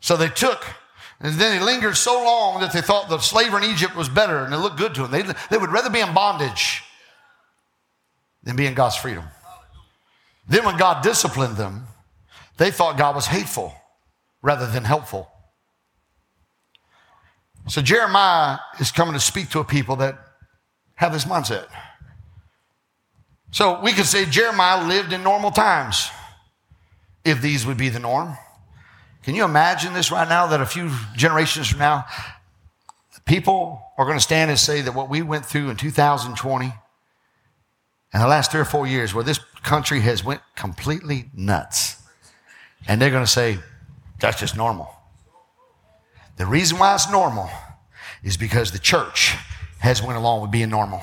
So 0.04 0.18
they 0.18 0.28
took, 0.28 0.62
and 1.18 1.32
then 1.36 1.58
they 1.58 1.64
lingered 1.64 1.96
so 1.96 2.12
long 2.12 2.60
that 2.60 2.74
they 2.74 2.82
thought 2.82 3.08
the 3.08 3.18
slavery 3.20 3.64
in 3.64 3.70
Egypt 3.70 3.96
was 3.96 4.10
better 4.10 4.44
and 4.44 4.52
it 4.52 4.58
looked 4.58 4.76
good 4.76 4.94
to 4.96 5.06
them. 5.06 5.10
They, 5.10 5.22
they 5.48 5.56
would 5.56 5.72
rather 5.72 5.88
be 5.88 6.00
in 6.00 6.12
bondage 6.12 6.82
than 8.42 8.54
be 8.54 8.66
in 8.66 8.74
God's 8.74 8.96
freedom. 8.96 9.24
Then 10.46 10.66
when 10.66 10.76
God 10.76 11.02
disciplined 11.02 11.56
them, 11.56 11.86
they 12.58 12.70
thought 12.70 12.98
God 12.98 13.14
was 13.14 13.28
hateful 13.28 13.72
rather 14.42 14.66
than 14.66 14.84
helpful. 14.84 15.30
So 17.68 17.80
Jeremiah 17.80 18.58
is 18.80 18.92
coming 18.92 19.14
to 19.14 19.20
speak 19.20 19.48
to 19.52 19.60
a 19.60 19.64
people 19.64 19.96
that 19.96 20.18
have 20.96 21.14
this 21.14 21.24
mindset. 21.24 21.64
So 23.52 23.80
we 23.80 23.92
could 23.92 24.04
say 24.04 24.26
Jeremiah 24.26 24.86
lived 24.86 25.14
in 25.14 25.22
normal 25.22 25.50
times 25.50 26.10
if 27.24 27.40
these 27.40 27.64
would 27.64 27.78
be 27.78 27.88
the 27.88 28.00
norm. 28.00 28.36
Can 29.24 29.34
you 29.34 29.44
imagine 29.44 29.94
this 29.94 30.10
right 30.10 30.28
now 30.28 30.48
that 30.48 30.60
a 30.60 30.66
few 30.66 30.90
generations 31.16 31.68
from 31.68 31.78
now, 31.78 32.04
people 33.24 33.82
are 33.96 34.04
going 34.04 34.18
to 34.18 34.22
stand 34.22 34.50
and 34.50 34.60
say 34.60 34.82
that 34.82 34.94
what 34.94 35.08
we 35.08 35.22
went 35.22 35.46
through 35.46 35.70
in 35.70 35.76
2020 35.76 36.74
and 38.12 38.22
the 38.22 38.26
last 38.26 38.52
three 38.52 38.60
or 38.60 38.66
four 38.66 38.86
years 38.86 39.14
where 39.14 39.24
this 39.24 39.40
country 39.62 40.00
has 40.00 40.22
went 40.22 40.42
completely 40.56 41.30
nuts. 41.32 41.96
And 42.86 43.00
they're 43.00 43.10
going 43.10 43.24
to 43.24 43.30
say, 43.30 43.58
that's 44.20 44.38
just 44.38 44.58
normal. 44.58 44.94
The 46.36 46.44
reason 46.44 46.78
why 46.78 46.94
it's 46.94 47.10
normal 47.10 47.48
is 48.22 48.36
because 48.36 48.72
the 48.72 48.78
church 48.78 49.36
has 49.78 50.02
went 50.02 50.18
along 50.18 50.42
with 50.42 50.50
being 50.50 50.68
normal. 50.68 51.02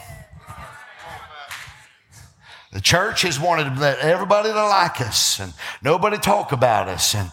The 2.71 2.81
church 2.81 3.23
has 3.23 3.39
wanted 3.39 3.73
to 3.75 3.81
let 3.81 3.97
everybody 3.99 4.49
to 4.49 4.65
like 4.67 5.01
us 5.01 5.39
and 5.39 5.53
nobody 5.81 6.17
talk 6.17 6.51
about 6.51 6.87
us 6.87 7.15
and 7.15 7.31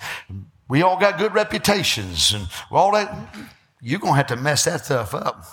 we 0.69 0.83
all 0.83 0.99
got 0.99 1.19
good 1.19 1.35
reputations 1.35 2.33
and 2.33 2.47
all 2.71 2.93
that. 2.93 3.13
You're 3.81 4.01
going 4.01 4.13
to 4.13 4.17
have 4.17 4.27
to 4.29 4.37
mess 4.37 4.65
that 4.65 4.85
stuff 4.85 5.15
up. 5.15 5.45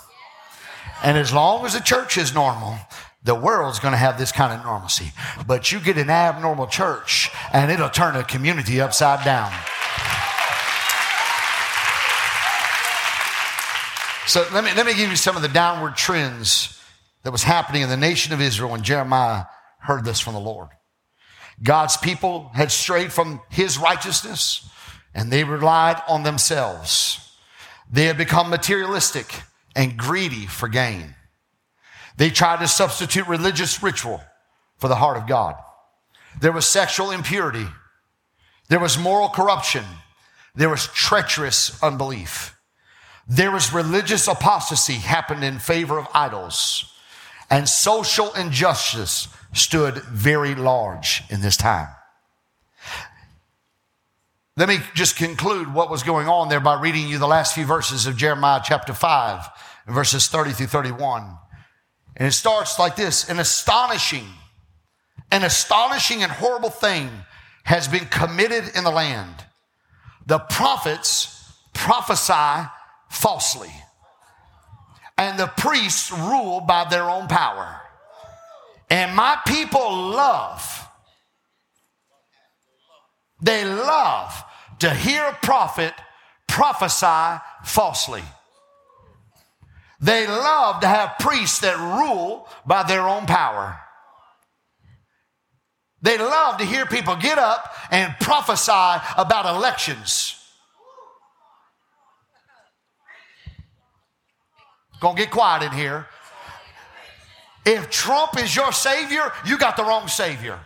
And 1.02 1.16
as 1.16 1.32
long 1.32 1.64
as 1.64 1.74
the 1.74 1.80
church 1.80 2.18
is 2.18 2.34
normal, 2.34 2.78
the 3.22 3.34
world's 3.34 3.78
going 3.78 3.92
to 3.92 3.98
have 3.98 4.18
this 4.18 4.32
kind 4.32 4.52
of 4.52 4.64
normalcy. 4.64 5.12
But 5.46 5.72
you 5.72 5.80
get 5.80 5.98
an 5.98 6.10
abnormal 6.10 6.66
church 6.66 7.30
and 7.52 7.70
it'll 7.70 7.90
turn 7.90 8.16
a 8.16 8.24
community 8.24 8.80
upside 8.80 9.24
down. 9.24 9.52
So 14.26 14.46
let 14.52 14.64
me, 14.64 14.70
let 14.74 14.86
me 14.86 14.94
give 14.94 15.08
you 15.08 15.16
some 15.16 15.36
of 15.36 15.42
the 15.42 15.48
downward 15.48 15.96
trends 15.96 16.80
that 17.22 17.30
was 17.30 17.42
happening 17.42 17.82
in 17.82 17.88
the 17.88 17.96
nation 17.96 18.32
of 18.32 18.40
Israel 18.40 18.70
when 18.70 18.82
Jeremiah 18.82 19.44
heard 19.78 20.04
this 20.04 20.20
from 20.20 20.34
the 20.34 20.40
Lord. 20.40 20.68
God's 21.62 21.96
people 21.96 22.50
had 22.54 22.70
strayed 22.70 23.12
from 23.12 23.40
his 23.50 23.78
righteousness 23.78 24.68
and 25.16 25.32
they 25.32 25.42
relied 25.42 26.00
on 26.06 26.22
themselves. 26.22 27.32
They 27.90 28.04
had 28.04 28.18
become 28.18 28.50
materialistic 28.50 29.42
and 29.74 29.96
greedy 29.96 30.46
for 30.46 30.68
gain. 30.68 31.14
They 32.18 32.28
tried 32.30 32.60
to 32.60 32.68
substitute 32.68 33.26
religious 33.26 33.82
ritual 33.82 34.20
for 34.76 34.88
the 34.88 34.96
heart 34.96 35.16
of 35.16 35.26
God. 35.26 35.56
There 36.38 36.52
was 36.52 36.66
sexual 36.66 37.10
impurity. 37.10 37.66
There 38.68 38.78
was 38.78 38.98
moral 38.98 39.30
corruption. 39.30 39.84
There 40.54 40.68
was 40.68 40.86
treacherous 40.88 41.82
unbelief. 41.82 42.52
there 43.28 43.50
was 43.50 43.72
religious 43.72 44.28
apostasy 44.28 44.94
happened 44.94 45.42
in 45.42 45.58
favor 45.58 45.98
of 45.98 46.06
idols, 46.14 46.92
and 47.50 47.68
social 47.68 48.32
injustice 48.34 49.28
stood 49.52 49.96
very 49.96 50.54
large 50.54 51.24
in 51.28 51.40
this 51.40 51.56
time. 51.56 51.88
Let 54.58 54.70
me 54.70 54.78
just 54.94 55.16
conclude 55.16 55.74
what 55.74 55.90
was 55.90 56.02
going 56.02 56.28
on 56.28 56.48
there 56.48 56.60
by 56.60 56.80
reading 56.80 57.08
you 57.08 57.18
the 57.18 57.26
last 57.26 57.54
few 57.54 57.66
verses 57.66 58.06
of 58.06 58.16
Jeremiah 58.16 58.62
chapter 58.64 58.94
5, 58.94 59.48
verses 59.88 60.28
30 60.28 60.52
through 60.52 60.68
31. 60.68 61.36
And 62.16 62.26
it 62.26 62.32
starts 62.32 62.78
like 62.78 62.96
this 62.96 63.28
an 63.28 63.38
astonishing, 63.38 64.24
an 65.30 65.44
astonishing 65.44 66.22
and 66.22 66.32
horrible 66.32 66.70
thing 66.70 67.10
has 67.64 67.86
been 67.86 68.06
committed 68.06 68.64
in 68.74 68.82
the 68.82 68.90
land. 68.90 69.34
The 70.24 70.38
prophets 70.38 71.52
prophesy 71.74 72.66
falsely, 73.10 73.72
and 75.18 75.38
the 75.38 75.48
priests 75.48 76.10
rule 76.10 76.62
by 76.62 76.86
their 76.88 77.10
own 77.10 77.28
power. 77.28 77.82
And 78.88 79.14
my 79.14 79.38
people 79.46 79.94
love, 80.08 80.85
they 83.40 83.64
love 83.64 84.44
to 84.80 84.90
hear 84.90 85.24
a 85.24 85.38
prophet 85.42 85.92
prophesy 86.46 87.40
falsely. 87.64 88.22
They 90.00 90.26
love 90.26 90.80
to 90.80 90.86
have 90.86 91.16
priests 91.18 91.60
that 91.60 91.78
rule 91.78 92.48
by 92.66 92.82
their 92.82 93.08
own 93.08 93.26
power. 93.26 93.78
They 96.02 96.18
love 96.18 96.58
to 96.58 96.64
hear 96.64 96.86
people 96.86 97.16
get 97.16 97.38
up 97.38 97.74
and 97.90 98.14
prophesy 98.20 99.02
about 99.16 99.46
elections. 99.46 100.34
Gonna 105.00 105.16
get 105.16 105.30
quiet 105.30 105.62
in 105.62 105.72
here. 105.72 106.06
If 107.64 107.90
Trump 107.90 108.38
is 108.38 108.54
your 108.54 108.72
savior, 108.72 109.32
you 109.44 109.58
got 109.58 109.76
the 109.76 109.82
wrong 109.82 110.08
savior. 110.08 110.58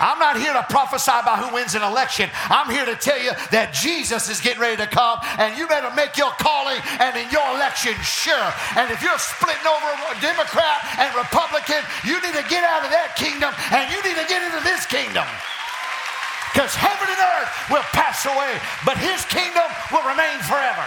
I'm 0.00 0.18
not 0.18 0.40
here 0.40 0.52
to 0.52 0.64
prophesy 0.68 1.12
about 1.12 1.44
who 1.44 1.54
wins 1.54 1.74
an 1.74 1.82
election. 1.82 2.30
I'm 2.48 2.70
here 2.72 2.84
to 2.84 2.96
tell 2.96 3.20
you 3.20 3.32
that 3.52 3.72
Jesus 3.76 4.28
is 4.28 4.40
getting 4.40 4.60
ready 4.60 4.76
to 4.80 4.88
come, 4.88 5.20
and 5.36 5.56
you 5.56 5.68
better 5.68 5.92
make 5.92 6.16
your 6.16 6.32
calling 6.40 6.80
and 7.00 7.16
in 7.16 7.28
your 7.28 7.44
election 7.52 7.92
sure. 8.00 8.48
And 8.80 8.88
if 8.88 9.04
you're 9.04 9.20
splitting 9.20 9.66
over 9.68 9.88
Democrat 10.18 10.84
and 10.98 11.12
Republican, 11.16 11.80
you 12.04 12.20
need 12.20 12.36
to 12.36 12.46
get 12.48 12.64
out 12.64 12.84
of 12.84 12.90
that 12.90 13.16
kingdom 13.16 13.54
and 13.72 13.88
you 13.88 13.98
need 14.02 14.18
to 14.20 14.26
get 14.28 14.42
into 14.42 14.60
this 14.66 14.84
kingdom. 14.86 15.26
Because 16.52 16.74
heaven 16.74 17.06
and 17.06 17.22
earth 17.38 17.50
will 17.70 17.86
pass 17.94 18.26
away, 18.26 18.58
but 18.82 18.98
his 18.98 19.22
kingdom 19.30 19.68
will 19.94 20.02
remain 20.02 20.38
forever. 20.44 20.82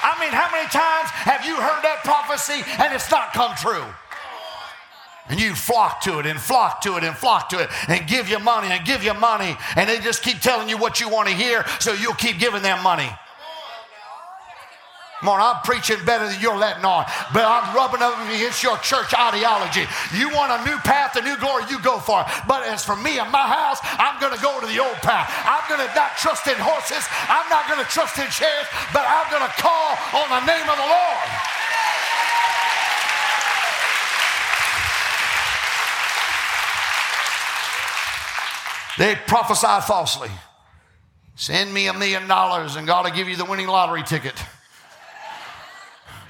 I 0.00 0.16
mean, 0.16 0.32
how 0.32 0.48
many 0.48 0.64
times 0.72 1.12
have 1.28 1.44
you 1.44 1.60
heard 1.60 1.84
that 1.84 2.00
prophecy 2.04 2.64
and 2.80 2.94
it's 2.94 3.10
not 3.10 3.36
come 3.36 3.52
true? 3.60 3.84
And 5.30 5.40
you 5.40 5.54
flock 5.54 6.00
to 6.02 6.18
it 6.18 6.26
and 6.26 6.38
flock 6.38 6.80
to 6.82 6.96
it 6.96 7.04
and 7.04 7.16
flock 7.16 7.48
to 7.50 7.60
it 7.60 7.70
and 7.88 8.06
give 8.06 8.28
you 8.28 8.38
money 8.40 8.68
and 8.68 8.84
give 8.84 9.04
you 9.04 9.14
money. 9.14 9.56
And 9.76 9.88
they 9.88 10.00
just 10.00 10.22
keep 10.22 10.40
telling 10.40 10.68
you 10.68 10.76
what 10.76 11.00
you 11.00 11.08
want 11.08 11.28
to 11.28 11.34
hear, 11.34 11.64
so 11.78 11.92
you'll 11.92 12.14
keep 12.14 12.38
giving 12.38 12.62
them 12.62 12.82
money. 12.82 13.08
Come 15.20 15.36
on, 15.36 15.40
I'm 15.44 15.60
preaching 15.68 16.00
better 16.08 16.24
than 16.24 16.40
you're 16.40 16.56
letting 16.56 16.80
on, 16.80 17.04
but 17.36 17.44
I'm 17.44 17.76
rubbing 17.76 18.00
up 18.00 18.16
against 18.32 18.64
your 18.64 18.80
church 18.80 19.12
ideology. 19.12 19.84
You 20.16 20.32
want 20.32 20.48
a 20.48 20.64
new 20.64 20.80
path, 20.80 21.12
a 21.14 21.20
new 21.20 21.36
glory, 21.36 21.68
you 21.68 21.76
go 21.84 22.00
for 22.00 22.24
it. 22.24 22.26
But 22.48 22.64
as 22.64 22.80
for 22.82 22.96
me 22.96 23.20
and 23.20 23.28
my 23.28 23.44
house, 23.44 23.84
I'm 24.00 24.16
going 24.16 24.32
to 24.32 24.40
go 24.40 24.56
to 24.64 24.66
the 24.66 24.80
old 24.80 24.96
path. 25.04 25.28
I'm 25.44 25.60
going 25.68 25.84
to 25.84 25.92
not 25.92 26.16
trust 26.16 26.48
in 26.48 26.56
horses, 26.56 27.04
I'm 27.28 27.44
not 27.52 27.68
going 27.68 27.84
to 27.84 27.90
trust 27.92 28.16
in 28.16 28.32
chariots, 28.32 28.72
but 28.96 29.04
I'm 29.04 29.28
going 29.28 29.44
to 29.44 29.54
call 29.60 29.92
on 30.24 30.40
the 30.40 30.42
name 30.48 30.64
of 30.64 30.80
the 30.80 30.88
Lord. 30.88 31.59
They 39.00 39.14
prophesied 39.14 39.84
falsely. 39.84 40.28
Send 41.34 41.72
me 41.72 41.86
a 41.86 41.94
million 41.94 42.28
dollars 42.28 42.76
and 42.76 42.86
God 42.86 43.06
will 43.06 43.16
give 43.16 43.30
you 43.30 43.36
the 43.36 43.46
winning 43.46 43.66
lottery 43.66 44.02
ticket. 44.02 44.34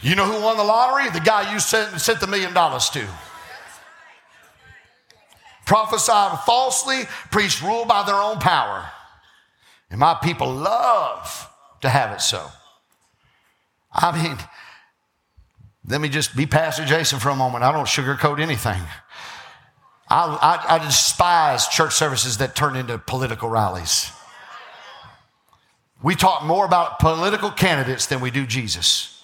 You 0.01 0.15
know 0.15 0.25
who 0.25 0.41
won 0.41 0.57
the 0.57 0.63
lottery? 0.63 1.11
The 1.11 1.19
guy 1.19 1.53
you 1.53 1.59
sent, 1.59 2.01
sent 2.01 2.21
the 2.21 2.29
million 2.29 2.55
dollars 2.55 2.89
to. 2.91 3.05
Prophesied 5.67 6.39
falsely, 6.47 7.09
priests 7.33 7.61
rule 7.61 7.87
by 7.87 8.05
their 8.05 8.15
own 8.15 8.39
power. 8.39 8.89
And 9.91 9.99
my 9.99 10.15
people 10.23 10.53
love 10.53 11.51
to 11.81 11.89
have 11.89 12.13
it 12.13 12.21
so. 12.21 12.47
I 13.93 14.17
mean, 14.23 14.39
let 15.89 16.01
me 16.01 16.09
just 16.09 16.37
be 16.37 16.47
Pastor 16.47 16.85
Jason 16.85 17.19
for 17.19 17.31
a 17.31 17.37
moment. 17.37 17.65
I 17.65 17.73
don't 17.73 17.87
sugarcoat 17.87 18.39
anything. 18.39 18.81
I, 20.11 20.27
I, 20.69 20.75
I 20.77 20.79
despise 20.85 21.69
church 21.69 21.95
services 21.95 22.39
that 22.39 22.57
turn 22.57 22.77
into 22.77 22.99
political 22.99 23.49
rallies. 23.49 24.11
We 26.03 26.17
talk 26.17 26.45
more 26.45 26.65
about 26.65 26.99
political 26.99 27.51
candidates 27.51 28.07
than 28.07 28.21
we 28.21 28.31
do 28.31 28.47
Jesus. 28.47 29.23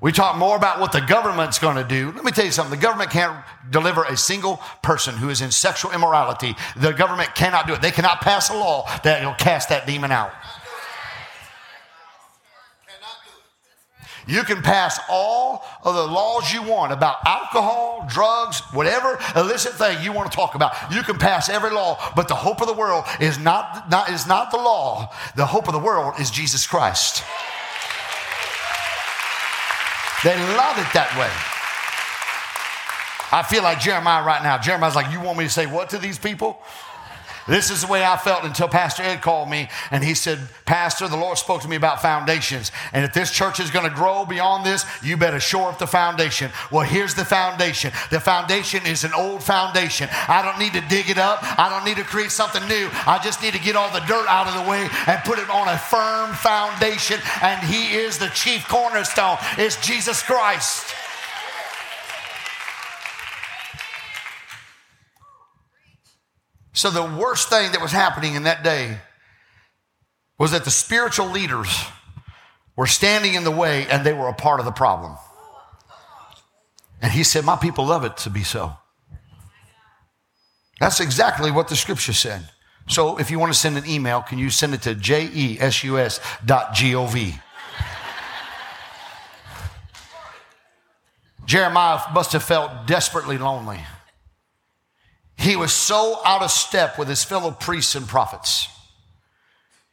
We 0.00 0.10
talk 0.10 0.36
more 0.36 0.56
about 0.56 0.80
what 0.80 0.90
the 0.90 1.00
government's 1.00 1.60
going 1.60 1.76
to 1.76 1.84
do. 1.84 2.10
Let 2.10 2.24
me 2.24 2.32
tell 2.32 2.44
you 2.44 2.50
something. 2.50 2.76
The 2.76 2.82
government 2.82 3.10
can't 3.10 3.44
deliver 3.70 4.02
a 4.02 4.16
single 4.16 4.60
person 4.82 5.14
who 5.16 5.28
is 5.28 5.40
in 5.40 5.52
sexual 5.52 5.92
immorality. 5.92 6.56
The 6.76 6.90
government 6.90 7.36
cannot 7.36 7.68
do 7.68 7.74
it. 7.74 7.82
They 7.82 7.92
cannot 7.92 8.20
pass 8.20 8.50
a 8.50 8.54
law 8.54 8.90
that 9.04 9.24
will 9.24 9.34
cast 9.34 9.68
that 9.68 9.86
demon 9.86 10.10
out. 10.10 10.32
You 14.26 14.42
can 14.44 14.62
pass 14.62 15.00
all 15.08 15.64
of 15.82 15.94
the 15.94 16.06
laws 16.06 16.52
you 16.52 16.62
want 16.62 16.92
about 16.92 17.16
alcohol, 17.26 18.06
drugs, 18.08 18.60
whatever 18.72 19.18
illicit 19.36 19.72
thing 19.72 20.02
you 20.02 20.12
want 20.12 20.30
to 20.30 20.36
talk 20.36 20.54
about. 20.54 20.74
You 20.92 21.02
can 21.02 21.18
pass 21.18 21.48
every 21.48 21.70
law, 21.70 21.98
but 22.14 22.28
the 22.28 22.34
hope 22.34 22.60
of 22.60 22.68
the 22.68 22.74
world 22.74 23.04
is 23.20 23.38
not, 23.38 23.90
not, 23.90 24.10
is 24.10 24.26
not 24.26 24.50
the 24.50 24.58
law. 24.58 25.12
The 25.36 25.46
hope 25.46 25.66
of 25.66 25.72
the 25.72 25.80
world 25.80 26.14
is 26.20 26.30
Jesus 26.30 26.66
Christ. 26.66 27.24
They 30.24 30.36
love 30.36 30.78
it 30.78 30.86
that 30.94 31.10
way. 31.18 31.30
I 33.32 33.42
feel 33.42 33.62
like 33.62 33.80
Jeremiah 33.80 34.24
right 34.24 34.42
now. 34.42 34.58
Jeremiah's 34.58 34.94
like, 34.94 35.10
You 35.10 35.20
want 35.20 35.38
me 35.38 35.44
to 35.44 35.50
say 35.50 35.66
what 35.66 35.90
to 35.90 35.98
these 35.98 36.18
people? 36.18 36.58
This 37.48 37.70
is 37.70 37.82
the 37.82 37.88
way 37.88 38.04
I 38.04 38.16
felt 38.16 38.44
until 38.44 38.68
Pastor 38.68 39.02
Ed 39.02 39.20
called 39.22 39.50
me 39.50 39.68
and 39.90 40.04
he 40.04 40.14
said, 40.14 40.38
Pastor, 40.64 41.08
the 41.08 41.16
Lord 41.16 41.38
spoke 41.38 41.62
to 41.62 41.68
me 41.68 41.76
about 41.76 42.00
foundations. 42.00 42.70
And 42.92 43.04
if 43.04 43.12
this 43.12 43.30
church 43.30 43.60
is 43.60 43.70
going 43.70 43.88
to 43.88 43.94
grow 43.94 44.24
beyond 44.24 44.64
this, 44.64 44.84
you 45.02 45.16
better 45.16 45.40
shore 45.40 45.70
up 45.70 45.78
the 45.78 45.86
foundation. 45.86 46.50
Well, 46.70 46.86
here's 46.86 47.14
the 47.14 47.24
foundation. 47.24 47.92
The 48.10 48.20
foundation 48.20 48.86
is 48.86 49.04
an 49.04 49.12
old 49.14 49.42
foundation. 49.42 50.08
I 50.28 50.42
don't 50.42 50.58
need 50.58 50.72
to 50.74 50.88
dig 50.88 51.10
it 51.10 51.18
up. 51.18 51.40
I 51.58 51.68
don't 51.68 51.84
need 51.84 51.96
to 51.96 52.04
create 52.04 52.30
something 52.30 52.66
new. 52.68 52.88
I 53.06 53.20
just 53.22 53.42
need 53.42 53.54
to 53.54 53.60
get 53.60 53.76
all 53.76 53.92
the 53.92 54.00
dirt 54.00 54.26
out 54.28 54.46
of 54.46 54.54
the 54.54 54.70
way 54.70 54.88
and 55.06 55.22
put 55.24 55.38
it 55.38 55.50
on 55.50 55.68
a 55.68 55.78
firm 55.78 56.32
foundation. 56.34 57.18
And 57.42 57.60
He 57.66 57.96
is 57.96 58.18
the 58.18 58.28
chief 58.28 58.68
cornerstone. 58.68 59.38
It's 59.58 59.76
Jesus 59.84 60.22
Christ. 60.22 60.94
So, 66.82 66.90
the 66.90 67.04
worst 67.04 67.48
thing 67.48 67.70
that 67.70 67.80
was 67.80 67.92
happening 67.92 68.34
in 68.34 68.42
that 68.42 68.64
day 68.64 68.98
was 70.36 70.50
that 70.50 70.64
the 70.64 70.70
spiritual 70.72 71.28
leaders 71.28 71.68
were 72.74 72.88
standing 72.88 73.34
in 73.34 73.44
the 73.44 73.52
way 73.52 73.86
and 73.86 74.04
they 74.04 74.12
were 74.12 74.26
a 74.26 74.34
part 74.34 74.58
of 74.58 74.66
the 74.66 74.72
problem. 74.72 75.16
And 77.00 77.12
he 77.12 77.22
said, 77.22 77.44
My 77.44 77.54
people 77.54 77.86
love 77.86 78.04
it 78.04 78.16
to 78.16 78.30
be 78.30 78.42
so. 78.42 78.72
That's 80.80 80.98
exactly 80.98 81.52
what 81.52 81.68
the 81.68 81.76
scripture 81.76 82.12
said. 82.12 82.48
So, 82.88 83.16
if 83.16 83.30
you 83.30 83.38
want 83.38 83.52
to 83.52 83.58
send 83.60 83.78
an 83.78 83.86
email, 83.86 84.20
can 84.20 84.38
you 84.38 84.50
send 84.50 84.74
it 84.74 84.82
to 84.82 84.96
jesus 84.96 86.18
dot? 86.44 86.74
Jeremiah 91.44 92.00
must 92.12 92.32
have 92.32 92.42
felt 92.42 92.88
desperately 92.88 93.38
lonely. 93.38 93.78
He 95.42 95.56
was 95.56 95.72
so 95.72 96.20
out 96.24 96.42
of 96.42 96.52
step 96.52 96.96
with 96.96 97.08
his 97.08 97.24
fellow 97.24 97.50
priests 97.50 97.96
and 97.96 98.06
prophets. 98.06 98.68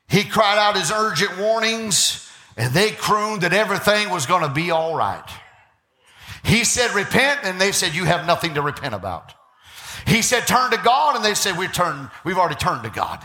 He 0.07 0.23
cried 0.23 0.59
out 0.59 0.77
his 0.77 0.91
urgent 0.91 1.39
warnings, 1.39 2.29
and 2.55 2.71
they 2.71 2.91
crooned 2.91 3.41
that 3.41 3.51
everything 3.51 4.11
was 4.11 4.27
going 4.27 4.43
to 4.43 4.53
be 4.53 4.69
all 4.69 4.95
right. 4.95 5.27
He 6.43 6.63
said, 6.63 6.93
Repent, 6.93 7.39
and 7.45 7.59
they 7.59 7.71
said, 7.71 7.95
You 7.95 8.05
have 8.05 8.27
nothing 8.27 8.53
to 8.53 8.61
repent 8.61 8.93
about. 8.93 9.33
He 10.05 10.21
said, 10.21 10.45
Turn 10.45 10.69
to 10.69 10.77
God, 10.77 11.15
and 11.15 11.25
they 11.25 11.33
said, 11.33 11.57
we 11.57 11.67
turn, 11.67 12.11
We've 12.23 12.37
already 12.37 12.53
turned 12.53 12.83
to 12.83 12.91
God. 12.91 13.19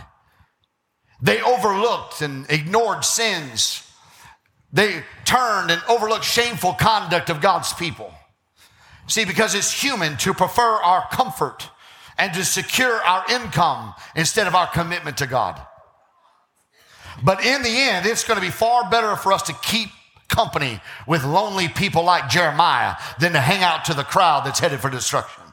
They 1.21 1.43
overlooked 1.43 2.23
and 2.23 2.51
ignored 2.51 3.05
sins. 3.05 3.87
They 4.73 5.03
turned 5.27 5.71
and 5.71 5.83
overlooked 5.91 6.25
shameful 6.25 6.73
conduct 6.73 7.29
of 7.29 7.43
God's 7.43 7.75
people. 7.75 8.15
See, 9.09 9.27
because 9.27 9.55
it's 9.55 9.71
human 9.71 10.17
to 10.19 10.33
prefer 10.33 10.63
our 10.63 11.07
comfort 11.13 11.69
and 12.19 12.33
to 12.35 12.45
secure 12.45 12.93
our 13.03 13.25
income 13.31 13.95
instead 14.15 14.47
of 14.47 14.55
our 14.55 14.67
commitment 14.69 15.19
to 15.19 15.27
God. 15.27 15.61
But 17.23 17.45
in 17.45 17.63
the 17.63 17.69
end, 17.69 18.07
it's 18.07 18.25
going 18.25 18.39
to 18.39 18.45
be 18.45 18.51
far 18.51 18.91
better 18.91 19.17
for 19.17 19.33
us 19.33 19.43
to 19.43 19.53
keep 19.63 19.91
company 20.29 20.81
with 21.07 21.25
lonely 21.25 21.69
people 21.69 22.05
like 22.05 22.29
Jeremiah 22.29 22.97
than 23.21 23.33
to 23.33 23.41
hang 23.41 23.63
out 23.63 23.85
to 23.87 23.95
the 23.95 24.03
crowd 24.03 24.45
that's 24.45 24.59
headed 24.59 24.81
for 24.81 24.91
destruction. 24.91 25.45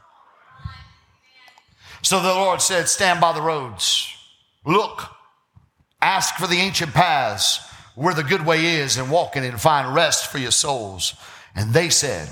So 2.01 2.20
the 2.20 2.30
Lord 2.30 2.62
said, 2.62 2.88
Stand 2.88 3.22
by 3.22 3.34
the 3.34 3.41
roads, 3.41 4.07
look, 4.66 5.03
ask 6.01 6.36
for 6.36 6.47
the 6.47 6.57
ancient 6.57 6.93
paths 6.93 7.59
where 7.95 8.14
the 8.14 8.24
good 8.24 8.45
way 8.45 8.78
is, 8.78 8.97
and 8.97 9.12
walk 9.12 9.36
in 9.36 9.43
it 9.43 9.49
and 9.49 9.62
find 9.62 9.93
rest 9.93 10.32
for 10.32 10.38
your 10.38 10.51
souls. 10.51 11.14
And 11.55 11.74
they 11.74 11.89
said, 11.89 12.30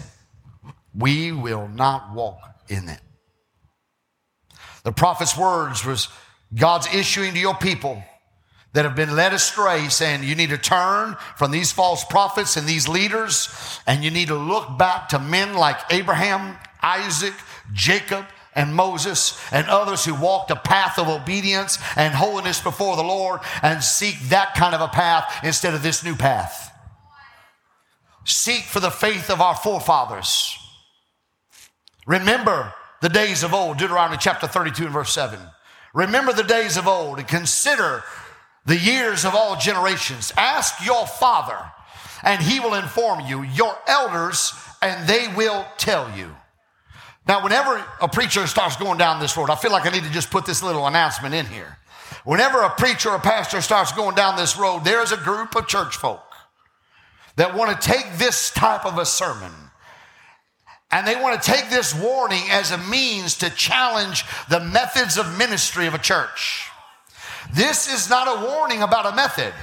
We 0.98 1.32
will 1.32 1.68
not 1.68 2.14
walk 2.14 2.40
in 2.68 2.90
it. 2.90 3.02
The 4.90 4.94
prophet's 4.94 5.38
words 5.38 5.86
was 5.86 6.08
God's 6.52 6.92
issuing 6.92 7.36
to 7.36 7.40
your 7.40 7.54
people 7.54 8.04
that 8.74 8.86
have 8.86 8.96
been 8.96 9.16
led 9.16 9.34
astray, 9.34 9.88
saying 9.88 10.24
you 10.24 10.34
need 10.34 10.50
to 10.50 10.58
turn 10.58 11.16
from 11.38 11.52
these 11.52 11.72
false 11.72 12.04
prophets 12.04 12.58
and 12.58 12.66
these 12.66 12.88
leaders, 12.88 13.50
and 13.86 14.04
you 14.04 14.10
need 14.10 14.30
to 14.30 14.36
look 14.36 14.80
back 14.80 15.10
to 15.10 15.20
men 15.20 15.54
like 15.54 15.78
Abraham, 15.92 16.58
Isaac, 16.82 17.36
Jacob, 17.72 18.26
and 18.56 18.74
Moses 18.74 19.40
and 19.52 19.68
others 19.68 20.06
who 20.06 20.16
walked 20.16 20.50
a 20.50 20.56
path 20.56 20.98
of 20.98 21.08
obedience 21.08 21.78
and 21.96 22.16
holiness 22.16 22.60
before 22.60 22.96
the 22.96 23.04
Lord 23.04 23.42
and 23.62 23.84
seek 23.84 24.20
that 24.30 24.56
kind 24.56 24.74
of 24.74 24.82
a 24.82 24.88
path 24.88 25.42
instead 25.44 25.76
of 25.76 25.84
this 25.84 26.04
new 26.04 26.16
path. 26.16 26.76
Seek 28.26 28.64
for 28.64 28.80
the 28.80 28.90
faith 28.90 29.30
of 29.30 29.40
our 29.40 29.56
forefathers. 29.56 30.58
Remember 32.08 32.74
the 33.02 33.10
days 33.10 33.44
of 33.44 33.54
old, 33.54 33.78
Deuteronomy 33.78 34.18
chapter 34.20 34.48
32 34.48 34.86
and 34.86 34.94
verse 34.94 35.12
7. 35.12 35.40
Remember 35.94 36.34
the 36.34 36.44
days 36.44 36.78
of 36.78 36.88
old 36.88 37.20
and 37.20 37.28
consider 37.28 38.04
the 38.66 38.78
years 38.78 39.26
of 39.26 39.34
all 39.34 39.56
generations. 39.56 40.32
Ask 40.38 40.86
your 40.86 41.08
father, 41.08 41.58
and 42.24 42.42
he 42.42 42.60
will 42.60 42.76
inform 42.76 43.22
you, 43.22 43.44
your 43.44 43.76
elders, 43.88 44.54
and 44.82 45.08
they 45.08 45.28
will 45.36 45.66
tell 45.78 46.16
you. 46.16 46.36
Now, 47.28 47.44
whenever 47.44 47.84
a 48.02 48.08
preacher 48.08 48.46
starts 48.48 48.76
going 48.76 48.98
down 48.98 49.20
this 49.20 49.38
road, 49.38 49.50
I 49.50 49.56
feel 49.56 49.72
like 49.72 49.86
I 49.86 49.92
need 49.92 50.04
to 50.04 50.12
just 50.12 50.32
put 50.32 50.46
this 50.46 50.64
little 50.64 50.86
announcement 50.88 51.36
in 51.36 51.46
here. 51.46 51.78
Whenever 52.24 52.62
a 52.62 52.70
preacher 52.72 53.10
or 53.10 53.20
pastor 53.20 53.62
starts 53.62 53.92
going 53.94 54.16
down 54.16 54.36
this 54.36 54.58
road, 54.58 54.84
there's 54.84 55.12
a 55.12 55.18
group 55.18 55.56
of 55.56 55.68
church 55.68 55.96
folk 55.96 56.24
that 57.36 57.56
want 57.56 57.80
to 57.80 57.88
take 57.88 58.18
this 58.18 58.52
type 58.52 58.86
of 58.86 58.98
a 58.98 59.06
sermon 59.06 59.52
and 60.92 61.06
they 61.06 61.16
want 61.16 61.42
to 61.42 61.52
take 61.52 61.70
this 61.70 61.94
warning 61.94 62.44
as 62.50 62.72
a 62.72 62.78
means 62.78 63.38
to 63.38 63.50
challenge 63.52 64.26
the 64.50 64.60
methods 64.60 65.18
of 65.18 65.38
ministry 65.38 65.86
of 65.86 65.94
a 65.94 66.00
church. 66.00 66.70
This 67.54 67.92
is 67.92 68.10
not 68.10 68.28
a 68.28 68.46
warning 68.48 68.82
about 68.82 69.12
a 69.12 69.16
method. 69.16 69.54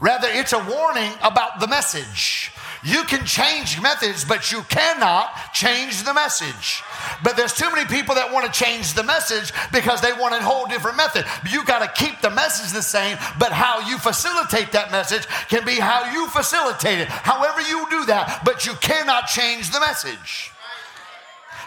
Rather, 0.00 0.28
it's 0.30 0.52
a 0.52 0.58
warning 0.58 1.12
about 1.22 1.60
the 1.60 1.68
message. 1.68 2.50
You 2.84 3.04
can 3.04 3.24
change 3.24 3.80
methods, 3.80 4.24
but 4.24 4.50
you 4.50 4.62
cannot 4.62 5.54
change 5.54 6.02
the 6.02 6.12
message. 6.12 6.82
But 7.22 7.36
there's 7.36 7.54
too 7.54 7.70
many 7.70 7.86
people 7.86 8.16
that 8.16 8.32
want 8.32 8.44
to 8.44 8.52
change 8.52 8.94
the 8.94 9.04
message 9.04 9.52
because 9.72 10.00
they 10.00 10.12
want 10.12 10.34
a 10.34 10.42
whole 10.42 10.66
different 10.66 10.96
method. 10.96 11.24
You 11.48 11.64
got 11.64 11.78
to 11.78 12.04
keep 12.04 12.20
the 12.20 12.30
message 12.30 12.72
the 12.72 12.82
same, 12.82 13.16
but 13.38 13.52
how 13.52 13.88
you 13.88 13.98
facilitate 13.98 14.72
that 14.72 14.90
message 14.90 15.26
can 15.48 15.64
be 15.64 15.76
how 15.76 16.12
you 16.12 16.26
facilitate 16.28 16.98
it. 16.98 17.08
However, 17.08 17.60
you 17.60 17.86
do 17.88 18.04
that, 18.06 18.42
but 18.44 18.66
you 18.66 18.72
cannot 18.80 19.28
change 19.28 19.70
the 19.70 19.78
message. 19.78 20.51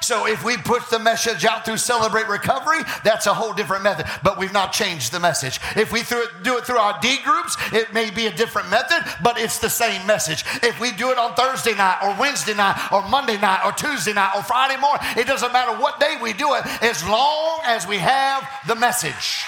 So 0.06 0.28
if 0.28 0.44
we 0.44 0.56
put 0.56 0.88
the 0.92 1.00
message 1.00 1.46
out 1.46 1.66
through 1.66 1.78
Celebrate 1.78 2.28
Recovery, 2.28 2.84
that's 3.04 3.26
a 3.26 3.34
whole 3.34 3.54
different 3.54 3.82
method, 3.82 4.06
but 4.22 4.38
we've 4.38 4.54
not 4.54 4.72
changed 4.72 5.12
the 5.12 5.20
message. 5.20 5.60
If 5.76 5.92
we 5.92 6.02
it, 6.02 6.44
do 6.44 6.60
it 6.60 6.66
through 6.66 6.78
our 6.78 7.00
D 7.02 7.18
groups, 7.24 7.58
it 7.74 7.92
may 7.92 8.12
be 8.12 8.28
a 8.28 8.32
different 8.32 8.70
method, 8.70 9.04
but 9.24 9.40
it's 9.40 9.58
the 9.58 9.68
same 9.68 10.06
message. 10.06 10.46
If 10.62 10.80
we 10.80 10.92
do 10.92 11.10
it 11.10 11.18
on 11.18 11.34
Thursday 11.34 11.74
night 11.74 11.98
or 12.04 12.16
Wednesday 12.20 12.54
night 12.54 12.92
or 12.92 13.02
Monday 13.10 13.40
night 13.40 13.66
or 13.66 13.72
Tuesday 13.72 14.14
night 14.14 14.34
or 14.36 14.44
Friday 14.44 14.80
morning, 14.80 15.02
it 15.18 15.26
doesn't 15.26 15.52
matter 15.52 15.76
what 15.82 16.00
day 16.00 16.18
we 16.22 16.34
do 16.34 16.54
it 16.54 16.68
as 16.84 17.04
long 17.08 17.62
as 17.66 17.88
we 17.88 17.98
have 17.98 18.48
the 18.68 18.76
message. 18.76 19.44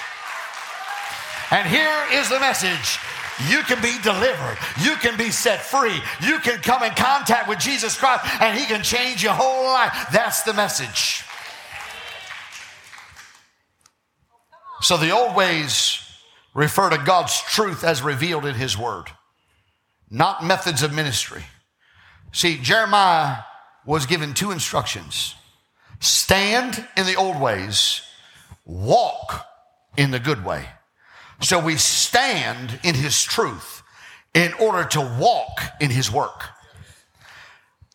And 1.52 1.68
here 1.68 2.04
is 2.14 2.28
the 2.28 2.40
message 2.40 2.98
you 3.46 3.62
can 3.62 3.80
be 3.80 3.96
delivered. 4.02 4.58
You 4.80 4.96
can 4.96 5.16
be 5.16 5.30
set 5.30 5.60
free. 5.60 6.00
You 6.22 6.38
can 6.40 6.60
come 6.60 6.82
in 6.82 6.92
contact 6.92 7.48
with 7.48 7.58
Jesus 7.58 7.96
Christ 7.96 8.24
and 8.40 8.58
He 8.58 8.66
can 8.66 8.82
change 8.82 9.22
your 9.22 9.34
whole 9.34 9.64
life. 9.64 10.08
That's 10.12 10.42
the 10.42 10.54
message. 10.54 11.24
So 14.80 14.96
the 14.96 15.10
old 15.10 15.36
ways 15.36 16.00
refer 16.54 16.90
to 16.90 16.98
God's 16.98 17.40
truth 17.42 17.84
as 17.84 18.02
revealed 18.02 18.44
in 18.44 18.54
His 18.54 18.76
Word, 18.76 19.06
not 20.10 20.44
methods 20.44 20.82
of 20.82 20.92
ministry. 20.92 21.44
See, 22.32 22.58
Jeremiah 22.58 23.42
was 23.84 24.06
given 24.06 24.34
two 24.34 24.50
instructions 24.50 25.34
stand 26.00 26.86
in 26.96 27.06
the 27.06 27.16
old 27.16 27.40
ways, 27.40 28.02
walk 28.64 29.46
in 29.96 30.12
the 30.12 30.20
good 30.20 30.44
way. 30.44 30.64
So 31.40 31.58
we 31.58 31.76
stand 31.76 32.80
in 32.82 32.94
his 32.94 33.22
truth 33.22 33.82
in 34.34 34.52
order 34.54 34.84
to 34.88 35.00
walk 35.20 35.60
in 35.80 35.90
his 35.90 36.10
work. 36.10 36.44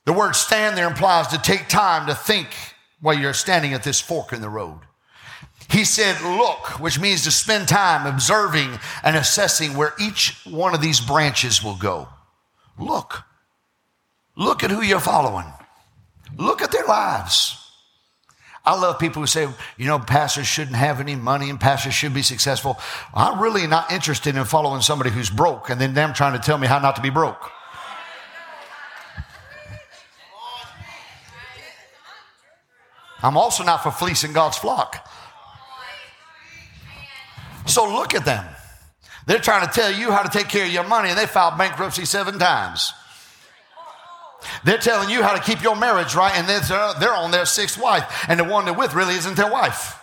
The 0.05 0.13
word 0.13 0.35
stand 0.35 0.77
there 0.77 0.87
implies 0.87 1.27
to 1.27 1.37
take 1.37 1.67
time 1.69 2.07
to 2.07 2.15
think 2.15 2.49
while 2.99 3.17
you're 3.17 3.33
standing 3.33 3.73
at 3.73 3.83
this 3.83 4.01
fork 4.01 4.33
in 4.33 4.41
the 4.41 4.49
road. 4.49 4.79
He 5.69 5.85
said, 5.85 6.21
look, 6.21 6.79
which 6.79 6.99
means 6.99 7.23
to 7.23 7.31
spend 7.31 7.67
time 7.67 8.05
observing 8.05 8.79
and 9.03 9.15
assessing 9.15 9.75
where 9.75 9.93
each 9.99 10.41
one 10.45 10.75
of 10.75 10.81
these 10.81 10.99
branches 10.99 11.63
will 11.63 11.75
go. 11.75 12.09
Look. 12.77 13.23
Look 14.35 14.63
at 14.63 14.71
who 14.71 14.81
you're 14.81 14.99
following. 14.99 15.45
Look 16.37 16.61
at 16.61 16.71
their 16.71 16.85
lives. 16.85 17.62
I 18.65 18.79
love 18.79 18.97
people 18.97 19.21
who 19.21 19.27
say, 19.27 19.47
you 19.75 19.87
know, 19.87 19.99
pastors 19.99 20.47
shouldn't 20.47 20.77
have 20.77 21.01
any 21.01 21.15
money 21.15 21.49
and 21.49 21.59
pastors 21.59 21.93
should 21.93 22.13
be 22.13 22.21
successful. 22.21 22.79
I'm 23.13 23.41
really 23.41 23.67
not 23.67 23.91
interested 23.91 24.37
in 24.37 24.45
following 24.45 24.81
somebody 24.81 25.09
who's 25.09 25.29
broke 25.29 25.69
and 25.69 25.81
then 25.81 25.93
them 25.93 26.13
trying 26.13 26.33
to 26.33 26.39
tell 26.39 26.57
me 26.57 26.67
how 26.67 26.79
not 26.79 26.95
to 26.95 27.01
be 27.01 27.09
broke. 27.09 27.51
I'm 33.21 33.37
also 33.37 33.63
not 33.63 33.83
for 33.83 33.91
fleecing 33.91 34.33
God's 34.33 34.57
flock. 34.57 35.09
So 37.65 37.85
look 37.85 38.13
at 38.15 38.25
them. 38.25 38.45
They're 39.25 39.39
trying 39.39 39.65
to 39.65 39.73
tell 39.73 39.91
you 39.91 40.11
how 40.11 40.21
to 40.21 40.29
take 40.29 40.49
care 40.49 40.65
of 40.65 40.71
your 40.71 40.83
money 40.85 41.09
and 41.09 41.17
they 41.17 41.25
filed 41.25 41.57
bankruptcy 41.57 42.05
seven 42.05 42.39
times. 42.39 42.93
They're 44.63 44.77
telling 44.77 45.09
you 45.09 45.23
how 45.23 45.33
to 45.33 45.41
keep 45.41 45.61
your 45.61 45.75
marriage 45.75 46.15
right, 46.15 46.33
and 46.35 46.47
they're, 46.47 46.93
they're 46.99 47.15
on 47.15 47.31
their 47.31 47.45
sixth 47.45 47.77
wife, 47.77 48.25
and 48.27 48.39
the 48.39 48.43
one 48.43 48.65
they're 48.65 48.73
with 48.73 48.93
really 48.93 49.15
isn't 49.15 49.35
their 49.35 49.51
wife. 49.51 49.99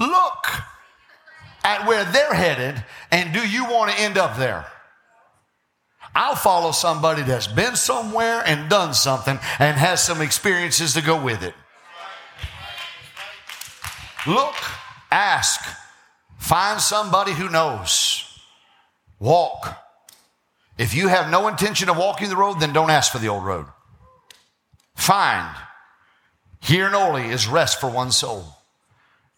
Look 0.00 0.46
at 1.64 1.86
where 1.86 2.04
they're 2.04 2.34
headed, 2.34 2.84
and 3.10 3.32
do 3.32 3.46
you 3.46 3.64
want 3.64 3.90
to 3.90 4.00
end 4.00 4.16
up 4.16 4.36
there? 4.36 4.66
I'll 6.14 6.36
follow 6.36 6.72
somebody 6.72 7.22
that's 7.22 7.46
been 7.46 7.76
somewhere 7.76 8.42
and 8.44 8.68
done 8.68 8.94
something 8.94 9.38
and 9.58 9.76
has 9.76 10.02
some 10.02 10.20
experiences 10.20 10.94
to 10.94 11.02
go 11.02 11.20
with 11.22 11.42
it. 11.42 11.54
Look, 14.26 14.54
ask, 15.10 15.60
find 16.38 16.80
somebody 16.80 17.32
who 17.32 17.48
knows. 17.48 18.24
Walk 19.20 19.76
if 20.78 20.94
you 20.94 21.08
have 21.08 21.30
no 21.30 21.48
intention 21.48 21.88
of 21.88 21.96
walking 21.96 22.28
the 22.28 22.36
road, 22.36 22.60
then 22.60 22.72
don't 22.72 22.90
ask 22.90 23.10
for 23.10 23.18
the 23.18 23.28
old 23.28 23.44
road. 23.44 23.66
Find. 24.94 25.54
Here 26.60 26.86
and 26.86 26.94
only 26.94 27.26
is 27.26 27.48
rest 27.48 27.80
for 27.80 27.90
one 27.90 28.12
soul. 28.12 28.44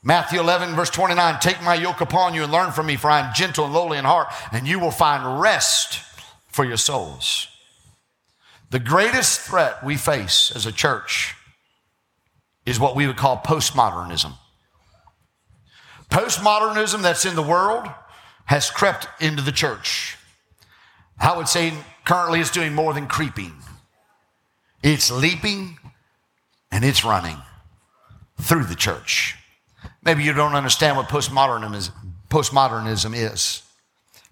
Matthew 0.03 0.41
11, 0.41 0.74
verse 0.74 0.91
29 0.91 1.41
Take 1.41 1.62
my 1.62 1.74
yoke 1.74 2.01
upon 2.01 2.34
you 2.34 2.43
and 2.43 2.53
learn 2.53 2.72
from 2.72 2.86
me, 2.86 2.97
for 2.97 3.11
I 3.11 3.20
am 3.20 3.34
gentle 3.34 3.64
and 3.64 3.74
lowly 3.74 3.99
in 3.99 4.05
heart, 4.05 4.28
and 4.53 4.66
you 4.66 4.78
will 4.78 4.91
find 4.91 5.41
rest 5.41 6.01
for 6.49 6.64
your 6.64 6.76
souls. 6.76 7.49
The 8.70 8.78
greatest 8.78 9.41
threat 9.41 9.84
we 9.84 9.97
face 9.97 10.53
as 10.55 10.64
a 10.64 10.72
church 10.72 11.34
is 12.64 12.78
what 12.78 12.95
we 12.95 13.07
would 13.07 13.16
call 13.16 13.38
postmodernism. 13.38 14.32
Postmodernism 16.11 17.03
that's 17.03 17.24
in 17.24 17.34
the 17.34 17.43
world 17.43 17.86
has 18.47 18.70
crept 18.70 19.09
into 19.22 19.43
the 19.43 19.53
church. 19.53 20.16
I 21.20 21.36
would 21.36 21.48
say 21.48 21.72
currently 22.04 22.40
it's 22.40 22.50
doing 22.50 22.74
more 22.74 22.94
than 22.94 23.06
creeping. 23.06 23.52
It's 24.82 25.10
leaping 25.10 25.78
and 26.72 26.84
it's 26.84 27.04
running 27.04 27.36
through 28.40 28.64
the 28.64 28.74
church. 28.74 29.36
Maybe 30.02 30.24
you 30.24 30.32
don't 30.32 30.54
understand 30.54 30.96
what 30.96 31.08
postmodernism 31.08 31.76
is. 31.76 31.90
Postmodernism 32.30 33.14
is. 33.14 33.62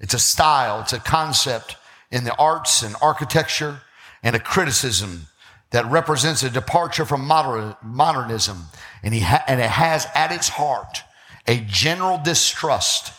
It's 0.01 0.15
a 0.15 0.19
style, 0.19 0.81
it's 0.81 0.93
a 0.93 1.01
concept 1.01 1.77
in 2.11 2.25
the 2.25 2.35
arts 2.37 2.83
and 2.83 2.95
architecture 3.03 3.83
and 4.23 4.35
a 4.35 4.41
criticism 4.41 5.27
that 5.71 5.85
represents 5.91 6.43
a 6.43 6.49
departure 6.51 7.05
from 7.05 7.27
modernism. 7.27 8.65
And, 9.03 9.15
ha- 9.17 9.45
and 9.47 9.61
it 9.61 9.69
has 9.69 10.07
at 10.15 10.33
its 10.33 10.49
heart 10.49 11.03
a 11.47 11.59
general 11.67 12.19
distrust 12.19 13.13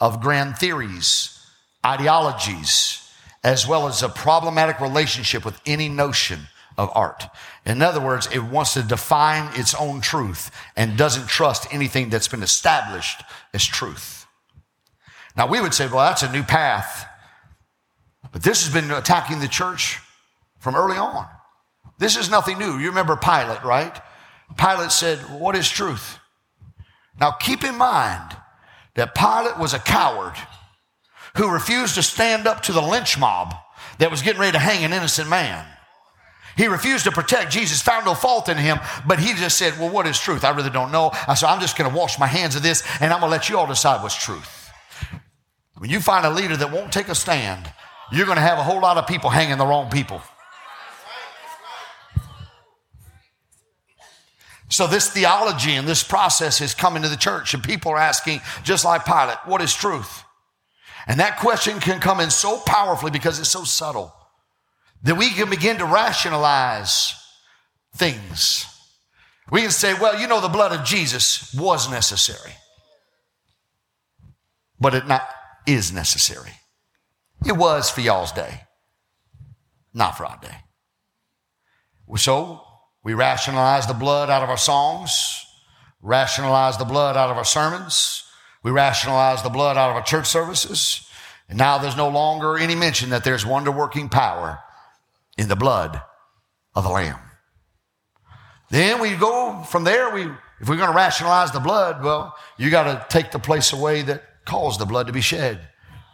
of 0.00 0.20
grand 0.20 0.56
theories, 0.58 1.38
ideologies, 1.86 3.01
as 3.44 3.66
well 3.66 3.88
as 3.88 4.02
a 4.02 4.08
problematic 4.08 4.80
relationship 4.80 5.44
with 5.44 5.60
any 5.66 5.88
notion 5.88 6.40
of 6.78 6.90
art. 6.94 7.24
In 7.66 7.82
other 7.82 8.00
words, 8.00 8.28
it 8.32 8.40
wants 8.40 8.74
to 8.74 8.82
define 8.82 9.50
its 9.58 9.74
own 9.74 10.00
truth 10.00 10.50
and 10.76 10.96
doesn't 10.96 11.28
trust 11.28 11.72
anything 11.72 12.08
that's 12.08 12.28
been 12.28 12.42
established 12.42 13.22
as 13.52 13.64
truth. 13.64 14.26
Now, 15.36 15.46
we 15.46 15.60
would 15.60 15.74
say, 15.74 15.86
well, 15.86 16.06
that's 16.06 16.22
a 16.22 16.32
new 16.32 16.42
path. 16.42 17.06
But 18.32 18.42
this 18.42 18.64
has 18.64 18.72
been 18.72 18.90
attacking 18.90 19.40
the 19.40 19.48
church 19.48 19.98
from 20.58 20.74
early 20.74 20.96
on. 20.96 21.26
This 21.98 22.16
is 22.16 22.30
nothing 22.30 22.58
new. 22.58 22.78
You 22.78 22.88
remember 22.88 23.16
Pilate, 23.16 23.62
right? 23.62 24.00
Pilate 24.56 24.90
said, 24.90 25.18
What 25.18 25.54
is 25.54 25.68
truth? 25.68 26.18
Now, 27.20 27.32
keep 27.32 27.62
in 27.62 27.76
mind 27.76 28.36
that 28.94 29.14
Pilate 29.14 29.58
was 29.58 29.74
a 29.74 29.78
coward 29.78 30.34
who 31.36 31.50
refused 31.50 31.94
to 31.96 32.02
stand 32.02 32.46
up 32.46 32.62
to 32.62 32.72
the 32.72 32.80
lynch 32.80 33.18
mob 33.18 33.54
that 33.98 34.10
was 34.10 34.22
getting 34.22 34.40
ready 34.40 34.52
to 34.52 34.58
hang 34.58 34.84
an 34.84 34.92
innocent 34.92 35.28
man. 35.28 35.66
He 36.56 36.66
refused 36.66 37.04
to 37.04 37.12
protect 37.12 37.50
Jesus, 37.50 37.80
found 37.80 38.04
no 38.04 38.14
fault 38.14 38.48
in 38.48 38.58
him, 38.58 38.78
but 39.06 39.18
he 39.18 39.32
just 39.34 39.56
said, 39.56 39.78
Well, 39.78 39.88
what 39.88 40.06
is 40.06 40.18
truth? 40.18 40.44
I 40.44 40.50
really 40.50 40.70
don't 40.70 40.92
know. 40.92 41.10
I 41.26 41.34
said, 41.34 41.46
I'm 41.46 41.60
just 41.60 41.78
going 41.78 41.90
to 41.90 41.96
wash 41.96 42.18
my 42.18 42.26
hands 42.26 42.56
of 42.56 42.62
this 42.62 42.82
and 43.00 43.12
I'm 43.12 43.20
going 43.20 43.30
to 43.30 43.36
let 43.36 43.48
you 43.48 43.58
all 43.58 43.66
decide 43.66 44.02
what's 44.02 44.22
truth. 44.22 44.70
When 45.78 45.88
you 45.90 46.00
find 46.00 46.26
a 46.26 46.30
leader 46.30 46.56
that 46.56 46.70
won't 46.70 46.92
take 46.92 47.08
a 47.08 47.14
stand, 47.14 47.72
you're 48.12 48.26
going 48.26 48.36
to 48.36 48.42
have 48.42 48.58
a 48.58 48.62
whole 48.62 48.80
lot 48.80 48.98
of 48.98 49.06
people 49.06 49.30
hanging 49.30 49.56
the 49.56 49.66
wrong 49.66 49.90
people. 49.90 50.20
So, 54.68 54.86
this 54.86 55.10
theology 55.10 55.72
and 55.72 55.86
this 55.86 56.02
process 56.02 56.62
is 56.62 56.72
coming 56.72 57.02
to 57.02 57.08
the 57.10 57.16
church, 57.16 57.52
and 57.52 57.62
people 57.62 57.92
are 57.92 57.98
asking, 57.98 58.40
just 58.62 58.86
like 58.86 59.04
Pilate, 59.04 59.36
what 59.44 59.60
is 59.60 59.74
truth? 59.74 60.24
And 61.06 61.20
that 61.20 61.38
question 61.38 61.80
can 61.80 62.00
come 62.00 62.20
in 62.20 62.30
so 62.30 62.58
powerfully 62.58 63.10
because 63.10 63.38
it's 63.38 63.50
so 63.50 63.64
subtle 63.64 64.14
that 65.02 65.16
we 65.16 65.30
can 65.30 65.50
begin 65.50 65.78
to 65.78 65.84
rationalize 65.84 67.14
things. 67.96 68.66
We 69.50 69.62
can 69.62 69.70
say, 69.70 69.94
well, 69.94 70.20
you 70.20 70.26
know, 70.28 70.40
the 70.40 70.48
blood 70.48 70.72
of 70.72 70.84
Jesus 70.84 71.52
was 71.54 71.90
necessary, 71.90 72.52
but 74.80 74.94
it 74.94 75.06
not 75.06 75.28
is 75.66 75.92
necessary. 75.92 76.52
It 77.44 77.56
was 77.56 77.90
for 77.90 78.00
y'all's 78.00 78.32
day, 78.32 78.62
not 79.92 80.16
for 80.16 80.24
our 80.24 80.38
day. 80.40 80.56
So 82.16 82.62
we 83.02 83.14
rationalize 83.14 83.86
the 83.86 83.94
blood 83.94 84.30
out 84.30 84.42
of 84.42 84.50
our 84.50 84.56
songs, 84.56 85.44
rationalize 86.00 86.78
the 86.78 86.84
blood 86.84 87.16
out 87.16 87.30
of 87.30 87.36
our 87.36 87.44
sermons, 87.44 88.24
we 88.62 88.70
rationalize 88.70 89.42
the 89.42 89.48
blood 89.48 89.76
out 89.76 89.90
of 89.90 89.96
our 89.96 90.02
church 90.02 90.26
services. 90.26 91.08
And 91.48 91.58
now 91.58 91.78
there's 91.78 91.96
no 91.96 92.08
longer 92.08 92.56
any 92.56 92.74
mention 92.74 93.10
that 93.10 93.24
there's 93.24 93.44
wonder 93.44 93.70
working 93.70 94.08
power 94.08 94.60
in 95.36 95.48
the 95.48 95.56
blood 95.56 96.00
of 96.74 96.84
the 96.84 96.90
Lamb. 96.90 97.18
Then 98.70 99.00
we 99.00 99.14
go 99.14 99.62
from 99.64 99.84
there, 99.84 100.14
we, 100.14 100.22
if 100.60 100.68
we're 100.68 100.76
going 100.76 100.90
to 100.90 100.96
rationalize 100.96 101.52
the 101.52 101.60
blood, 101.60 102.02
well, 102.02 102.34
you 102.56 102.70
got 102.70 102.84
to 102.84 103.06
take 103.14 103.30
the 103.30 103.38
place 103.38 103.72
away 103.72 104.02
that 104.02 104.22
caused 104.44 104.80
the 104.80 104.86
blood 104.86 105.08
to 105.08 105.12
be 105.12 105.20
shed. 105.20 105.60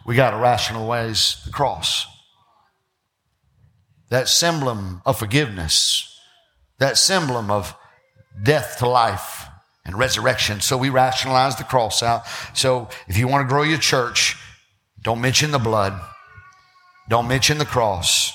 We 0.05 0.15
got 0.15 0.31
to 0.31 0.37
rationalize 0.37 1.41
the 1.45 1.51
cross. 1.51 2.05
That 4.09 4.27
symbol 4.27 5.01
of 5.05 5.19
forgiveness, 5.19 6.19
that 6.79 6.97
symbol 6.97 7.37
of 7.37 7.75
death 8.41 8.79
to 8.79 8.89
life 8.89 9.48
and 9.89 9.97
resurrection. 9.97 10.61
So 10.61 10.77
we 10.77 10.89
rationalize 10.89 11.55
the 11.55 11.63
cross 11.63 12.03
out. 12.03 12.27
So 12.53 12.89
if 13.07 13.17
you 13.17 13.27
want 13.27 13.43
to 13.43 13.51
grow 13.51 13.63
your 13.63 13.79
church, 13.79 14.37
don't 15.01 15.19
mention 15.19 15.49
the 15.49 15.57
blood, 15.57 15.99
don't 17.09 17.27
mention 17.27 17.57
the 17.57 17.65
cross. 17.65 18.31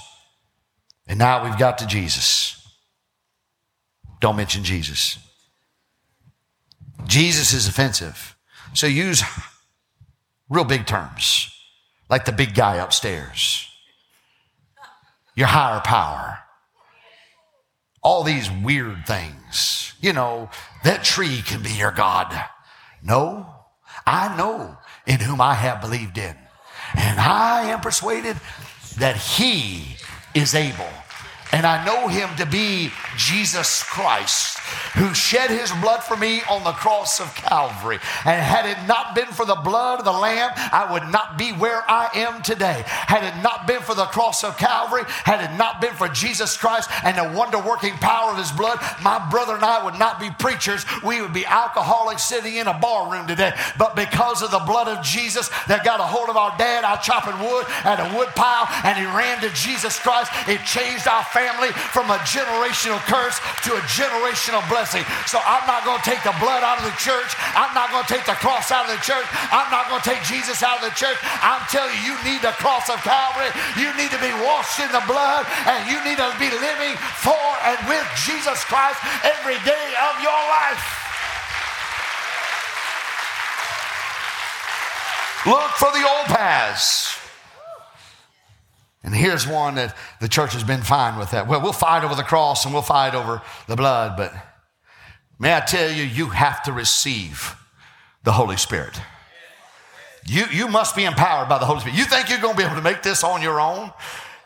And 1.07 1.17
now 1.17 1.45
we've 1.45 1.57
got 1.57 1.79
to 1.79 1.87
Jesus. 1.87 2.61
Don't 4.21 4.35
mention 4.35 4.65
Jesus. 4.65 5.19
Jesus 7.07 7.53
is 7.53 7.69
offensive. 7.69 8.37
So 8.73 8.89
use 8.89 9.23
real 10.49 10.65
big 10.65 10.87
terms, 10.87 11.55
like 12.11 12.25
the 12.25 12.33
big 12.33 12.53
guy 12.57 12.77
upstairs, 12.77 13.69
your 15.37 15.47
higher 15.47 15.81
power, 15.81 16.41
all 18.05 18.23
these 18.23 18.51
weird 18.63 19.07
things. 19.07 19.95
You 20.01 20.13
know, 20.13 20.51
that 20.85 21.03
tree 21.03 21.43
can 21.43 21.63
be 21.63 21.73
your 21.73 21.91
God. 21.91 22.33
No, 23.03 23.47
I 24.07 24.37
know 24.37 24.77
in 25.07 25.19
whom 25.21 25.41
I 25.41 25.55
have 25.55 25.81
believed 25.81 26.19
in. 26.19 26.37
And 26.95 27.19
I 27.19 27.71
am 27.71 27.81
persuaded 27.81 28.37
that 28.99 29.17
he 29.17 29.97
is 30.35 30.55
able. 30.55 30.89
And 31.55 31.65
I 31.65 31.85
know 31.85 32.09
him 32.09 32.35
to 32.39 32.47
be 32.47 32.91
Jesus 33.17 33.85
Christ, 33.85 34.59
who 34.97 35.15
shed 35.15 35.51
his 35.51 35.71
blood 35.81 36.03
for 36.03 36.17
me 36.17 36.43
on 36.51 36.65
the 36.65 36.73
cross 36.73 37.21
of 37.21 37.33
Calvary. 37.37 38.01
And 38.25 38.43
had 38.43 38.67
it 38.67 38.89
not 38.89 39.15
been 39.15 39.29
for 39.29 39.47
the 39.47 39.55
blood 39.55 40.01
of 40.01 40.05
the 40.05 40.11
Lamb, 40.11 40.51
I 40.57 40.91
would 40.91 41.13
not 41.13 41.39
be 41.39 41.53
where 41.53 41.89
I 41.89 42.11
am 42.17 42.43
today. 42.43 42.83
Had 42.85 43.23
it 43.23 43.41
not 43.41 43.69
been 43.69 43.83
for 43.83 43.95
the 43.95 44.07
cross 44.07 44.43
of 44.43 44.59
Calvary, 44.59 45.05
had 45.07 45.49
it 45.49 45.57
not 45.57 45.81
been 45.81 45.95
for 45.95 46.09
Jesus 46.09 46.57
Christ 46.57 46.91
and 47.05 47.17
the 47.17 47.39
wonder 47.39 47.61
working 47.61 47.95
power 47.99 48.33
of 48.33 48.39
his 48.39 48.51
blood, 48.51 48.81
my 49.01 49.25
brother 49.31 49.55
and 49.55 49.63
I 49.63 49.85
would 49.85 49.97
not 49.97 50.19
be 50.19 50.31
preachers. 50.31 50.85
We 51.05 51.23
would 51.23 51.33
be 51.33 51.47
alcoholics 51.47 52.25
sitting 52.25 52.57
in 52.57 52.67
a 52.67 52.77
bar 52.77 53.13
room 53.13 53.29
today. 53.29 53.53
But 53.79 53.95
because 53.95 54.43
of 54.43 54.51
the 54.51 54.59
blood 54.59 54.89
of 54.89 55.05
Jesus 55.05 55.51
that 55.69 55.85
got 55.85 56.01
a 56.01 56.03
hold 56.03 56.31
of 56.31 56.37
our 56.37 56.59
dad 56.59 56.83
out 56.83 57.05
chopping 57.05 57.39
wood 57.39 57.65
at 57.85 58.01
a 58.01 58.19
wood 58.19 58.35
pile, 58.35 58.67
and 58.83 58.99
he 58.99 59.05
ran 59.05 59.41
to 59.43 59.51
Jesus 59.51 60.01
Christ, 60.01 60.33
it 60.49 60.59
changed 60.65 61.07
our 61.07 61.23
family 61.23 61.44
from 61.93 62.09
a 62.09 62.19
generational 62.25 63.01
curse 63.05 63.37
to 63.69 63.77
a 63.77 63.83
generational 63.93 64.65
blessing. 64.73 65.05
So 65.29 65.37
I'm 65.45 65.67
not 65.69 65.85
going 65.85 66.01
to 66.01 66.07
take 66.09 66.25
the 66.25 66.35
blood 66.41 66.65
out 66.65 66.81
of 66.81 66.87
the 66.89 66.97
church. 66.97 67.37
I'm 67.53 67.73
not 67.77 67.93
going 67.93 68.05
to 68.05 68.13
take 68.13 68.25
the 68.25 68.39
cross 68.41 68.73
out 68.73 68.89
of 68.89 68.97
the 68.97 69.03
church. 69.05 69.27
I'm 69.53 69.69
not 69.69 69.93
going 69.93 70.01
to 70.01 70.09
take 70.09 70.25
Jesus 70.25 70.65
out 70.65 70.81
of 70.81 70.89
the 70.89 70.97
church. 70.97 71.21
I'm 71.45 71.61
telling 71.69 71.93
you, 72.01 72.15
you 72.15 72.15
need 72.25 72.43
the 72.43 72.55
cross 72.63 72.89
of 72.89 73.03
Calvary. 73.03 73.51
You 73.77 73.91
need 73.97 74.11
to 74.11 74.21
be 74.21 74.31
washed 74.47 74.79
in 74.81 74.91
the 74.93 75.03
blood 75.07 75.47
and 75.67 75.91
you 75.91 75.99
need 76.05 76.17
to 76.17 76.31
be 76.39 76.51
living 76.51 76.95
for 77.21 77.45
and 77.65 77.79
with 77.89 78.07
Jesus 78.25 78.63
Christ 78.65 79.01
every 79.25 79.59
day 79.65 79.87
of 79.99 80.15
your 80.23 80.43
life. 80.49 80.85
Look 85.47 85.71
for 85.77 85.93
the 85.93 86.07
old 86.09 86.27
paths. 86.27 87.24
And 89.05 89.15
here's 89.15 89.47
one 89.47 89.75
that 89.75 89.95
the 90.21 90.29
church 90.29 90.55
has 90.55 90.65
been 90.65 90.81
fine 90.81 91.19
with 91.19 91.31
that. 91.33 91.47
Well, 91.47 91.61
we'll 91.61 91.75
fight 91.75 92.05
over 92.05 92.15
the 92.15 92.23
cross 92.23 92.65
and 92.65 92.73
we'll 92.73 92.83
fight 92.83 93.15
over 93.15 93.43
the 93.69 93.77
blood, 93.77 94.17
but 94.17 94.33
may 95.39 95.55
I 95.55 95.61
tell 95.61 95.93
you, 95.93 96.03
you 96.03 96.29
have 96.29 96.63
to 96.65 96.73
receive 96.73 97.55
the 98.23 98.33
Holy 98.33 98.57
Spirit. 98.57 98.99
You, 100.27 100.45
you 100.51 100.69
must 100.69 100.97
be 100.97 101.05
empowered 101.05 101.51
by 101.51 101.59
the 101.59 101.67
Holy 101.67 101.81
Spirit. 101.81 101.99
You 101.99 102.07
think 102.07 102.31
you're 102.31 102.41
going 102.41 102.55
to 102.55 102.59
be 102.59 102.65
able 102.65 102.77
to 102.77 102.83
make 102.83 103.03
this 103.03 103.23
on 103.23 103.43
your 103.43 103.61
own? 103.61 103.93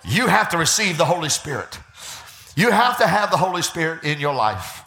You 0.05 0.27
have 0.27 0.49
to 0.49 0.59
receive 0.59 0.99
the 0.99 1.05
Holy 1.05 1.29
Spirit. 1.29 1.79
You 2.57 2.73
have 2.73 2.99
to 2.99 3.07
have 3.07 3.31
the 3.31 3.37
Holy 3.37 3.63
Spirit 3.63 4.03
in 4.03 4.19
your 4.19 4.35
life. 4.35 4.83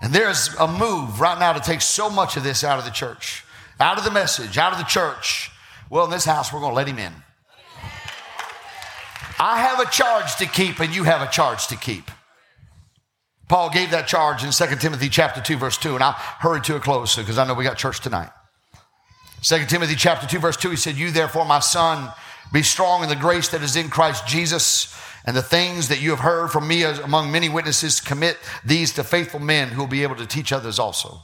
And 0.00 0.12
there's 0.12 0.54
a 0.60 0.68
move 0.68 1.20
right 1.20 1.38
now 1.38 1.52
to 1.52 1.60
take 1.60 1.80
so 1.80 2.08
much 2.08 2.36
of 2.36 2.44
this 2.44 2.62
out 2.62 2.78
of 2.78 2.84
the 2.84 2.92
church, 2.92 3.44
out 3.80 3.98
of 3.98 4.04
the 4.04 4.12
message, 4.12 4.56
out 4.56 4.72
of 4.72 4.78
the 4.78 4.84
church. 4.84 5.50
Well, 5.90 6.04
in 6.04 6.10
this 6.12 6.24
house, 6.24 6.52
we're 6.52 6.60
going 6.60 6.70
to 6.70 6.76
let 6.76 6.86
him 6.86 6.98
in. 7.00 7.12
I 9.38 9.60
have 9.60 9.80
a 9.80 9.90
charge 9.90 10.36
to 10.36 10.46
keep, 10.46 10.80
and 10.80 10.94
you 10.94 11.04
have 11.04 11.22
a 11.22 11.30
charge 11.30 11.66
to 11.68 11.76
keep. 11.76 12.10
Paul 13.48 13.70
gave 13.70 13.90
that 13.90 14.08
charge 14.08 14.42
in 14.42 14.50
2 14.50 14.76
Timothy 14.76 15.08
chapter 15.08 15.40
2, 15.40 15.56
verse 15.56 15.78
2, 15.78 15.94
and 15.94 16.02
I'll 16.02 16.12
hurry 16.12 16.60
to 16.62 16.76
a 16.76 16.80
close 16.80 17.16
because 17.16 17.38
I 17.38 17.46
know 17.46 17.54
we 17.54 17.64
got 17.64 17.78
church 17.78 18.00
tonight. 18.00 18.30
2 19.42 19.66
Timothy 19.66 19.94
chapter 19.94 20.26
2, 20.26 20.38
verse 20.38 20.56
2, 20.56 20.70
he 20.70 20.76
said, 20.76 20.96
You 20.96 21.10
therefore, 21.10 21.44
my 21.44 21.60
son, 21.60 22.12
be 22.52 22.62
strong 22.62 23.02
in 23.02 23.08
the 23.08 23.16
grace 23.16 23.48
that 23.50 23.62
is 23.62 23.76
in 23.76 23.88
Christ 23.88 24.26
Jesus, 24.26 24.96
and 25.24 25.36
the 25.36 25.42
things 25.42 25.88
that 25.88 26.00
you 26.00 26.10
have 26.10 26.20
heard 26.20 26.48
from 26.48 26.66
me 26.66 26.82
among 26.82 27.30
many 27.30 27.48
witnesses, 27.48 28.00
commit 28.00 28.38
these 28.64 28.92
to 28.94 29.04
faithful 29.04 29.40
men 29.40 29.68
who 29.68 29.82
will 29.82 29.88
be 29.88 30.02
able 30.02 30.16
to 30.16 30.26
teach 30.26 30.52
others 30.52 30.78
also. 30.78 31.20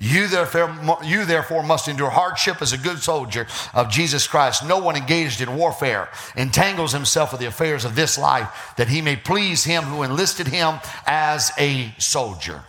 You 0.00 0.26
therefore, 0.26 0.98
you 1.04 1.24
therefore 1.24 1.62
must 1.62 1.88
endure 1.88 2.10
hardship 2.10 2.60
as 2.60 2.72
a 2.72 2.78
good 2.78 2.98
soldier 2.98 3.46
of 3.74 3.90
Jesus 3.90 4.26
Christ. 4.26 4.66
No 4.66 4.78
one 4.78 4.96
engaged 4.96 5.40
in 5.40 5.56
warfare 5.56 6.08
entangles 6.36 6.92
himself 6.92 7.32
with 7.32 7.40
the 7.40 7.46
affairs 7.46 7.84
of 7.84 7.94
this 7.94 8.18
life 8.18 8.74
that 8.76 8.88
he 8.88 9.02
may 9.02 9.16
please 9.16 9.64
him 9.64 9.84
who 9.84 10.02
enlisted 10.02 10.48
him 10.48 10.80
as 11.06 11.52
a 11.58 11.94
soldier. 11.98 12.62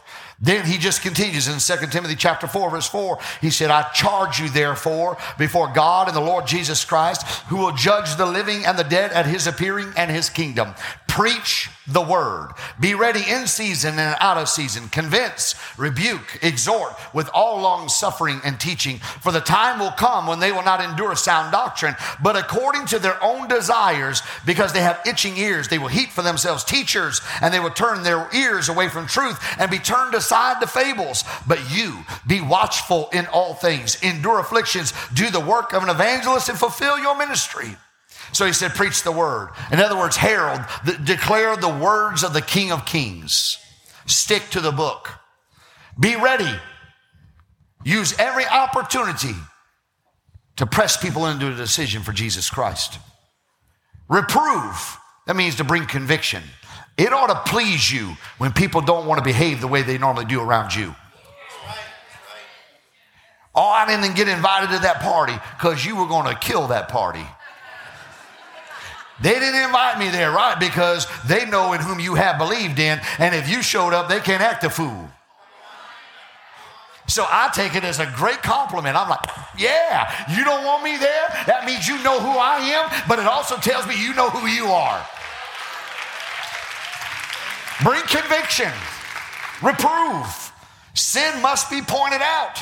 Then 0.44 0.66
he 0.66 0.78
just 0.78 1.02
continues 1.02 1.48
in 1.48 1.78
2 1.78 1.88
Timothy 1.88 2.16
chapter 2.16 2.48
4, 2.48 2.70
verse 2.70 2.88
4. 2.88 3.18
He 3.40 3.50
said, 3.50 3.72
I 3.72 3.90
charge 3.94 4.42
you 4.42 4.50
therefore 4.50 5.18
before 5.38 5.72
God 5.72 6.10
and 6.10 6.18
the 6.18 6.22
Lord 6.22 6.46
Jesus 6.46 6.84
Christ, 6.84 7.26
who 7.48 7.56
will 7.56 7.72
judge 7.72 8.18
the 8.18 8.26
living 8.26 8.66
and 8.66 8.78
the 8.78 8.84
dead 8.84 9.14
at 9.14 9.26
his 9.26 9.48
appearing 9.48 9.94
and 9.96 10.12
his 10.12 10.30
kingdom. 10.30 10.74
Preach 11.14 11.70
the 11.86 12.02
word. 12.02 12.50
Be 12.80 12.96
ready 12.96 13.22
in 13.30 13.46
season 13.46 14.00
and 14.00 14.16
out 14.20 14.38
of 14.38 14.50
season. 14.50 14.90
Convince, 14.90 15.54
rebuke, 15.78 16.40
exhort 16.42 16.94
with 17.14 17.30
all 17.36 17.62
long 17.62 17.88
suffering 17.88 18.42
and 18.44 18.60
teaching. 18.60 18.98
For 18.98 19.32
the 19.32 19.40
time 19.40 19.78
will 19.80 19.92
come 19.92 20.26
when 20.26 20.40
they 20.40 20.52
will 20.52 20.64
not 20.64 20.82
endure 20.82 21.16
sound 21.16 21.52
doctrine, 21.52 21.96
but 22.24 22.36
according 22.36 22.88
to 22.88 22.98
their 22.98 23.24
own 23.24 23.48
desires, 23.48 24.24
because 24.44 24.74
they 24.74 24.82
have 24.82 25.02
itching 25.06 25.38
ears, 25.38 25.68
they 25.68 25.78
will 25.78 25.88
heap 25.88 26.10
for 26.10 26.24
themselves 26.24 26.64
teachers, 26.64 27.22
and 27.44 27.54
they 27.54 27.60
will 27.60 27.70
turn 27.70 28.02
their 28.02 28.28
ears 28.34 28.68
away 28.68 28.90
from 28.90 29.06
truth 29.06 29.40
and 29.60 29.70
be 29.70 29.78
turned 29.78 30.16
aside 30.16 30.62
to 30.62 30.68
fables. 30.68 31.24
But 31.46 31.60
you 31.72 32.06
be 32.26 32.42
watchful 32.42 33.10
in 33.14 33.28
all 33.28 33.54
things, 33.54 34.02
endure 34.02 34.40
afflictions, 34.40 34.94
do 35.14 35.30
the 35.30 35.40
work 35.40 35.74
of 35.74 35.84
an 35.84 35.90
evangelist, 35.90 36.50
and 36.50 36.58
fulfill 36.58 36.98
your 36.98 37.16
ministry. 37.16 37.78
So 38.34 38.46
he 38.46 38.54
said, 38.54 38.74
Preach 38.74 39.04
the 39.04 39.12
word. 39.12 39.50
In 39.72 39.80
other 39.80 39.96
words, 39.96 40.18
herald, 40.18 40.62
the, 40.86 40.94
declare 40.94 41.56
the 41.56 41.70
words 41.70 42.24
of 42.24 42.34
the 42.34 42.42
King 42.42 42.72
of 42.72 42.86
Kings. 42.86 43.58
Stick 44.06 44.44
to 44.52 44.60
the 44.60 44.72
book. 44.72 45.10
Be 46.00 46.16
ready. 46.16 46.52
Use 47.86 48.18
every 48.20 48.46
opportunity 48.46 49.36
to 50.56 50.66
press 50.66 50.98
people 50.98 51.28
into 51.28 51.52
a 51.52 51.56
decision 51.56 52.02
for 52.02 52.12
Jesus 52.12 52.50
Christ. 52.50 53.00
Reprove, 54.10 54.98
that 55.28 55.36
means 55.36 55.56
to 55.56 55.64
bring 55.64 55.86
conviction. 55.86 56.44
It 56.98 57.12
ought 57.12 57.28
to 57.28 57.52
please 57.52 57.92
you 57.92 58.16
when 58.38 58.52
people 58.52 58.82
don't 58.82 59.08
want 59.08 59.20
to 59.20 59.24
behave 59.24 59.62
the 59.62 59.68
way 59.68 59.82
they 59.82 59.98
normally 59.98 60.26
do 60.26 60.42
around 60.42 60.76
you. 60.76 60.96
Oh, 63.56 63.68
I 63.68 63.86
didn't 63.86 64.16
get 64.16 64.28
invited 64.28 64.74
to 64.76 64.82
that 64.82 65.00
party 65.02 65.34
because 65.58 65.86
you 65.86 65.96
were 65.96 66.08
going 66.08 66.26
to 66.28 66.40
kill 66.40 66.68
that 66.68 66.90
party. 66.90 67.26
They 69.22 69.34
didn't 69.34 69.62
invite 69.62 70.00
me 70.00 70.10
there, 70.10 70.32
right? 70.32 70.60
Because 70.60 71.08
they 71.28 71.46
know 71.46 71.74
in 71.74 71.82
whom 71.82 72.00
you 72.00 72.16
have 72.16 72.38
believed 72.38 72.80
in, 72.80 73.00
and 73.20 73.36
if 73.36 73.48
you 73.48 73.62
showed 73.62 73.94
up, 73.94 74.10
they 74.10 74.20
can't 74.20 74.42
act 74.42 74.64
a 74.64 74.70
fool. 74.70 75.10
So 77.08 77.26
I 77.30 77.50
take 77.54 77.76
it 77.76 77.84
as 77.84 78.00
a 78.00 78.12
great 78.16 78.42
compliment. 78.42 78.96
I'm 78.96 79.10
like, 79.10 79.26
yeah, 79.58 80.10
you 80.36 80.44
don't 80.44 80.66
want 80.66 80.84
me 80.84 80.98
there? 80.98 81.28
That 81.46 81.66
means 81.66 81.88
you 81.88 82.02
know 82.02 82.20
who 82.20 82.30
I 82.30 82.60
am, 82.60 83.04
but 83.08 83.20
it 83.20 83.26
also 83.26 83.58
tells 83.58 83.86
me 83.88 84.02
you 84.02 84.14
know 84.14 84.30
who 84.30 84.48
you 84.48 84.68
are. 84.68 85.06
Bring 87.84 88.02
conviction, 88.04 88.72
reprove. 89.62 90.52
Sin 90.94 91.42
must 91.42 91.70
be 91.70 91.82
pointed 91.82 92.22
out. 92.22 92.60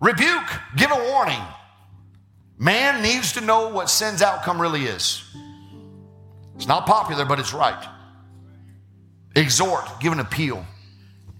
Rebuke, 0.00 0.50
give 0.76 0.90
a 0.90 1.10
warning. 1.10 1.40
Man 2.62 3.02
needs 3.02 3.32
to 3.32 3.40
know 3.40 3.70
what 3.70 3.90
sin's 3.90 4.22
outcome 4.22 4.62
really 4.62 4.84
is. 4.84 5.20
It's 6.54 6.68
not 6.68 6.86
popular, 6.86 7.24
but 7.24 7.40
it's 7.40 7.52
right. 7.52 7.88
Exhort, 9.34 9.84
give 9.98 10.12
an 10.12 10.20
appeal. 10.20 10.64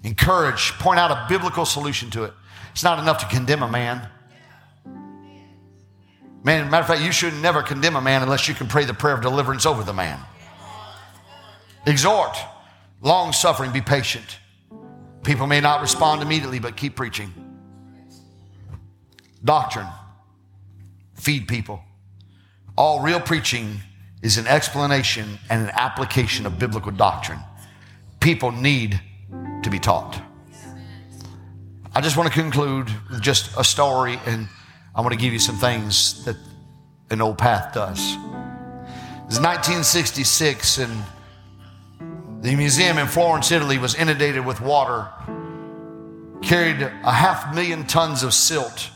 Encourage, 0.03 0.73
point 0.81 0.99
out 0.99 1.13
a 1.13 1.27
biblical 1.29 1.65
solution 1.65 2.11
to 2.11 2.25
it. 2.25 2.33
It's 2.73 2.83
not 2.83 2.99
enough 2.99 3.19
to 3.19 3.27
condemn 3.27 3.63
a 3.63 3.71
man. 3.71 4.09
Man, 6.43 6.69
matter 6.69 6.81
of 6.81 6.87
fact, 6.89 7.03
you 7.03 7.13
should 7.13 7.35
never 7.35 7.63
condemn 7.63 7.95
a 7.95 8.01
man 8.01 8.23
unless 8.23 8.49
you 8.49 8.55
can 8.55 8.67
pray 8.67 8.85
the 8.85 8.93
prayer 8.93 9.15
of 9.15 9.21
deliverance 9.21 9.65
over 9.65 9.85
the 9.85 9.93
man. 9.93 10.19
Exhort, 11.87 12.37
long 13.01 13.33
suffering, 13.33 13.71
be 13.71 13.81
patient. 13.81 14.39
People 15.23 15.47
may 15.47 15.61
not 15.61 15.83
respond 15.83 16.21
immediately, 16.21 16.59
but 16.59 16.77
keep 16.77 16.97
preaching. 16.97 17.33
Doctrine, 19.45 19.87
feed 21.23 21.47
people. 21.47 21.81
All 22.77 23.01
real 23.01 23.21
preaching 23.21 23.81
is 24.23 24.39
an 24.39 24.49
explanation 24.49 25.39
and 25.49 25.63
an 25.63 25.71
application 25.71 26.47
of 26.47 26.59
biblical 26.59 26.91
doctrine. 26.91 27.39
People 28.19 28.51
need 28.51 29.01
to 29.63 29.71
be 29.71 29.79
taught. 29.79 30.21
I 31.95 32.01
just 32.01 32.17
want 32.17 32.33
to 32.33 32.35
conclude 32.35 32.91
with 33.09 33.21
just 33.21 33.57
a 33.57 33.63
story, 33.63 34.19
and 34.27 34.49
I 34.97 35.01
want 35.01 35.13
to 35.13 35.19
give 35.19 35.33
you 35.33 35.39
some 35.39 35.57
things 35.57 36.25
that 36.25 36.37
an 37.11 37.21
old 37.21 37.39
path 37.39 37.73
does. 37.73 38.01
It 38.01 39.29
was 39.29 39.41
1966, 39.41 40.79
and 40.79 41.03
the 42.43 42.57
museum 42.57 42.99
in 42.99 43.07
Florence, 43.07 43.53
Italy, 43.53 43.79
was 43.79 43.95
inundated 43.95 44.45
with 44.45 44.61
water, 44.61 45.09
carried 46.43 46.83
a 46.83 47.13
half 47.13 47.55
million 47.55 47.87
tons 47.87 48.25
of 48.25 48.35
silt. 48.35 48.91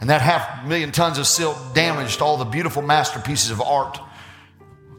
And 0.00 0.08
that 0.08 0.22
half 0.22 0.66
million 0.66 0.92
tons 0.92 1.18
of 1.18 1.26
silt 1.26 1.74
damaged 1.74 2.22
all 2.22 2.38
the 2.38 2.44
beautiful 2.44 2.82
masterpieces 2.82 3.50
of 3.50 3.60
art. 3.60 4.00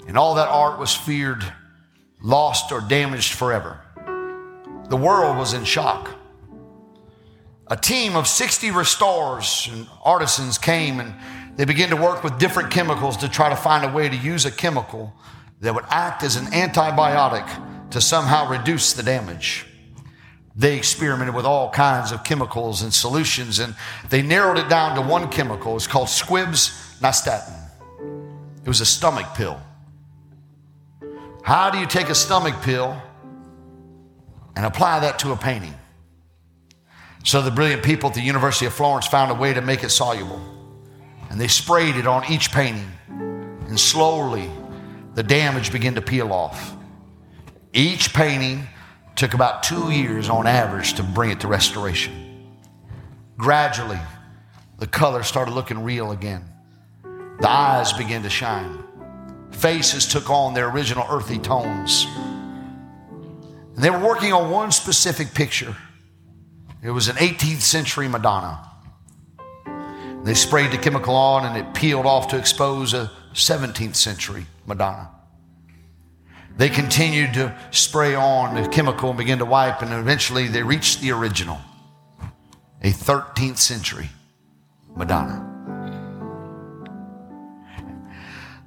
And 0.07 0.17
all 0.17 0.35
that 0.35 0.47
art 0.47 0.79
was 0.79 0.95
feared 0.95 1.43
lost 2.21 2.71
or 2.71 2.81
damaged 2.81 3.33
forever. 3.33 3.81
The 4.89 4.97
world 4.97 5.37
was 5.37 5.53
in 5.53 5.63
shock. 5.63 6.09
A 7.67 7.77
team 7.77 8.15
of 8.15 8.27
60 8.27 8.71
restorers 8.71 9.69
and 9.71 9.87
artisans 10.03 10.57
came 10.57 10.99
and 10.99 11.15
they 11.55 11.65
began 11.65 11.89
to 11.89 11.95
work 11.95 12.23
with 12.23 12.37
different 12.37 12.71
chemicals 12.71 13.17
to 13.17 13.29
try 13.29 13.49
to 13.49 13.55
find 13.55 13.85
a 13.85 13.91
way 13.91 14.09
to 14.09 14.15
use 14.15 14.45
a 14.45 14.51
chemical 14.51 15.13
that 15.61 15.73
would 15.73 15.85
act 15.89 16.23
as 16.23 16.35
an 16.35 16.45
antibiotic 16.47 17.89
to 17.91 18.01
somehow 18.01 18.49
reduce 18.49 18.93
the 18.93 19.03
damage. 19.03 19.65
They 20.55 20.77
experimented 20.77 21.33
with 21.33 21.45
all 21.45 21.69
kinds 21.69 22.11
of 22.11 22.23
chemicals 22.23 22.81
and 22.81 22.93
solutions, 22.93 23.59
and 23.59 23.75
they 24.09 24.21
narrowed 24.21 24.57
it 24.57 24.69
down 24.69 24.95
to 24.95 25.01
one 25.01 25.29
chemical. 25.29 25.75
It's 25.75 25.87
called 25.87 26.07
Squibbs 26.07 26.99
Nystatin. 26.99 27.57
It 28.63 28.67
was 28.67 28.81
a 28.81 28.85
stomach 28.85 29.27
pill. 29.33 29.59
How 31.43 31.69
do 31.69 31.79
you 31.79 31.87
take 31.87 32.09
a 32.09 32.15
stomach 32.15 32.61
pill 32.61 33.01
and 34.55 34.65
apply 34.65 34.99
that 34.99 35.19
to 35.19 35.31
a 35.31 35.35
painting. 35.35 35.73
So 37.23 37.41
the 37.41 37.51
brilliant 37.51 37.83
people 37.83 38.09
at 38.09 38.15
the 38.15 38.21
University 38.21 38.65
of 38.65 38.73
Florence 38.73 39.07
found 39.07 39.31
a 39.31 39.35
way 39.35 39.53
to 39.53 39.61
make 39.61 39.83
it 39.83 39.89
soluble. 39.89 40.41
And 41.29 41.39
they 41.39 41.47
sprayed 41.47 41.95
it 41.95 42.07
on 42.07 42.29
each 42.29 42.51
painting. 42.51 42.91
And 43.09 43.79
slowly, 43.79 44.49
the 45.13 45.23
damage 45.23 45.71
began 45.71 45.95
to 45.95 46.01
peel 46.01 46.33
off. 46.33 46.75
Each 47.73 48.13
painting 48.13 48.67
took 49.21 49.35
about 49.35 49.61
two 49.61 49.91
years 49.91 50.29
on 50.29 50.47
average 50.47 50.95
to 50.95 51.03
bring 51.03 51.29
it 51.29 51.39
to 51.39 51.47
restoration. 51.47 52.11
Gradually, 53.37 53.99
the 54.79 54.87
color 54.87 55.21
started 55.21 55.51
looking 55.51 55.83
real 55.83 56.11
again. 56.11 56.43
The 57.03 57.47
eyes 57.47 57.93
began 57.93 58.23
to 58.23 58.31
shine. 58.31 58.83
Faces 59.51 60.07
took 60.07 60.31
on 60.31 60.55
their 60.55 60.71
original 60.71 61.05
earthy 61.07 61.37
tones. 61.37 62.07
And 63.75 63.77
they 63.77 63.91
were 63.91 63.99
working 63.99 64.33
on 64.33 64.49
one 64.49 64.71
specific 64.71 65.35
picture. 65.35 65.75
It 66.81 66.89
was 66.89 67.07
an 67.07 67.17
18th 67.17 67.61
century 67.61 68.07
Madonna. 68.07 68.71
They 70.23 70.33
sprayed 70.33 70.71
the 70.71 70.79
chemical 70.79 71.13
on 71.13 71.45
and 71.45 71.55
it 71.55 71.75
peeled 71.75 72.07
off 72.07 72.29
to 72.29 72.39
expose 72.39 72.95
a 72.95 73.11
17th 73.35 73.95
century 73.95 74.47
Madonna. 74.65 75.11
They 76.57 76.69
continued 76.69 77.33
to 77.35 77.55
spray 77.71 78.13
on 78.13 78.61
the 78.61 78.67
chemical 78.69 79.09
and 79.09 79.17
begin 79.17 79.39
to 79.39 79.45
wipe, 79.45 79.81
and 79.81 79.93
eventually 79.93 80.47
they 80.47 80.63
reached 80.63 81.01
the 81.01 81.11
original, 81.11 81.59
a 82.81 82.91
13th 82.91 83.57
century 83.57 84.09
Madonna. 84.95 85.47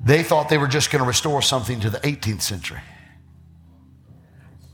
They 0.03 0.23
thought 0.23 0.49
they 0.49 0.59
were 0.59 0.69
just 0.69 0.91
going 0.91 1.03
to 1.03 1.09
restore 1.09 1.41
something 1.41 1.81
to 1.81 1.91
the 1.91 1.99
18th 1.99 2.43
century. 2.43 2.81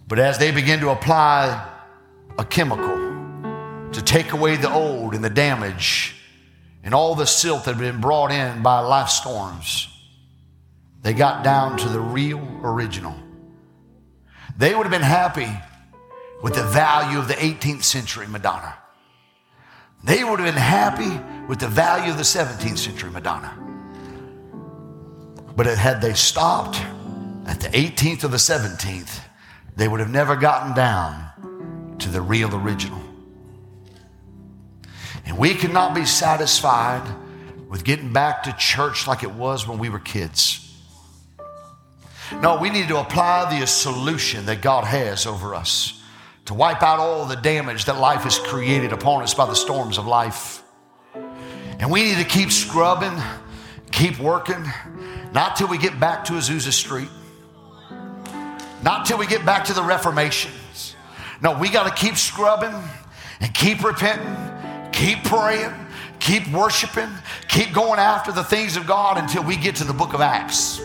But 0.09 0.19
as 0.19 0.39
they 0.39 0.51
begin 0.51 0.81
to 0.81 0.91
apply 0.91 1.69
a 2.37 2.45
chemical 2.45 2.97
to 3.93 4.03
take 4.03 4.33
away 4.33 4.57
the 4.57 4.73
old 4.73 5.15
and 5.15 5.23
the 5.23 5.31
damage 5.31 6.17
and 6.83 6.95
all 6.95 7.15
the 7.15 7.27
silt 7.27 7.65
that 7.65 7.77
had 7.77 7.81
been 7.81 8.01
brought 8.01 8.33
in 8.33 8.63
by 8.63 8.81
life 8.81 9.09
storms, 9.09 9.89
they 11.03 11.15
got 11.15 11.43
down 11.43 11.79
to 11.79 11.89
the 11.89 12.01
real 12.01 12.41
original. 12.63 13.15
They 14.57 14.75
would 14.75 14.85
have 14.85 14.91
been 14.91 15.03
happy 15.03 15.49
with 16.43 16.55
the 16.55 16.65
value 16.65 17.19
of 17.19 17.29
the 17.29 17.35
18th 17.35 17.85
century 17.85 18.27
Madonna. 18.27 18.77
They 20.03 20.25
would 20.25 20.41
have 20.41 20.55
been 20.55 20.63
happy 20.63 21.21
with 21.47 21.61
the 21.61 21.69
value 21.69 22.11
of 22.11 22.17
the 22.17 22.23
17th 22.23 22.79
century 22.79 23.11
Madonna. 23.11 23.57
But 25.57 25.67
had 25.67 26.01
they 26.01 26.15
stopped 26.15 26.81
at 27.47 27.61
the 27.61 27.69
18th 27.69 28.25
or 28.25 28.29
the 28.29 28.37
17th, 28.39 29.21
they 29.77 29.89
would 29.89 30.01
have 30.01 30.11
never 30.11 30.37
gotten 30.37 30.75
down 30.75 31.97
to 31.99 32.09
the 32.09 32.21
real 32.21 32.55
original. 32.55 33.01
And 35.27 35.37
we 35.37 35.55
cannot 35.55 35.95
be 35.95 36.07
satisfied 36.07 37.07
with 37.69 37.85
getting 37.85 38.13
back 38.13 38.43
to 38.45 38.53
church 38.55 39.07
like 39.07 39.23
it 39.23 39.31
was 39.31 39.69
when 39.69 39.79
we 39.79 39.89
were 39.89 39.99
kids. 39.99 40.60
No, 42.33 42.59
we 42.61 42.71
need 42.71 42.89
to 42.89 42.99
apply 42.99 43.59
the 43.59 43.67
solution 43.67 44.47
that 44.47 44.63
God 44.63 44.85
has 44.85 45.27
over 45.27 45.55
us 45.55 46.03
to 46.47 46.55
wipe 46.55 46.83
out 46.83 46.99
all 46.99 47.27
the 47.27 47.37
damage 47.37 47.85
that 47.85 47.99
life 47.99 48.23
has 48.23 48.39
created 48.39 48.93
upon 48.93 49.23
us 49.23 49.35
by 49.35 49.47
the 49.47 49.55
storms 49.55 49.99
of 49.99 50.07
life. 50.07 50.63
And 51.79 51.91
we 51.91 52.03
need 52.05 52.17
to 52.17 52.25
keep 52.25 52.51
scrubbing, 52.51 53.17
keep 53.91 54.19
working, 54.19 54.65
not 55.33 55.57
till 55.57 55.69
we 55.69 55.79
get 55.79 55.99
back 56.01 56.25
to 56.27 56.35
Azusa 56.35 56.73
Street 56.73 57.09
Not 58.83 59.07
till 59.07 59.19
we 59.19 59.27
get 59.27 59.45
back 59.45 59.65
to 59.67 59.75
the 59.75 59.83
Reformations. 59.83 60.97
No, 61.43 61.59
we 61.59 61.69
got 61.69 61.85
to 61.85 62.03
keep 62.03 62.17
scrubbing 62.17 62.75
and 63.41 63.55
keep 63.55 63.85
repenting, 63.85 64.91
keep 64.93 65.23
praying, 65.25 65.73
keep 66.19 66.49
worshiping, 66.49 67.11
keep 67.49 67.73
going 67.73 67.99
after 67.99 68.33
the 68.33 68.45
things 68.45 68.77
of 68.77 68.87
God 68.87 69.19
until 69.19 69.43
we 69.43 69.57
get 69.57 69.77
to 69.77 69.85
the 69.85 69.93
book 69.93 70.15
of 70.15 70.21
Acts 70.21 70.81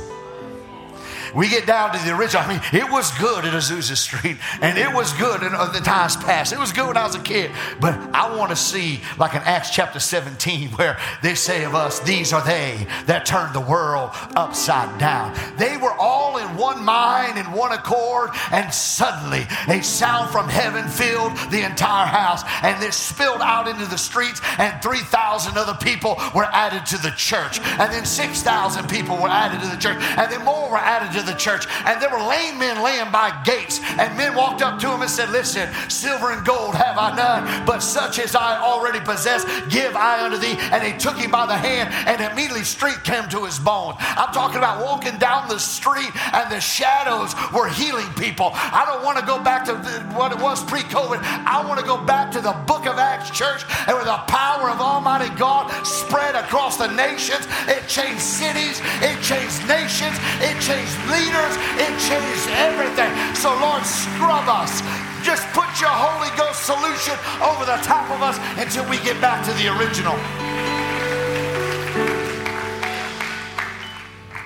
we 1.35 1.49
get 1.49 1.65
down 1.65 1.91
to 1.93 2.03
the 2.05 2.15
original. 2.15 2.43
I 2.43 2.53
mean, 2.53 2.61
it 2.71 2.89
was 2.89 3.11
good 3.17 3.45
at 3.45 3.53
Azusa 3.53 3.97
Street, 3.97 4.37
and 4.61 4.77
it 4.77 4.93
was 4.93 5.13
good 5.13 5.43
in 5.43 5.51
the 5.51 5.81
times 5.83 6.15
past. 6.15 6.53
It 6.53 6.59
was 6.59 6.71
good 6.71 6.87
when 6.87 6.97
I 6.97 7.05
was 7.05 7.15
a 7.15 7.21
kid. 7.21 7.51
But 7.81 7.93
I 8.13 8.35
want 8.35 8.51
to 8.51 8.55
see, 8.55 9.01
like 9.17 9.35
in 9.35 9.41
Acts 9.41 9.69
chapter 9.69 9.99
17, 9.99 10.69
where 10.71 10.97
they 11.21 11.35
say 11.35 11.65
of 11.65 11.75
us, 11.75 11.99
These 11.99 12.31
are 12.33 12.43
they 12.43 12.87
that 13.05 13.25
turned 13.25 13.53
the 13.53 13.61
world 13.61 14.11
upside 14.35 14.97
down. 14.99 15.35
They 15.57 15.77
were 15.77 15.93
all 15.93 16.37
in 16.37 16.55
one 16.55 16.83
mind, 16.83 17.37
in 17.37 17.51
one 17.51 17.71
accord, 17.71 18.31
and 18.51 18.73
suddenly 18.73 19.45
a 19.67 19.83
sound 19.83 20.31
from 20.31 20.47
heaven 20.47 20.87
filled 20.87 21.35
the 21.51 21.65
entire 21.65 22.07
house, 22.07 22.43
and 22.63 22.81
it 22.83 22.93
spilled 22.93 23.41
out 23.41 23.67
into 23.67 23.85
the 23.85 23.97
streets, 23.97 24.41
and 24.57 24.81
3,000 24.81 25.57
other 25.57 25.77
people 25.81 26.15
were 26.33 26.45
added 26.45 26.85
to 26.85 26.97
the 27.01 27.11
church, 27.11 27.59
and 27.59 27.91
then 27.91 28.05
6,000 28.05 28.87
people 28.89 29.17
were 29.17 29.27
added 29.27 29.61
to 29.61 29.67
the 29.67 29.81
church, 29.81 30.01
and 30.17 30.31
then 30.31 30.43
more 30.45 30.69
were 30.69 30.77
added 30.77 31.11
to 31.17 31.24
the 31.24 31.24
church, 31.33 31.65
and 31.85 32.01
there 32.01 32.09
were 32.09 32.21
lame 32.21 32.59
men 32.59 32.83
laying 32.83 33.11
by 33.11 33.41
gates, 33.43 33.79
and 33.97 34.15
men 34.17 34.35
walked 34.35 34.61
up 34.61 34.79
to 34.79 34.91
him 34.91 35.01
and 35.01 35.09
said, 35.09 35.29
Listen, 35.29 35.69
silver 35.89 36.31
and 36.31 36.45
gold 36.45 36.75
have 36.75 36.97
I 36.97 37.15
none, 37.15 37.65
but 37.65 37.79
such 37.79 38.19
as 38.19 38.35
I 38.35 38.59
already 38.59 38.99
possess, 38.99 39.45
give 39.69 39.95
I 39.95 40.23
unto 40.23 40.37
thee. 40.37 40.55
And 40.71 40.83
he 40.83 40.97
took 40.97 41.17
him 41.17 41.31
by 41.31 41.45
the 41.45 41.57
hand, 41.57 41.89
and 42.07 42.21
immediately 42.31 42.63
strength 42.63 43.03
came 43.03 43.27
to 43.29 43.45
his 43.45 43.59
bones. 43.59 43.97
I'm 43.99 44.33
talking 44.33 44.57
about 44.57 44.83
walking 44.83 45.17
down 45.17 45.47
the 45.47 45.59
street, 45.59 46.11
and 46.33 46.51
the 46.51 46.59
shadows 46.59 47.33
were 47.53 47.69
healing 47.69 48.11
people. 48.13 48.51
I 48.53 48.83
don't 48.85 49.03
want 49.03 49.17
to 49.19 49.25
go 49.25 49.41
back 49.41 49.65
to 49.65 49.75
what 50.15 50.31
it 50.31 50.39
was 50.39 50.63
pre 50.63 50.81
COVID. 50.81 51.19
I 51.23 51.65
want 51.67 51.79
to 51.79 51.85
go 51.85 51.97
back 52.03 52.31
to 52.31 52.41
the 52.41 52.53
book 52.67 52.85
of 52.85 52.97
Acts 52.97 53.29
church, 53.31 53.63
and 53.87 53.95
where 53.95 54.05
the 54.05 54.17
power 54.27 54.69
of 54.69 54.79
Almighty 54.81 55.33
God 55.35 55.71
spread 55.85 56.35
across 56.35 56.77
the 56.77 56.87
nations. 56.87 57.47
It 57.67 57.87
changed 57.87 58.21
cities, 58.21 58.81
it 59.01 59.21
changed 59.21 59.67
nations, 59.67 60.17
it 60.41 60.59
changed 60.61 60.95
leaders, 61.15 61.53
it 61.79 61.93
changed 62.03 62.47
everything. 62.59 63.11
So, 63.35 63.55
Lord, 63.63 63.83
scrub 63.87 64.47
us. 64.51 64.83
Just 65.23 65.47
put 65.55 65.67
your 65.79 65.89
Holy 65.89 66.29
Ghost 66.37 66.67
solution 66.67 67.15
over 67.41 67.63
the 67.65 67.79
top 67.81 68.11
of 68.11 68.21
us 68.21 68.37
until 68.59 68.87
we 68.89 68.97
get 68.99 69.19
back 69.21 69.43
to 69.47 69.53
the 69.55 69.71
original. 69.71 70.15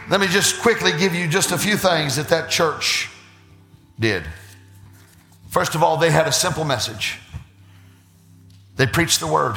Let 0.10 0.22
me 0.22 0.28
just 0.28 0.62
quickly 0.62 0.92
give 0.98 1.14
you 1.14 1.28
just 1.28 1.52
a 1.52 1.58
few 1.58 1.78
things 1.78 2.16
that 2.16 2.30
that 2.30 2.50
church 2.50 3.10
did. 4.00 4.24
First 5.50 5.76
of 5.76 5.84
all, 5.84 5.98
they 5.98 6.12
had 6.12 6.28
a 6.28 6.32
simple 6.32 6.64
message. 6.64 7.20
They 8.76 8.88
preached 8.88 9.20
the 9.20 9.28
word. 9.28 9.56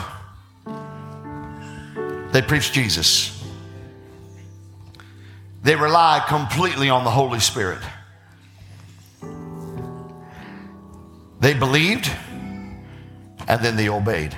They 2.32 2.42
preached 2.42 2.72
Jesus. 2.72 3.41
They 5.62 5.76
relied 5.76 6.26
completely 6.26 6.90
on 6.90 7.04
the 7.04 7.10
Holy 7.10 7.38
Spirit. 7.38 7.78
They 11.38 11.54
believed 11.54 12.10
and 13.48 13.64
then 13.64 13.76
they 13.76 13.88
obeyed. 13.88 14.36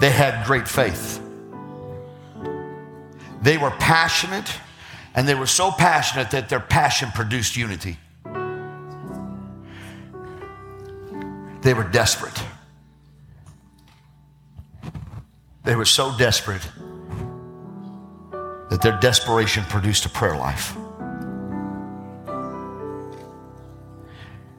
They 0.00 0.10
had 0.10 0.46
great 0.46 0.68
faith. 0.68 1.20
They 3.42 3.56
were 3.56 3.70
passionate 3.70 4.50
and 5.14 5.26
they 5.26 5.34
were 5.34 5.46
so 5.46 5.70
passionate 5.70 6.30
that 6.32 6.48
their 6.48 6.60
passion 6.60 7.10
produced 7.14 7.56
unity. 7.56 7.98
They 11.62 11.74
were 11.74 11.84
desperate. 11.84 12.40
They 15.64 15.74
were 15.74 15.84
so 15.84 16.16
desperate 16.16 16.66
that 18.70 18.82
their 18.82 18.98
desperation 19.00 19.64
produced 19.64 20.06
a 20.06 20.08
prayer 20.08 20.36
life. 20.36 20.76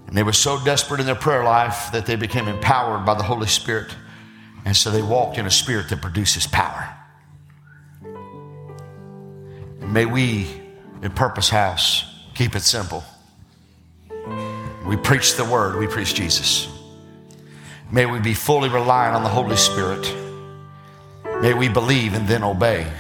And 0.08 0.18
they 0.18 0.24
were 0.24 0.34
so 0.34 0.60
desperate 0.64 1.00
in 1.00 1.06
their 1.06 1.14
prayer 1.14 1.44
life 1.44 1.92
that 1.92 2.08
they 2.08 2.16
became 2.16 2.48
empowered 2.48 3.06
by 3.06 3.14
the 3.14 3.22
Holy 3.22 3.46
Spirit. 3.46 3.96
And 4.66 4.76
so 4.76 4.90
they 4.90 5.04
walked 5.04 5.38
in 5.38 5.46
a 5.46 5.52
spirit 5.52 5.90
that 5.90 6.02
produces 6.02 6.48
power. 6.48 6.96
And 9.82 9.94
may 9.94 10.06
we 10.06 10.48
in 11.04 11.12
Purpose 11.12 11.50
House 11.50 12.06
keep 12.34 12.56
it 12.56 12.64
simple. 12.64 13.04
We 14.86 14.98
preach 14.98 15.36
the 15.36 15.46
word, 15.46 15.78
we 15.78 15.86
preach 15.86 16.16
Jesus. 16.16 16.68
May 17.92 18.08
we 18.08 18.20
be 18.20 18.34
fully 18.34 18.70
reliant 18.70 19.16
on 19.16 19.24
the 19.24 19.30
Holy 19.30 19.56
Spirit. 19.56 20.12
May 21.42 21.54
we 21.54 21.70
believe 21.70 22.16
and 22.16 22.28
then 22.28 22.44
obey. 22.44 22.92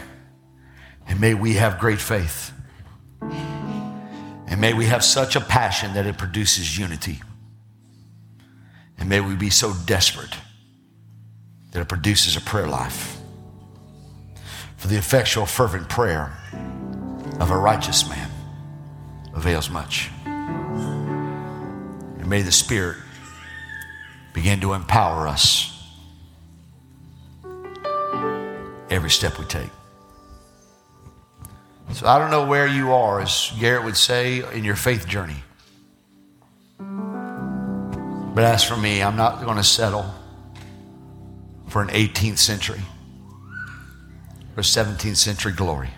And 1.09 1.19
may 1.19 1.33
we 1.33 1.55
have 1.55 1.79
great 1.79 1.99
faith. 1.99 2.53
And 3.21 4.61
may 4.61 4.73
we 4.73 4.85
have 4.85 5.03
such 5.03 5.35
a 5.35 5.41
passion 5.41 5.95
that 5.95 6.05
it 6.05 6.17
produces 6.17 6.77
unity. 6.77 7.21
And 8.97 9.09
may 9.09 9.19
we 9.19 9.35
be 9.35 9.49
so 9.49 9.73
desperate 9.85 10.35
that 11.71 11.81
it 11.81 11.87
produces 11.87 12.35
a 12.35 12.41
prayer 12.41 12.67
life. 12.67 13.17
For 14.77 14.87
the 14.87 14.97
effectual, 14.97 15.45
fervent 15.45 15.89
prayer 15.89 16.37
of 17.39 17.51
a 17.51 17.57
righteous 17.57 18.07
man 18.09 18.29
avails 19.33 19.69
much. 19.69 20.09
And 20.25 22.27
may 22.27 22.41
the 22.41 22.51
Spirit 22.51 22.97
begin 24.33 24.61
to 24.61 24.73
empower 24.73 25.27
us 25.27 25.75
every 28.89 29.09
step 29.09 29.39
we 29.39 29.45
take. 29.45 29.69
So 31.93 32.07
I 32.07 32.19
don't 32.19 32.31
know 32.31 32.45
where 32.45 32.67
you 32.67 32.93
are, 32.93 33.19
as 33.19 33.51
Garrett 33.59 33.83
would 33.83 33.97
say, 33.97 34.43
in 34.53 34.63
your 34.63 34.75
faith 34.75 35.07
journey. 35.07 35.43
But 38.35 38.43
as 38.43 38.63
for 38.63 38.77
me, 38.77 39.01
I'm 39.03 39.17
not 39.17 39.43
going 39.43 39.57
to 39.57 39.63
settle 39.63 40.05
for 41.67 41.81
an 41.81 41.87
18th 41.89 42.37
century 42.37 42.81
or 44.55 44.61
17th 44.61 45.17
century 45.17 45.51
glory. 45.51 45.89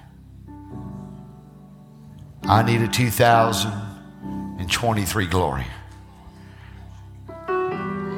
I 2.44 2.64
need 2.64 2.82
a 2.82 2.88
2023 2.88 5.28
glory. 5.28 5.68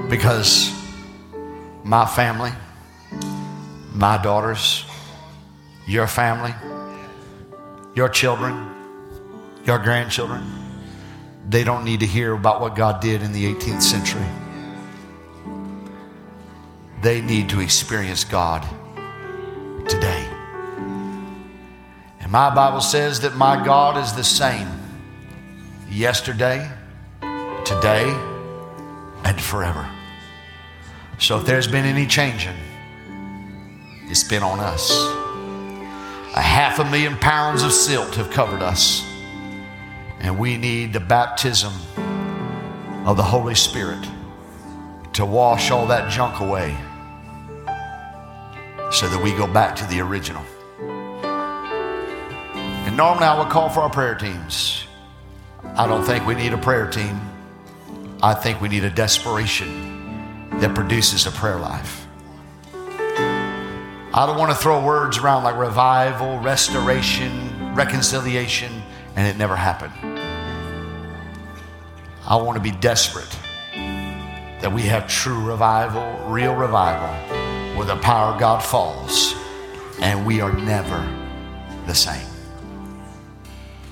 Because 0.09 0.71
my 1.83 2.05
family, 2.05 2.51
my 3.93 4.17
daughters, 4.21 4.85
your 5.85 6.07
family, 6.07 6.53
your 7.95 8.09
children, 8.09 8.69
your 9.65 9.79
grandchildren, 9.79 10.43
they 11.47 11.63
don't 11.63 11.83
need 11.83 11.99
to 11.99 12.05
hear 12.05 12.33
about 12.33 12.61
what 12.61 12.75
God 12.75 13.01
did 13.01 13.21
in 13.21 13.31
the 13.31 13.53
18th 13.53 13.81
century. 13.81 14.25
They 17.01 17.21
need 17.21 17.49
to 17.49 17.59
experience 17.59 18.23
God 18.23 18.65
today. 19.87 20.27
And 22.21 22.31
my 22.31 22.53
Bible 22.55 22.81
says 22.81 23.19
that 23.21 23.35
my 23.35 23.63
God 23.63 24.01
is 24.01 24.13
the 24.13 24.23
same 24.23 24.67
yesterday, 25.89 26.71
today, 27.65 28.09
and 29.25 29.39
forever. 29.39 29.87
So 31.19 31.37
if 31.39 31.45
there's 31.45 31.67
been 31.67 31.85
any 31.85 32.07
changing, 32.07 32.55
it's 34.09 34.23
been 34.23 34.43
on 34.43 34.59
us. 34.59 35.22
A 36.35 36.41
half 36.41 36.79
a 36.79 36.85
million 36.85 37.15
pounds 37.17 37.61
of 37.61 37.71
silt 37.71 38.15
have 38.15 38.31
covered 38.31 38.63
us. 38.63 39.07
And 40.19 40.39
we 40.39 40.57
need 40.57 40.93
the 40.93 40.99
baptism 40.99 41.73
of 43.05 43.17
the 43.17 43.23
Holy 43.23 43.53
Spirit 43.53 44.03
to 45.13 45.25
wash 45.25 45.69
all 45.69 45.85
that 45.87 46.11
junk 46.11 46.39
away 46.39 46.75
so 48.91 49.07
that 49.09 49.21
we 49.23 49.31
go 49.31 49.45
back 49.45 49.75
to 49.75 49.85
the 49.85 49.99
original. 49.99 50.43
And 52.85 52.97
normally 52.97 53.25
I 53.25 53.37
would 53.37 53.49
call 53.49 53.69
for 53.69 53.81
our 53.81 53.89
prayer 53.89 54.15
teams. 54.15 54.85
I 55.75 55.87
don't 55.87 56.03
think 56.03 56.25
we 56.25 56.35
need 56.35 56.53
a 56.53 56.57
prayer 56.57 56.87
team. 56.87 57.19
I 58.21 58.33
think 58.33 58.59
we 58.61 58.69
need 58.69 58.83
a 58.83 58.89
desperation 58.89 60.49
that 60.59 60.73
produces 60.73 61.25
a 61.25 61.31
prayer 61.31 61.59
life. 61.59 62.02
I 64.15 64.27
don't 64.27 64.37
want 64.37 64.51
to 64.51 64.55
throw 64.55 64.85
words 64.85 65.17
around 65.17 65.43
like 65.43 65.57
revival, 65.57 66.37
restoration, 66.37 67.73
reconciliation, 67.73 68.83
and 69.15 69.27
it 69.27 69.37
never 69.37 69.55
happened. 69.55 69.91
I 72.27 72.35
want 72.35 72.55
to 72.55 72.61
be 72.61 72.69
desperate 72.69 73.35
that 73.73 74.71
we 74.71 74.83
have 74.83 75.07
true 75.07 75.43
revival, 75.43 76.29
real 76.29 76.53
revival, 76.53 77.09
where 77.75 77.87
the 77.87 77.95
power 77.97 78.33
of 78.33 78.39
God 78.39 78.59
falls 78.59 79.33
and 79.99 80.27
we 80.27 80.41
are 80.41 80.53
never 80.53 81.09
the 81.87 81.95
same. 81.95 82.27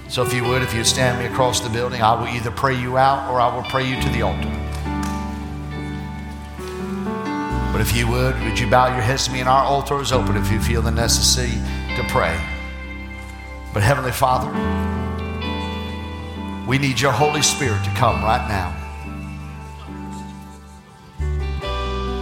So 0.08 0.22
if 0.22 0.36
you 0.36 0.44
would, 0.44 0.62
if 0.62 0.72
you 0.76 0.84
stand 0.84 1.18
me 1.18 1.26
across 1.26 1.62
the 1.62 1.70
building, 1.70 2.04
I 2.04 2.14
will 2.14 2.28
either 2.28 2.52
pray 2.52 2.80
you 2.80 2.96
out 2.96 3.32
or 3.32 3.42
I 3.42 3.54
will 3.56 3.64
pray 3.64 3.90
you 3.90 4.00
to 4.00 4.10
the 4.10 4.22
altar. 4.22 4.71
But 7.82 7.90
if 7.90 7.98
you 7.98 8.08
would, 8.10 8.40
would 8.44 8.60
you 8.60 8.70
bow 8.70 8.94
your 8.94 9.02
heads 9.02 9.26
to 9.26 9.32
me? 9.32 9.40
And 9.40 9.50
our 9.50 9.64
altar 9.64 10.00
is 10.00 10.12
open 10.12 10.38
if 10.38 10.52
you 10.52 10.62
feel 10.62 10.84
the 10.84 10.92
necessity 10.92 11.56
to 11.96 12.04
pray. 12.10 12.40
But 13.74 13.82
Heavenly 13.82 14.12
Father, 14.12 14.52
we 16.68 16.78
need 16.78 17.02
your 17.02 17.12
Holy 17.12 17.42
Spirit 17.42 17.84
to 17.84 17.90
come 17.96 18.22
right 18.24 18.48
now. 18.48 18.72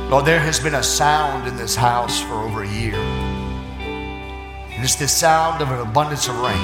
Lord, 0.09 0.23
there 0.23 0.39
has 0.39 0.61
been 0.61 0.75
a 0.75 0.81
sound 0.81 1.45
in 1.45 1.57
this 1.57 1.75
house 1.75 2.21
for 2.21 2.35
over 2.35 2.63
a 2.63 2.69
year. 2.69 2.95
And 2.95 4.81
it's 4.81 4.95
the 4.95 5.09
sound 5.09 5.61
of 5.61 5.71
an 5.71 5.81
abundance 5.81 6.29
of 6.29 6.39
rain. 6.39 6.55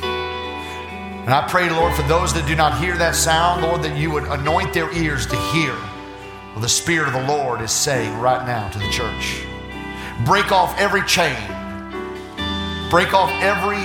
And 0.00 1.34
I 1.34 1.46
pray, 1.46 1.68
Lord, 1.68 1.94
for 1.94 2.04
those 2.04 2.32
that 2.32 2.46
do 2.46 2.56
not 2.56 2.78
hear 2.78 2.96
that 2.96 3.14
sound, 3.14 3.60
Lord, 3.60 3.82
that 3.82 3.94
you 3.94 4.10
would 4.10 4.24
anoint 4.24 4.72
their 4.72 4.90
ears 4.94 5.26
to 5.26 5.36
hear 5.52 5.76
what 6.56 6.62
the 6.62 6.68
Spirit 6.70 7.06
of 7.06 7.12
the 7.12 7.26
Lord 7.26 7.60
is 7.60 7.70
saying 7.70 8.18
right 8.18 8.46
now 8.46 8.66
to 8.70 8.78
the 8.78 8.88
church. 8.88 9.44
Break 10.24 10.52
off 10.52 10.74
every 10.78 11.02
chain, 11.02 11.36
break 12.88 13.12
off 13.12 13.30
every 13.42 13.84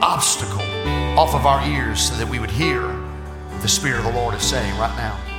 obstacle 0.00 0.62
off 1.18 1.34
of 1.34 1.46
our 1.46 1.66
ears 1.66 2.08
so 2.08 2.14
that 2.14 2.28
we 2.28 2.38
would 2.38 2.52
hear 2.52 2.82
the 3.62 3.68
Spirit 3.68 3.98
of 3.98 4.04
the 4.04 4.12
Lord 4.12 4.36
is 4.36 4.42
saying 4.42 4.78
right 4.78 4.96
now. 4.96 5.29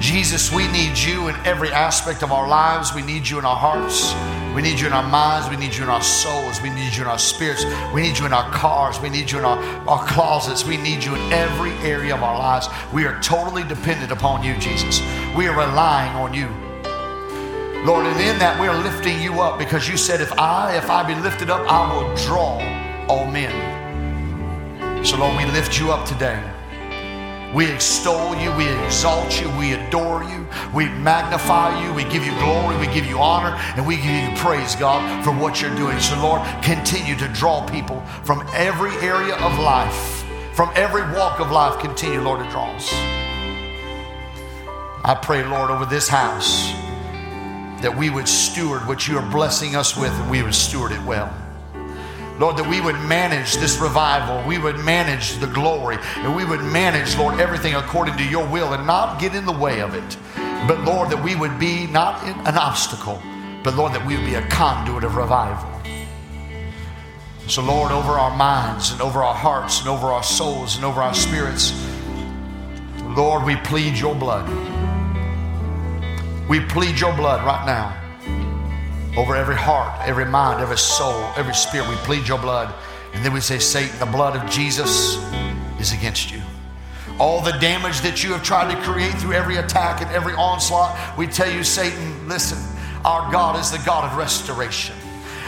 Jesus, 0.00 0.50
we 0.50 0.66
need 0.68 0.96
you 0.96 1.28
in 1.28 1.36
every 1.44 1.70
aspect 1.70 2.22
of 2.22 2.32
our 2.32 2.48
lives. 2.48 2.94
We 2.94 3.02
need 3.02 3.28
you 3.28 3.38
in 3.38 3.44
our 3.44 3.56
hearts. 3.56 4.14
We 4.56 4.62
need 4.62 4.80
you 4.80 4.86
in 4.86 4.94
our 4.94 5.06
minds. 5.06 5.48
We 5.50 5.56
need 5.56 5.74
you 5.76 5.84
in 5.84 5.90
our 5.90 6.02
souls. 6.02 6.60
We 6.62 6.70
need 6.70 6.96
you 6.96 7.02
in 7.02 7.08
our 7.08 7.18
spirits. 7.18 7.64
We 7.94 8.00
need 8.00 8.18
you 8.18 8.24
in 8.24 8.32
our 8.32 8.50
cars. 8.50 8.98
We 8.98 9.10
need 9.10 9.30
you 9.30 9.38
in 9.38 9.44
our, 9.44 9.58
our 9.86 10.04
closets. 10.06 10.64
We 10.64 10.78
need 10.78 11.04
you 11.04 11.14
in 11.14 11.32
every 11.32 11.72
area 11.86 12.14
of 12.14 12.22
our 12.22 12.38
lives. 12.38 12.68
We 12.94 13.04
are 13.04 13.20
totally 13.20 13.62
dependent 13.62 14.10
upon 14.10 14.42
you, 14.42 14.56
Jesus. 14.56 15.00
We 15.36 15.46
are 15.46 15.56
relying 15.56 16.16
on 16.16 16.32
you. 16.32 16.48
Lord, 17.84 18.06
and 18.06 18.20
in 18.20 18.38
that 18.38 18.58
we're 18.58 18.76
lifting 18.82 19.22
you 19.22 19.40
up 19.40 19.58
because 19.58 19.88
you 19.88 19.96
said, 19.96 20.20
if 20.20 20.32
I, 20.38 20.76
if 20.76 20.88
I 20.88 21.06
be 21.06 21.14
lifted 21.14 21.50
up, 21.50 21.60
I 21.70 21.92
will 21.92 22.14
draw 22.16 22.58
all 23.06 23.30
men. 23.30 25.04
So, 25.04 25.18
Lord, 25.18 25.36
we 25.36 25.44
lift 25.46 25.78
you 25.78 25.92
up 25.92 26.06
today. 26.06 26.42
We 27.54 27.66
extol 27.66 28.36
you, 28.36 28.54
we 28.56 28.68
exalt 28.84 29.40
you, 29.40 29.50
we 29.58 29.72
adore 29.72 30.22
you, 30.22 30.46
we 30.72 30.88
magnify 30.88 31.84
you, 31.84 31.92
we 31.92 32.04
give 32.04 32.24
you 32.24 32.32
glory, 32.38 32.78
we 32.78 32.86
give 32.94 33.06
you 33.06 33.18
honor, 33.18 33.56
and 33.76 33.84
we 33.84 33.96
give 33.96 34.04
you 34.06 34.36
praise, 34.36 34.76
God, 34.76 35.24
for 35.24 35.32
what 35.32 35.60
you're 35.60 35.74
doing. 35.74 35.98
So, 35.98 36.14
Lord, 36.22 36.42
continue 36.62 37.16
to 37.16 37.26
draw 37.28 37.66
people 37.68 38.00
from 38.22 38.48
every 38.54 38.92
area 38.98 39.34
of 39.34 39.58
life, 39.58 40.24
from 40.54 40.70
every 40.76 41.02
walk 41.12 41.40
of 41.40 41.50
life. 41.50 41.80
Continue, 41.80 42.20
Lord, 42.20 42.44
to 42.44 42.50
draw 42.50 42.70
us. 42.70 42.92
I 45.02 45.18
pray, 45.20 45.44
Lord, 45.44 45.70
over 45.70 45.86
this 45.86 46.06
house 46.06 46.70
that 47.82 47.96
we 47.96 48.10
would 48.10 48.28
steward 48.28 48.86
what 48.86 49.08
you 49.08 49.18
are 49.18 49.30
blessing 49.30 49.74
us 49.74 49.96
with 49.96 50.12
and 50.12 50.30
we 50.30 50.42
would 50.42 50.54
steward 50.54 50.92
it 50.92 51.02
well. 51.02 51.34
Lord, 52.40 52.56
that 52.56 52.66
we 52.66 52.80
would 52.80 52.98
manage 53.00 53.56
this 53.56 53.76
revival, 53.76 54.42
we 54.48 54.56
would 54.56 54.78
manage 54.78 55.36
the 55.40 55.46
glory, 55.46 55.98
and 56.16 56.34
we 56.34 56.46
would 56.46 56.62
manage, 56.62 57.14
Lord, 57.18 57.38
everything 57.38 57.74
according 57.74 58.16
to 58.16 58.24
your 58.24 58.46
will 58.46 58.72
and 58.72 58.86
not 58.86 59.20
get 59.20 59.34
in 59.34 59.44
the 59.44 59.52
way 59.52 59.82
of 59.82 59.94
it. 59.94 60.16
But 60.66 60.80
Lord, 60.80 61.10
that 61.10 61.22
we 61.22 61.36
would 61.36 61.58
be 61.58 61.86
not 61.86 62.24
an 62.24 62.56
obstacle, 62.56 63.20
but 63.62 63.74
Lord, 63.74 63.92
that 63.92 64.06
we 64.06 64.16
would 64.16 64.24
be 64.24 64.36
a 64.36 64.48
conduit 64.48 65.04
of 65.04 65.16
revival. 65.16 65.68
So, 67.46 67.62
Lord, 67.62 67.92
over 67.92 68.12
our 68.12 68.34
minds 68.34 68.90
and 68.90 69.02
over 69.02 69.22
our 69.22 69.34
hearts 69.34 69.80
and 69.80 69.90
over 69.90 70.06
our 70.06 70.22
souls 70.22 70.76
and 70.76 70.84
over 70.86 71.02
our 71.02 71.12
spirits, 71.12 71.74
Lord, 73.02 73.44
we 73.44 73.56
plead 73.56 73.98
your 73.98 74.14
blood. 74.14 74.48
We 76.48 76.60
plead 76.60 77.00
your 77.00 77.14
blood 77.14 77.44
right 77.44 77.66
now 77.66 78.00
over 79.16 79.34
every 79.34 79.56
heart, 79.56 80.06
every 80.06 80.24
mind, 80.24 80.60
every 80.60 80.78
soul, 80.78 81.30
every 81.36 81.54
spirit. 81.54 81.88
We 81.88 81.96
plead 81.96 82.28
your 82.28 82.38
blood. 82.38 82.72
And 83.12 83.24
then 83.24 83.32
we 83.32 83.40
say, 83.40 83.58
Satan, 83.58 83.98
the 83.98 84.06
blood 84.06 84.36
of 84.36 84.48
Jesus 84.50 85.16
is 85.80 85.92
against 85.92 86.30
you. 86.30 86.40
All 87.18 87.40
the 87.40 87.52
damage 87.52 88.00
that 88.00 88.22
you 88.24 88.32
have 88.32 88.42
tried 88.42 88.74
to 88.74 88.80
create 88.82 89.12
through 89.14 89.32
every 89.32 89.56
attack 89.56 90.00
and 90.00 90.10
every 90.10 90.34
onslaught, 90.34 90.96
we 91.18 91.26
tell 91.26 91.50
you, 91.50 91.64
Satan, 91.64 92.28
listen, 92.28 92.58
our 93.04 93.30
God 93.32 93.58
is 93.58 93.70
the 93.70 93.82
God 93.84 94.10
of 94.10 94.16
restoration. 94.16 94.96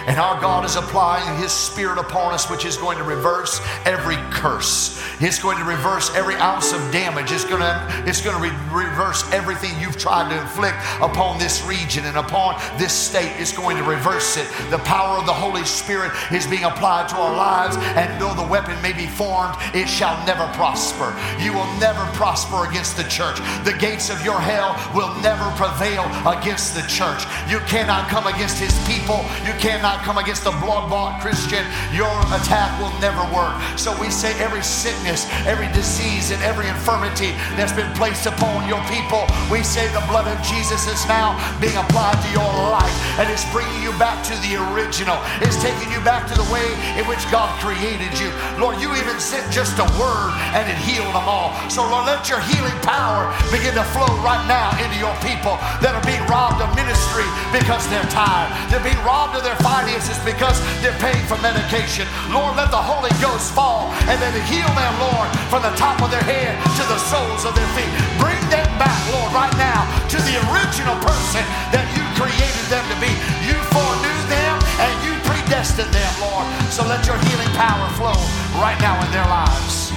And 0.07 0.19
our 0.19 0.41
God 0.41 0.65
is 0.65 0.77
applying 0.77 1.41
His 1.41 1.53
Spirit 1.53 1.99
upon 1.99 2.35
us, 2.35 2.51
which 2.51 2.65
is 2.65 2.77
going 2.77 2.99
to 2.99 3.05
reverse 3.05 3.61
every 3.85 4.17
curse. 4.31 5.03
It's 5.21 5.39
going 5.39 5.59
to 5.59 5.65
reverse 5.65 6.15
every 6.15 6.35
ounce 6.37 6.73
of 6.73 6.81
damage. 6.91 7.31
It's 7.31 7.45
going 7.45 7.61
to, 7.61 8.03
it's 8.07 8.21
going 8.21 8.37
to 8.37 8.43
re- 8.43 8.85
reverse 8.85 9.31
everything 9.33 9.79
you've 9.81 9.97
tried 9.97 10.31
to 10.31 10.41
inflict 10.41 10.77
upon 11.01 11.39
this 11.39 11.65
region 11.65 12.05
and 12.05 12.17
upon 12.17 12.61
this 12.79 12.93
state. 12.93 13.33
It's 13.39 13.57
going 13.57 13.77
to 13.77 13.85
reverse 13.85 14.37
it. 14.37 14.49
The 14.71 14.79
power 14.79 15.19
of 15.19 15.27
the 15.27 15.33
Holy 15.33 15.65
Spirit 15.65 16.13
is 16.33 16.47
being 16.47 16.65
applied 16.65 17.09
to 17.11 17.17
our 17.17 17.35
lives, 17.37 17.77
and 17.77 18.21
though 18.21 18.35
the 18.35 18.47
weapon 18.47 18.81
may 18.83 18.93
be 18.93 19.07
formed, 19.07 19.55
it 19.75 19.89
shall 19.89 20.19
never 20.27 20.47
prosper. 20.55 21.15
You 21.41 21.53
will 21.53 21.71
never 21.79 22.05
prosper 22.17 22.69
against 22.69 22.97
the 22.97 23.05
church. 23.05 23.39
The 23.65 23.77
gates 23.79 24.11
of 24.11 24.25
your 24.25 24.41
hell 24.41 24.75
will 24.95 25.15
never 25.21 25.45
prevail 25.55 26.05
against 26.27 26.75
the 26.75 26.83
church. 26.89 27.25
You 27.49 27.61
cannot 27.71 28.09
come 28.09 28.27
against 28.27 28.59
His 28.59 28.75
people. 28.87 29.25
You 29.45 29.53
cannot 29.61 29.92
come 30.01 30.17
against 30.17 30.45
the 30.45 30.55
blood 30.65 30.89
bought 30.89 31.21
Christian, 31.21 31.61
your 31.93 32.09
attack 32.33 32.73
will 32.81 32.93
never 33.05 33.21
work. 33.29 33.53
So 33.77 33.93
we 34.01 34.09
say 34.09 34.33
every 34.41 34.65
sickness, 34.65 35.29
every 35.45 35.69
disease, 35.77 36.33
and 36.33 36.41
every 36.43 36.65
infirmity 36.69 37.37
that's 37.61 37.77
been 37.77 37.91
placed 37.93 38.25
upon 38.25 38.65
your 38.65 38.81
people, 38.89 39.29
we 39.53 39.61
say 39.61 39.85
the 39.93 40.05
blood 40.09 40.25
of 40.25 40.41
Jesus 40.41 40.89
is 40.89 41.05
now 41.05 41.37
being 41.61 41.77
applied 41.77 42.17
to 42.25 42.31
your 42.33 42.49
life 42.73 42.97
and 43.21 43.29
it's 43.29 43.45
bringing 43.53 43.83
you 43.85 43.93
back 44.01 44.25
to 44.25 44.35
the 44.41 44.57
original. 44.73 45.21
It's 45.45 45.61
taking 45.61 45.93
you 45.93 46.01
back 46.01 46.25
to 46.31 46.35
the 46.35 46.49
way 46.49 46.65
in 46.97 47.05
which 47.05 47.23
God 47.29 47.53
created 47.61 48.17
you. 48.17 48.33
Lord, 48.57 48.81
you 48.81 48.95
even 48.97 49.21
sent 49.21 49.45
just 49.53 49.77
a 49.77 49.87
word 50.01 50.33
and 50.57 50.65
it 50.65 50.79
healed 50.81 51.13
them 51.13 51.29
all. 51.29 51.53
So, 51.69 51.85
Lord, 51.85 52.07
let 52.07 52.31
your 52.33 52.41
healing 52.49 52.79
power 52.81 53.29
begin 53.53 53.75
to 53.77 53.85
flow 53.93 54.09
right 54.25 54.43
now 54.49 54.73
into 54.81 54.97
your 54.97 55.15
people 55.21 55.61
that 55.85 55.93
are 55.93 56.07
being 56.09 56.23
robbed 56.31 56.65
of 56.65 56.71
ministry 56.73 57.29
because 57.53 57.85
they're 57.93 58.09
tired. 58.09 58.49
They're 58.71 58.85
being 58.85 59.01
robbed 59.05 59.37
of 59.37 59.45
their 59.45 59.59
finances 59.61 59.82
finances 59.83 60.19
because 60.23 60.63
they're 60.79 60.97
paying 61.03 61.27
for 61.27 61.35
medication. 61.43 62.07
Lord, 62.31 62.55
let 62.55 62.71
the 62.71 62.79
Holy 62.79 63.11
Ghost 63.19 63.51
fall 63.51 63.91
and 64.07 64.17
it 64.23 64.47
heal 64.47 64.71
them, 64.79 64.95
Lord, 65.03 65.27
from 65.51 65.67
the 65.67 65.75
top 65.75 65.99
of 65.99 66.15
their 66.15 66.23
head 66.23 66.55
to 66.79 66.85
the 66.87 66.99
soles 67.11 67.43
of 67.43 67.59
their 67.59 67.67
feet. 67.75 67.91
Bring 68.23 68.39
them 68.47 68.71
back, 68.79 68.95
Lord, 69.11 69.35
right 69.35 69.51
now 69.59 69.83
to 70.07 70.19
the 70.23 70.39
original 70.55 70.95
person 71.03 71.43
that 71.75 71.83
you 71.99 72.03
created 72.15 72.67
them 72.71 72.87
to 72.95 72.97
be. 73.03 73.11
You 73.43 73.59
foreknew 73.75 74.21
them 74.31 74.55
and 74.79 74.95
you 75.03 75.13
predestined 75.27 75.91
them, 75.91 76.13
Lord. 76.23 76.47
So 76.71 76.87
let 76.87 77.03
your 77.03 77.19
healing 77.27 77.51
power 77.59 77.87
flow 77.99 78.19
right 78.63 78.79
now 78.79 78.95
in 79.03 79.11
their 79.11 79.27
lives. 79.27 79.91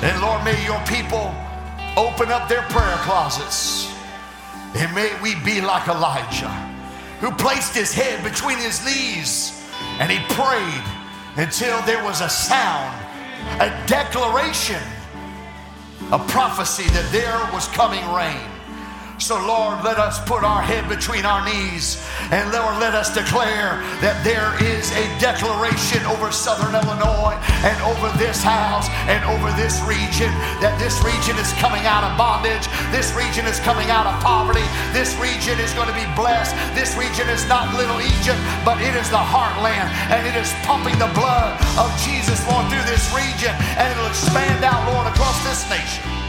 And 0.00 0.16
Lord, 0.24 0.40
may 0.40 0.56
your 0.64 0.80
people 0.88 1.36
open 2.00 2.32
up 2.32 2.48
their 2.48 2.64
prayer 2.72 2.96
closets. 3.04 3.92
And 4.76 4.88
may 4.94 5.12
we 5.20 5.36
be 5.44 5.60
like 5.60 5.88
Elijah 5.88 6.65
who 7.20 7.30
placed 7.32 7.74
his 7.74 7.92
head 7.92 8.22
between 8.22 8.58
his 8.58 8.84
knees 8.84 9.52
and 9.98 10.10
he 10.10 10.18
prayed 10.34 10.84
until 11.36 11.80
there 11.82 12.02
was 12.04 12.20
a 12.20 12.28
sound, 12.28 12.94
a 13.60 13.68
declaration, 13.86 14.82
a 16.12 16.18
prophecy 16.28 16.88
that 16.90 17.08
there 17.12 17.38
was 17.52 17.68
coming 17.68 18.04
rain. 18.12 18.55
So, 19.18 19.40
Lord, 19.46 19.82
let 19.82 19.98
us 19.98 20.20
put 20.28 20.44
our 20.44 20.60
head 20.60 20.88
between 20.88 21.24
our 21.24 21.44
knees 21.44 21.96
and 22.34 22.50
Lord, 22.50 22.82
let 22.82 22.90
us 22.90 23.14
declare 23.14 23.78
that 24.02 24.18
there 24.26 24.50
is 24.58 24.90
a 24.98 25.06
declaration 25.22 26.02
over 26.10 26.34
southern 26.34 26.74
Illinois 26.74 27.38
and 27.62 27.78
over 27.86 28.10
this 28.18 28.42
house 28.42 28.90
and 29.06 29.22
over 29.30 29.46
this 29.54 29.78
region 29.86 30.26
that 30.58 30.74
this 30.82 30.98
region 31.06 31.38
is 31.38 31.54
coming 31.62 31.86
out 31.86 32.02
of 32.02 32.18
bondage. 32.18 32.66
This 32.90 33.14
region 33.14 33.46
is 33.46 33.62
coming 33.62 33.94
out 33.94 34.10
of 34.10 34.18
poverty. 34.18 34.66
This 34.90 35.14
region 35.22 35.54
is 35.62 35.70
going 35.78 35.86
to 35.86 35.94
be 35.94 36.06
blessed. 36.18 36.58
This 36.74 36.98
region 36.98 37.30
is 37.30 37.46
not 37.46 37.70
little 37.78 38.02
Egypt, 38.02 38.42
but 38.66 38.82
it 38.82 38.98
is 38.98 39.06
the 39.14 39.22
heartland 39.22 39.86
and 40.10 40.26
it 40.26 40.34
is 40.34 40.50
pumping 40.66 40.98
the 40.98 41.10
blood 41.14 41.54
of 41.78 41.88
Jesus, 42.02 42.42
Lord, 42.50 42.66
through 42.66 42.84
this 42.90 43.06
region 43.14 43.54
and 43.78 43.86
it'll 43.86 44.10
expand 44.10 44.66
out, 44.66 44.82
Lord, 44.90 45.06
across 45.06 45.38
this 45.46 45.62
nation. 45.70 46.25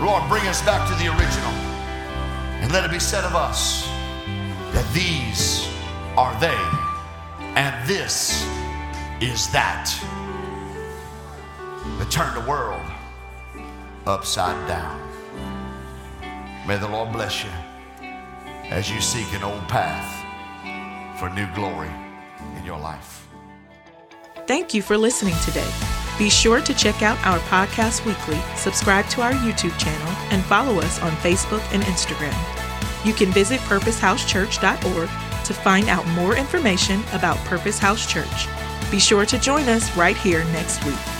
Lord, 0.00 0.28
bring 0.28 0.46
us 0.46 0.62
back 0.62 0.88
to 0.88 0.94
the 1.02 1.10
original. 1.10 1.52
And 2.60 2.72
let 2.72 2.84
it 2.84 2.90
be 2.90 2.98
said 2.98 3.24
of 3.24 3.34
us 3.34 3.86
that 4.72 4.86
these 4.92 5.68
are 6.16 6.38
they, 6.40 6.58
and 7.56 7.88
this 7.88 8.44
is 9.20 9.50
that. 9.52 9.88
That 11.98 12.10
turn 12.10 12.34
the 12.34 12.48
world 12.48 12.82
upside 14.06 14.68
down. 14.68 15.00
May 16.66 16.76
the 16.76 16.88
Lord 16.88 17.12
bless 17.12 17.44
you 17.44 17.50
as 18.70 18.90
you 18.90 19.00
seek 19.00 19.32
an 19.32 19.42
old 19.42 19.66
path 19.68 21.18
for 21.18 21.30
new 21.30 21.46
glory 21.54 21.90
in 22.56 22.64
your 22.64 22.78
life. 22.78 23.26
Thank 24.46 24.74
you 24.74 24.82
for 24.82 24.98
listening 24.98 25.34
today. 25.44 25.97
Be 26.18 26.28
sure 26.28 26.60
to 26.60 26.74
check 26.74 27.02
out 27.02 27.24
our 27.24 27.38
podcast 27.40 28.04
weekly, 28.04 28.40
subscribe 28.56 29.06
to 29.10 29.22
our 29.22 29.32
YouTube 29.32 29.78
channel, 29.78 30.08
and 30.32 30.44
follow 30.44 30.80
us 30.80 31.00
on 31.00 31.12
Facebook 31.12 31.62
and 31.72 31.82
Instagram. 31.84 32.34
You 33.06 33.12
can 33.12 33.30
visit 33.30 33.60
purposehousechurch.org 33.60 35.08
to 35.44 35.54
find 35.54 35.88
out 35.88 36.06
more 36.08 36.36
information 36.36 37.02
about 37.12 37.38
Purpose 37.46 37.78
House 37.78 38.04
Church. 38.10 38.48
Be 38.90 38.98
sure 38.98 39.24
to 39.26 39.38
join 39.38 39.68
us 39.68 39.96
right 39.96 40.16
here 40.16 40.44
next 40.46 40.84
week. 40.84 41.17